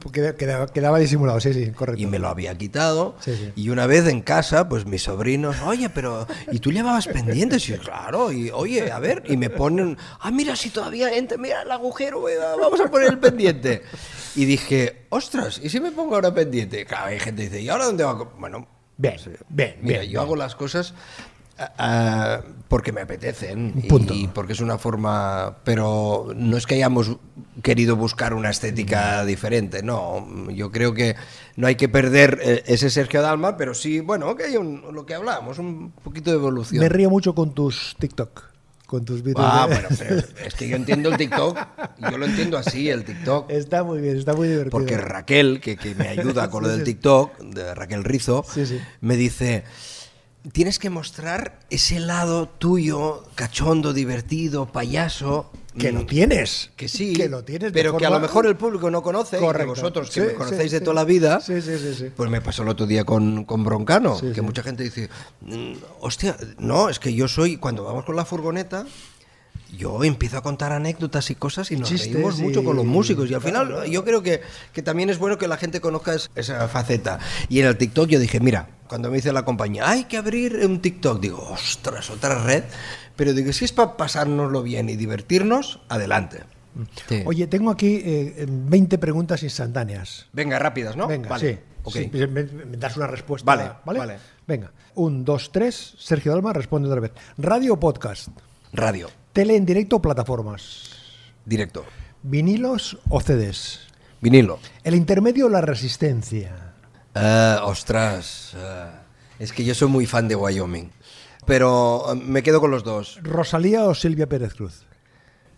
quedaba, 0.72 0.98
disimulado, 0.98 1.38
sí, 1.40 1.52
sí, 1.54 1.70
correcto. 1.70 2.02
y 2.02 2.06
me 2.06 2.18
lo 2.18 2.26
había 2.28 2.58
quitado. 2.58 3.14
Sí, 3.20 3.36
sí. 3.36 3.52
Y 3.54 3.68
una 3.68 3.86
vez 3.86 4.06
en 4.08 4.20
casa, 4.20 4.68
pues 4.68 4.84
mis 4.84 5.04
sobrinos, 5.04 5.56
oye, 5.64 5.88
pero. 5.90 6.26
¿Y 6.50 6.58
tú 6.58 6.72
llevabas 6.72 7.06
pendientes? 7.06 7.68
Y 7.68 7.74
claro, 7.74 8.32
y 8.32 8.50
oye, 8.50 8.90
a 8.90 8.98
ver, 8.98 9.22
y 9.28 9.36
me 9.36 9.48
ponen, 9.48 9.96
ah, 10.20 10.30
mira, 10.32 10.56
si 10.56 10.70
todavía 10.70 11.16
entra, 11.16 11.38
mira 11.38 11.62
el 11.62 11.70
agujero, 11.70 12.24
vamos 12.60 12.80
a 12.80 12.90
poner 12.90 13.10
el 13.10 13.18
pendiente. 13.18 13.75
Y 14.34 14.44
dije, 14.44 15.06
ostras, 15.10 15.60
¿y 15.62 15.68
si 15.70 15.80
me 15.80 15.90
pongo 15.92 16.14
ahora 16.14 16.32
pendiente? 16.34 16.84
Claro, 16.84 17.06
hay 17.06 17.18
gente 17.20 17.42
que 17.42 17.48
dice, 17.50 17.62
¿y 17.62 17.68
ahora 17.68 17.86
dónde 17.86 18.04
va? 18.04 18.10
a 18.12 18.18
co-?" 18.18 18.32
Bueno, 18.38 18.66
Bien, 18.98 19.16
bien, 19.50 19.76
Mira, 19.82 20.00
bien, 20.00 20.02
yo 20.04 20.08
bien. 20.08 20.18
hago 20.20 20.36
las 20.36 20.54
cosas 20.54 20.94
ah, 21.58 21.72
ah, 21.78 22.40
porque 22.68 22.92
me 22.92 23.02
apetecen 23.02 23.74
y- 23.76 23.88
Punto. 23.88 24.14
y 24.14 24.26
porque 24.28 24.54
es 24.54 24.60
una 24.60 24.78
forma, 24.78 25.58
pero 25.64 26.28
no 26.34 26.56
es 26.56 26.64
que 26.66 26.76
hayamos 26.76 27.10
querido 27.62 27.94
buscar 27.96 28.32
una 28.32 28.48
estética 28.48 29.22
diferente, 29.26 29.82
no, 29.82 30.50
yo 30.50 30.72
creo 30.72 30.94
que 30.94 31.14
no 31.56 31.66
hay 31.66 31.74
que 31.74 31.88
perder 31.90 32.38
eh, 32.42 32.62
ese 32.66 32.88
Sergio 32.88 33.20
Dalma, 33.20 33.56
pero 33.58 33.74
sí, 33.74 34.00
bueno, 34.00 34.34
que 34.34 34.44
hay 34.44 34.54
lo 34.54 35.04
que 35.04 35.14
hablábamos, 35.14 35.58
un 35.58 35.92
poquito 36.02 36.30
de 36.30 36.36
evolución. 36.36 36.80
Me 36.80 36.88
río 36.88 37.10
mucho 37.10 37.34
con 37.34 37.54
tus 37.54 37.96
TikTok, 37.98 38.42
con 38.86 39.04
tus 39.04 39.22
vídeos. 39.22 39.44
Ah, 39.46 39.66
de- 39.68 39.74
bueno, 39.80 39.88
pero 39.98 40.16
es 40.46 40.54
que 40.54 40.68
yo 40.68 40.76
entiendo 40.76 41.08
el 41.10 41.16
TikTok, 41.16 41.58
yo 42.10 42.18
lo 42.18 42.26
entiendo 42.26 42.56
así, 42.56 42.88
el 42.88 43.04
TikTok. 43.04 43.50
Está 43.50 43.82
muy 43.84 44.00
bien, 44.00 44.16
está 44.16 44.32
muy 44.34 44.48
divertido. 44.48 44.70
Porque 44.70 44.96
Raquel, 44.96 45.60
que, 45.60 45.76
que 45.76 45.94
me 45.94 46.08
ayuda 46.08 46.48
con 46.50 46.62
lo 46.62 46.68
del. 46.68 46.84
TikTok, 46.84 47.38
de 47.40 47.74
Raquel 47.74 48.04
Rizo, 48.04 48.44
Sí, 48.52 48.64
sí. 48.66 48.80
me 49.00 49.16
dice, 49.16 49.64
tienes 50.52 50.78
que 50.78 50.90
mostrar 50.90 51.58
ese 51.70 51.98
lado 52.00 52.48
tuyo, 52.48 53.24
cachondo, 53.34 53.92
divertido, 53.92 54.66
payaso. 54.70 55.50
Que 55.78 55.92
lo 55.92 56.02
mm, 56.02 56.06
tienes. 56.06 56.70
Que 56.76 56.88
sí, 56.88 57.12
Que 57.12 57.28
lo 57.28 57.44
tienes 57.44 57.72
pero 57.72 57.96
que 57.96 58.06
a 58.06 58.10
lo 58.10 58.20
mejor 58.20 58.46
el 58.46 58.56
público 58.56 58.90
no 58.90 59.02
conoce, 59.02 59.36
y 59.36 59.40
que 59.40 59.44
Correcto. 59.46 59.68
vosotros 59.70 60.08
que 60.10 60.20
Sí, 60.20 60.26
me 60.28 60.32
conocéis 60.34 60.70
sí, 60.70 60.78
de 60.78 60.80
toda 60.80 60.94
la 60.94 61.04
vida, 61.04 61.40
Sí, 61.40 61.60
sí, 61.60 61.78
sí, 61.78 61.94
sí. 61.94 62.06
pues 62.16 62.30
me 62.30 62.40
pasó 62.40 62.62
el 62.62 62.68
otro 62.68 62.86
día 62.86 63.04
con, 63.04 63.44
con 63.44 63.62
Broncano, 63.64 64.18
que 64.34 64.42
mucha 64.42 64.62
gente 64.62 64.82
dice, 64.84 65.08
"Mm, 65.42 65.74
hostia, 66.00 66.36
no, 66.58 66.88
es 66.88 66.98
que 66.98 67.12
yo 67.14 67.28
soy, 67.28 67.56
cuando 67.58 67.84
vamos 67.84 68.04
con 68.04 68.16
la 68.16 68.24
furgoneta, 68.24 68.86
yo 69.74 70.04
empiezo 70.04 70.38
a 70.38 70.42
contar 70.42 70.72
anécdotas 70.72 71.30
y 71.30 71.34
cosas 71.34 71.70
y 71.70 71.76
nos 71.76 71.88
Chistes 71.88 72.12
reímos 72.12 72.38
mucho 72.38 72.62
con 72.64 72.76
los 72.76 72.84
músicos. 72.84 73.30
Y 73.30 73.34
al 73.34 73.40
final 73.40 73.66
claro. 73.68 73.84
yo 73.86 74.04
creo 74.04 74.22
que, 74.22 74.40
que 74.72 74.82
también 74.82 75.10
es 75.10 75.18
bueno 75.18 75.38
que 75.38 75.48
la 75.48 75.56
gente 75.56 75.80
conozca 75.80 76.14
es- 76.14 76.30
esa 76.34 76.68
faceta. 76.68 77.18
Y 77.48 77.60
en 77.60 77.66
el 77.66 77.76
TikTok 77.76 78.08
yo 78.08 78.18
dije, 78.20 78.40
mira, 78.40 78.68
cuando 78.88 79.10
me 79.10 79.16
dice 79.16 79.32
la 79.32 79.44
compañía, 79.44 79.88
hay 79.88 80.04
que 80.04 80.16
abrir 80.16 80.56
un 80.64 80.80
TikTok, 80.80 81.20
digo, 81.20 81.42
ostras, 81.50 82.10
otra 82.10 82.42
red. 82.44 82.64
Pero 83.16 83.32
digo, 83.32 83.52
si 83.52 83.64
es 83.64 83.72
para 83.72 83.96
pasárnoslo 83.96 84.62
bien 84.62 84.88
y 84.88 84.96
divertirnos, 84.96 85.80
adelante. 85.88 86.40
Sí. 87.08 87.22
Oye, 87.24 87.46
tengo 87.46 87.70
aquí 87.70 88.00
eh, 88.04 88.46
20 88.48 88.98
preguntas 88.98 89.42
instantáneas. 89.42 90.26
Venga, 90.32 90.58
rápidas, 90.58 90.94
¿no? 90.96 91.06
Venga, 91.08 91.28
Vale. 91.30 91.54
sí. 91.54 91.58
Ok. 91.84 91.94
sí, 91.94 92.10
me, 92.12 92.26
me 92.44 92.76
das 92.76 92.96
una 92.96 93.06
respuesta. 93.06 93.46
Vale, 93.46 93.70
¿vale? 93.84 93.98
vale. 93.98 94.16
Venga. 94.46 94.70
Un, 94.96 95.24
dos, 95.24 95.50
tres. 95.52 95.94
Sergio 95.98 96.32
Dalma 96.32 96.52
responde 96.52 96.88
otra 96.88 97.00
vez. 97.00 97.12
¿Radio 97.38 97.74
o 97.74 97.80
podcast? 97.80 98.28
Radio, 98.72 99.08
¿Tele 99.36 99.54
en 99.54 99.66
directo 99.66 99.96
o 99.96 100.00
plataformas? 100.00 100.96
directo. 101.44 101.84
¿Vinilos 102.22 102.96
o 103.10 103.20
CDs? 103.20 103.80
Vinilo. 104.22 104.58
¿El 104.82 104.94
intermedio 104.94 105.44
o 105.44 105.48
la 105.50 105.60
resistencia? 105.60 106.72
Ah, 107.14 107.60
ostras. 107.64 108.54
ah, 108.56 109.02
es 109.38 109.52
que 109.52 109.62
yo 109.62 109.74
soy 109.74 109.88
muy 109.88 110.06
fan 110.06 110.26
de 110.26 110.36
Wyoming. 110.36 110.90
Pero 111.44 112.08
ah, 112.08 112.14
me 112.14 112.42
quedo 112.42 112.62
con 112.62 112.70
los 112.70 112.82
dos. 112.82 113.20
¿Rosalía 113.22 113.84
o 113.84 113.94
Silvia 113.94 114.26
Pérez 114.26 114.54
Cruz? 114.54 114.86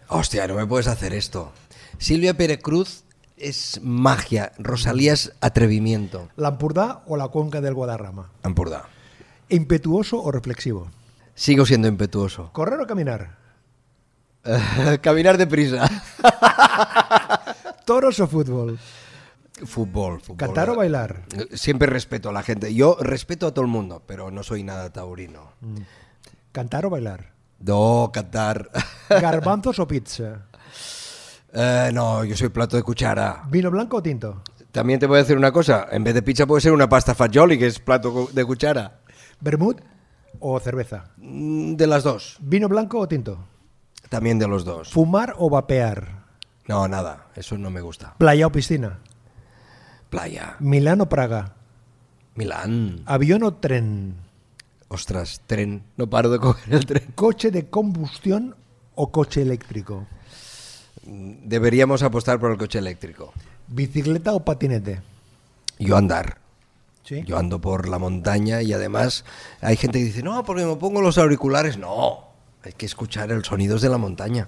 Hostia, 0.08 0.48
no 0.48 0.56
me 0.56 0.66
puedes 0.66 0.88
hacer 0.88 1.12
esto. 1.12 1.52
Silvia 1.98 2.34
Pérez 2.36 2.60
Cruz 2.60 3.04
es 3.36 3.78
magia. 3.84 4.50
Rosalía 4.58 5.12
es 5.12 5.32
atrevimiento. 5.40 6.30
¿Lampurdá 6.34 7.04
o 7.06 7.16
la 7.16 7.28
cuenca 7.28 7.60
del 7.60 7.74
Guadarrama? 7.74 8.32
Ampurdá. 8.42 8.88
¿Impetuoso 9.48 10.20
o 10.20 10.32
reflexivo? 10.32 10.90
Sigo 11.36 11.64
siendo 11.64 11.86
impetuoso. 11.86 12.50
¿Correr 12.52 12.80
o 12.80 12.86
caminar? 12.88 13.38
Caminar 15.02 15.36
deprisa. 15.38 15.88
¿Toros 17.84 18.20
o 18.20 18.26
fútbol? 18.26 18.78
Fútbol, 19.64 20.20
fútbol. 20.20 20.36
¿Cantar 20.36 20.70
o 20.70 20.76
bailar? 20.76 21.22
Siempre 21.52 21.88
respeto 21.88 22.28
a 22.28 22.32
la 22.32 22.42
gente. 22.42 22.72
Yo 22.74 22.96
respeto 23.00 23.46
a 23.46 23.50
todo 23.52 23.64
el 23.64 23.70
mundo, 23.70 24.02
pero 24.06 24.30
no 24.30 24.42
soy 24.42 24.62
nada 24.62 24.92
taurino. 24.92 25.52
¿Cantar 26.52 26.86
o 26.86 26.90
bailar? 26.90 27.32
No, 27.60 28.10
cantar. 28.12 28.70
¿Garbanzos 29.08 29.78
o 29.80 29.86
pizza? 29.88 30.46
Eh, 31.52 31.90
no, 31.92 32.24
yo 32.24 32.36
soy 32.36 32.50
plato 32.50 32.76
de 32.76 32.82
cuchara. 32.82 33.42
¿Vino 33.48 33.70
blanco 33.70 33.96
o 33.96 34.02
tinto? 34.02 34.42
También 34.70 35.00
te 35.00 35.06
voy 35.06 35.16
a 35.16 35.22
decir 35.22 35.36
una 35.36 35.50
cosa. 35.50 35.88
En 35.90 36.04
vez 36.04 36.14
de 36.14 36.22
pizza 36.22 36.46
puede 36.46 36.60
ser 36.60 36.72
una 36.72 36.88
pasta 36.88 37.14
fagioli, 37.14 37.58
que 37.58 37.66
es 37.66 37.80
plato 37.80 38.28
de 38.32 38.44
cuchara. 38.44 39.00
¿Bermud 39.40 39.76
o 40.40 40.60
cerveza? 40.60 41.10
Mm, 41.16 41.74
De 41.74 41.86
las 41.86 42.04
dos. 42.04 42.36
¿Vino 42.40 42.68
blanco 42.68 42.98
o 43.00 43.08
tinto? 43.08 43.44
También 44.08 44.38
de 44.38 44.48
los 44.48 44.64
dos. 44.64 44.90
¿Fumar 44.90 45.34
o 45.38 45.50
vapear? 45.50 46.24
No, 46.66 46.86
nada. 46.88 47.26
Eso 47.34 47.56
no 47.58 47.70
me 47.70 47.80
gusta. 47.80 48.14
¿Playa 48.18 48.46
o 48.46 48.52
piscina? 48.52 48.98
Playa. 50.10 50.56
¿Milán 50.60 51.00
o 51.00 51.08
Praga? 51.08 51.54
Milán. 52.34 53.02
¿Avión 53.06 53.42
o 53.42 53.54
tren? 53.54 54.14
Ostras, 54.88 55.42
tren. 55.46 55.82
No 55.96 56.08
paro 56.08 56.30
de 56.30 56.38
coger 56.38 56.74
el 56.74 56.86
tren. 56.86 57.12
¿Coche 57.14 57.50
de 57.50 57.68
combustión 57.68 58.54
o 58.94 59.10
coche 59.10 59.42
eléctrico? 59.42 60.06
Deberíamos 61.04 62.02
apostar 62.02 62.38
por 62.38 62.50
el 62.50 62.58
coche 62.58 62.78
eléctrico. 62.78 63.32
¿Bicicleta 63.66 64.32
o 64.32 64.44
patinete? 64.44 65.00
Yo 65.78 65.96
andar. 65.96 66.38
¿Sí? 67.02 67.22
Yo 67.24 67.38
ando 67.38 67.60
por 67.60 67.88
la 67.88 67.98
montaña 67.98 68.60
y 68.60 68.72
además 68.72 69.24
hay 69.62 69.76
gente 69.76 69.98
que 69.98 70.04
dice, 70.04 70.22
no, 70.22 70.44
porque 70.44 70.66
me 70.66 70.76
pongo 70.76 71.00
los 71.00 71.16
auriculares. 71.16 71.78
No, 71.78 72.27
hay 72.68 72.74
que 72.74 72.86
escuchar 72.86 73.28
los 73.30 73.46
sonidos 73.46 73.82
de 73.82 73.88
la 73.88 73.98
montaña. 73.98 74.46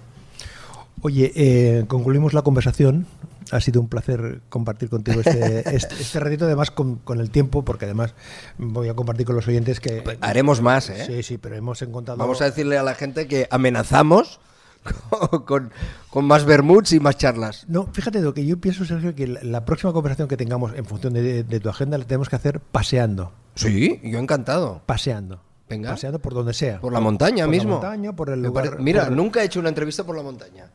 Oye, 1.01 1.31
eh, 1.35 1.85
concluimos 1.87 2.33
la 2.33 2.43
conversación. 2.43 3.07
Ha 3.51 3.59
sido 3.59 3.81
un 3.81 3.89
placer 3.89 4.41
compartir 4.49 4.89
contigo 4.89 5.21
este, 5.21 5.59
este, 5.75 5.95
este 5.95 6.19
ratito, 6.19 6.45
además 6.45 6.71
con, 6.71 6.97
con 6.97 7.19
el 7.19 7.31
tiempo, 7.31 7.65
porque 7.65 7.85
además 7.85 8.13
voy 8.57 8.87
a 8.89 8.93
compartir 8.93 9.25
con 9.25 9.35
los 9.35 9.47
oyentes 9.47 9.79
que... 9.79 10.03
Haremos 10.21 10.61
más, 10.61 10.89
¿eh? 10.89 11.03
Sí, 11.07 11.23
sí, 11.23 11.37
pero 11.37 11.55
hemos 11.55 11.81
encontrado... 11.81 12.17
Vamos 12.19 12.41
a 12.41 12.45
decirle 12.45 12.77
a 12.77 12.83
la 12.83 12.93
gente 12.95 13.27
que 13.27 13.47
amenazamos 13.49 14.39
con, 15.47 15.71
con- 16.11 16.25
más 16.25 16.45
bermuds 16.45 16.93
y 16.93 16.99
más 16.99 17.17
charlas. 17.17 17.65
No, 17.67 17.87
fíjate 17.91 18.21
lo 18.21 18.33
que 18.35 18.45
yo 18.45 18.57
pienso, 18.61 18.85
Sergio, 18.85 19.15
que 19.15 19.27
la, 19.27 19.39
la 19.43 19.65
próxima 19.65 19.91
conversación 19.93 20.27
que 20.27 20.37
tengamos 20.37 20.73
en 20.75 20.85
función 20.85 21.13
de, 21.13 21.43
de 21.43 21.59
tu 21.59 21.69
agenda 21.69 21.97
la 21.97 22.05
tenemos 22.05 22.29
que 22.29 22.35
hacer 22.35 22.59
paseando. 22.59 23.33
Sí, 23.55 23.99
yo 24.03 24.19
encantado. 24.19 24.81
Paseando. 24.85 25.41
Venga. 25.71 25.89
Paseando 25.91 26.19
por 26.19 26.33
donde 26.33 26.53
sea. 26.53 26.79
Por 26.79 26.93
la 26.93 26.99
montaña 26.99 27.45
por 27.45 27.51
mismo. 27.51 27.69
la 27.69 27.75
montaña, 27.77 28.13
por 28.15 28.29
el 28.29 28.41
lugar. 28.43 28.69
pare- 28.71 28.83
Mira, 28.83 29.05
por- 29.05 29.15
nunca 29.15 29.41
he 29.41 29.45
hecho 29.45 29.59
una 29.59 29.69
entrevista 29.69 30.03
por 30.03 30.15
la 30.15 30.23
montaña. 30.23 30.69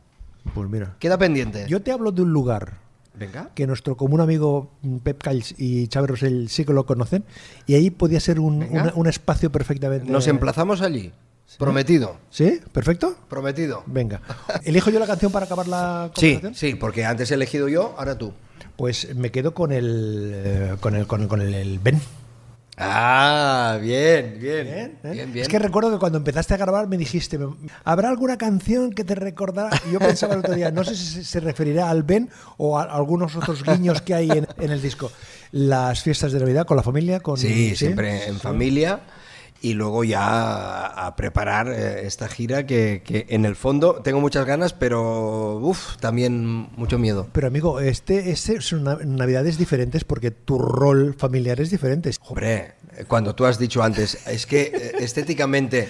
Pues 0.53 0.69
mira. 0.69 0.95
Queda 0.99 1.17
pendiente. 1.17 1.65
Yo 1.67 1.81
te 1.81 1.91
hablo 1.91 2.11
de 2.11 2.21
un 2.21 2.31
lugar 2.33 2.73
Venga. 3.15 3.49
que 3.55 3.65
nuestro 3.67 3.97
común 3.97 4.21
amigo 4.21 4.71
Pep 5.03 5.21
Calls 5.21 5.55
y 5.57 5.87
Chávez 5.87 6.09
Rosell 6.11 6.49
sí 6.49 6.65
que 6.65 6.73
lo 6.73 6.85
conocen 6.85 7.23
y 7.65 7.75
ahí 7.75 7.89
podía 7.91 8.19
ser 8.19 8.39
un, 8.39 8.63
una- 8.63 8.93
un 8.95 9.07
espacio 9.07 9.51
perfectamente. 9.51 10.09
Nos 10.11 10.27
emplazamos 10.27 10.81
allí. 10.81 11.11
Prometido. 11.57 12.17
¿Sí? 12.29 12.59
¿Perfecto? 12.73 13.15
Prometido. 13.29 13.81
Venga. 13.85 14.19
¿Elijo 14.65 14.89
yo 14.89 14.99
la 14.99 15.07
canción 15.07 15.31
para 15.31 15.45
acabar 15.45 15.67
la 15.67 16.11
Sí, 16.15 16.33
conversación? 16.35 16.55
sí, 16.55 16.75
porque 16.75 17.05
antes 17.05 17.31
he 17.31 17.35
elegido 17.35 17.69
yo, 17.69 17.95
ahora 17.97 18.17
tú. 18.17 18.33
Pues 18.75 19.15
me 19.15 19.31
quedo 19.31 19.53
con 19.53 19.71
el 19.71 20.31
eh, 20.35 20.75
con 20.81 20.95
el 20.95 21.07
con 21.07 21.21
el, 21.21 21.27
con 21.27 21.41
el 21.41 21.79
Ben. 21.79 21.99
Ah, 22.79 23.79
bien, 23.81 24.37
bien. 24.39 24.65
Bien, 24.65 24.67
¿eh? 25.03 25.11
Bien, 25.11 25.33
bien. 25.33 25.41
Es 25.43 25.47
que 25.47 25.57
recuerdo 25.57 25.91
que 25.91 25.97
cuando 25.97 26.19
empezaste 26.19 26.53
a 26.53 26.57
grabar 26.57 26.87
me 26.87 26.95
dijiste, 26.97 27.39
¿habrá 27.83 28.09
alguna 28.09 28.37
canción 28.37 28.91
que 28.91 29.03
te 29.03 29.15
recordará? 29.15 29.71
Yo 29.91 29.97
pensaba 29.99 30.35
el 30.35 30.39
otro 30.41 30.53
día, 30.53 30.69
no 30.69 30.83
sé 30.83 30.95
si 30.95 31.23
se- 31.23 31.39
referirá 31.39 31.89
al 31.89 32.03
Ben 32.03 32.29
o 32.57 32.77
a 32.77 32.83
algunos 32.83 33.35
otros 33.35 33.63
guiños 33.63 34.01
que 34.03 34.13
hay 34.13 34.29
en, 34.29 34.47
en 34.59 34.71
el 34.71 34.79
disco. 34.81 35.11
Las 35.51 36.03
fiestas 36.03 36.31
de 36.33 36.39
Navidad 36.39 36.67
con 36.67 36.77
la 36.77 36.83
familia, 36.83 37.19
con 37.19 37.37
Sí, 37.37 37.75
siempre 37.75 38.27
en 38.27 38.39
familia. 38.39 38.99
Y 39.61 39.73
luego 39.73 40.03
ya 40.03 40.85
a, 40.85 41.15
preparar 41.15 41.67
eh, 41.69 42.05
esta 42.05 42.27
gira 42.27 42.65
que, 42.67 43.01
que 43.03 43.25
en 43.29 43.43
el 43.43 43.55
fondo 43.55 44.01
tengo 44.03 44.21
muchas 44.21 44.45
ganas, 44.45 44.73
pero 44.73 45.55
uf, 45.57 45.97
también 45.97 46.69
mucho 46.77 46.99
miedo. 46.99 47.27
Pero 47.31 47.47
amigo, 47.47 47.79
este, 47.79 48.29
este 48.29 48.61
son 48.61 48.83
na- 48.83 48.99
navidades 49.03 49.57
diferentes 49.57 50.03
porque 50.03 50.29
tu 50.31 50.59
rol 50.59 51.15
familiar 51.17 51.59
es 51.59 51.71
diferente. 51.71 52.11
Hombre, 52.27 52.75
cuando 53.07 53.33
tú 53.33 53.45
has 53.45 53.57
dicho 53.57 53.81
antes, 53.81 54.27
es 54.27 54.45
que 54.45 54.61
eh, 54.73 54.91
estéticamente, 54.99 55.89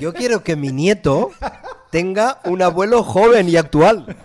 yo 0.00 0.14
quiero 0.14 0.42
que 0.42 0.56
mi 0.56 0.72
nieto 0.72 1.30
tenga 1.90 2.40
un 2.44 2.62
abuelo 2.62 3.02
joven 3.04 3.48
y 3.50 3.56
actual. 3.56 4.16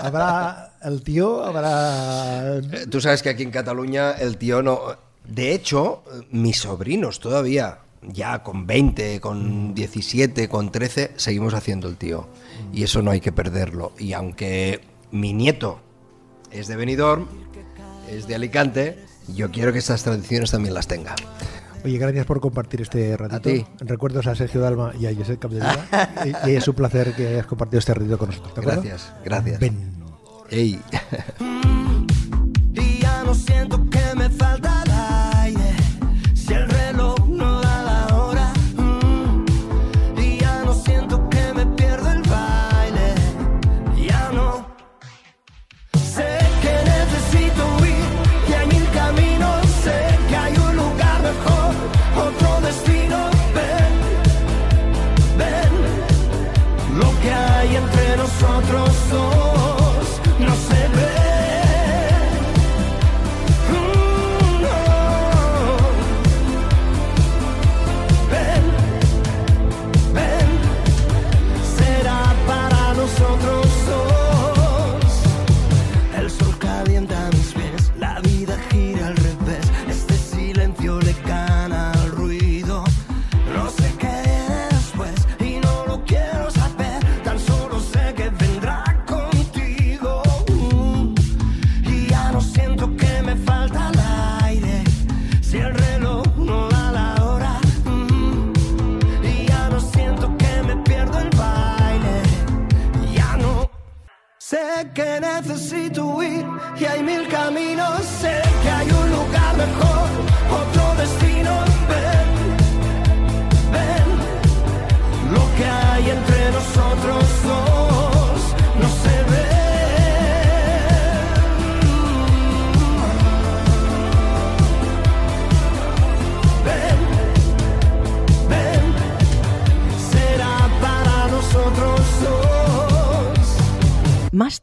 Habrá 0.00 0.72
el 0.82 1.02
tío, 1.02 1.44
habrá 1.44 2.56
Eh, 2.58 2.86
Tú 2.90 3.00
sabes 3.00 3.22
que 3.22 3.30
aquí 3.30 3.42
en 3.44 3.50
Cataluña 3.50 4.12
el 4.12 4.36
tío 4.36 4.62
no... 4.62 5.07
De 5.28 5.52
hecho, 5.54 6.02
mis 6.30 6.58
sobrinos 6.58 7.20
todavía, 7.20 7.80
ya 8.02 8.42
con 8.42 8.66
20, 8.66 9.20
con 9.20 9.74
17, 9.74 10.48
con 10.48 10.72
13, 10.72 11.12
seguimos 11.16 11.54
haciendo 11.54 11.88
el 11.88 11.96
tío. 11.96 12.26
Y 12.72 12.82
eso 12.82 13.02
no 13.02 13.10
hay 13.10 13.20
que 13.20 13.32
perderlo. 13.32 13.92
Y 13.98 14.14
aunque 14.14 14.80
mi 15.10 15.32
nieto 15.32 15.80
es 16.50 16.66
de 16.66 16.76
Benidorm, 16.76 17.26
es 18.10 18.26
de 18.26 18.34
Alicante, 18.34 19.04
yo 19.34 19.50
quiero 19.50 19.72
que 19.72 19.78
estas 19.78 20.02
tradiciones 20.02 20.50
también 20.50 20.74
las 20.74 20.86
tenga. 20.86 21.14
Oye, 21.84 21.98
gracias 21.98 22.26
por 22.26 22.40
compartir 22.40 22.80
este 22.80 23.16
ratito. 23.16 23.50
ti. 23.50 23.64
Recuerdos 23.80 24.26
a 24.26 24.34
Sergio 24.34 24.60
Dalma 24.60 24.92
y 24.98 25.06
a 25.06 25.14
Josep 25.14 25.38
Capdevila. 25.38 25.86
y, 26.46 26.50
y 26.50 26.56
es 26.56 26.66
un 26.66 26.74
placer 26.74 27.14
que 27.14 27.28
hayas 27.28 27.46
compartido 27.46 27.78
este 27.78 27.94
ratito 27.94 28.18
con 28.18 28.30
nosotros. 28.30 28.64
Gracias, 28.64 29.12
gracias. 29.24 29.60
Ven. 29.60 29.76
Ey. 30.50 30.80
Y 32.74 33.00
ya 33.00 33.24
no 33.24 33.34
siento 33.34 33.84
que 33.90 33.97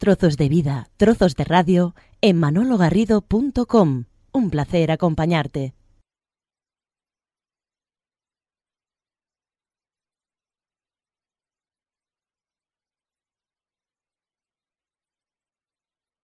trozos 0.06 0.38
de 0.38 0.50
vida, 0.50 0.88
trozos 0.98 1.36
de 1.36 1.46
radio 1.46 1.96
en 2.22 2.38
manologarrido.com. 2.38 4.04
Un 4.32 4.50
placer 4.52 4.92
acompañarte. 4.92 5.74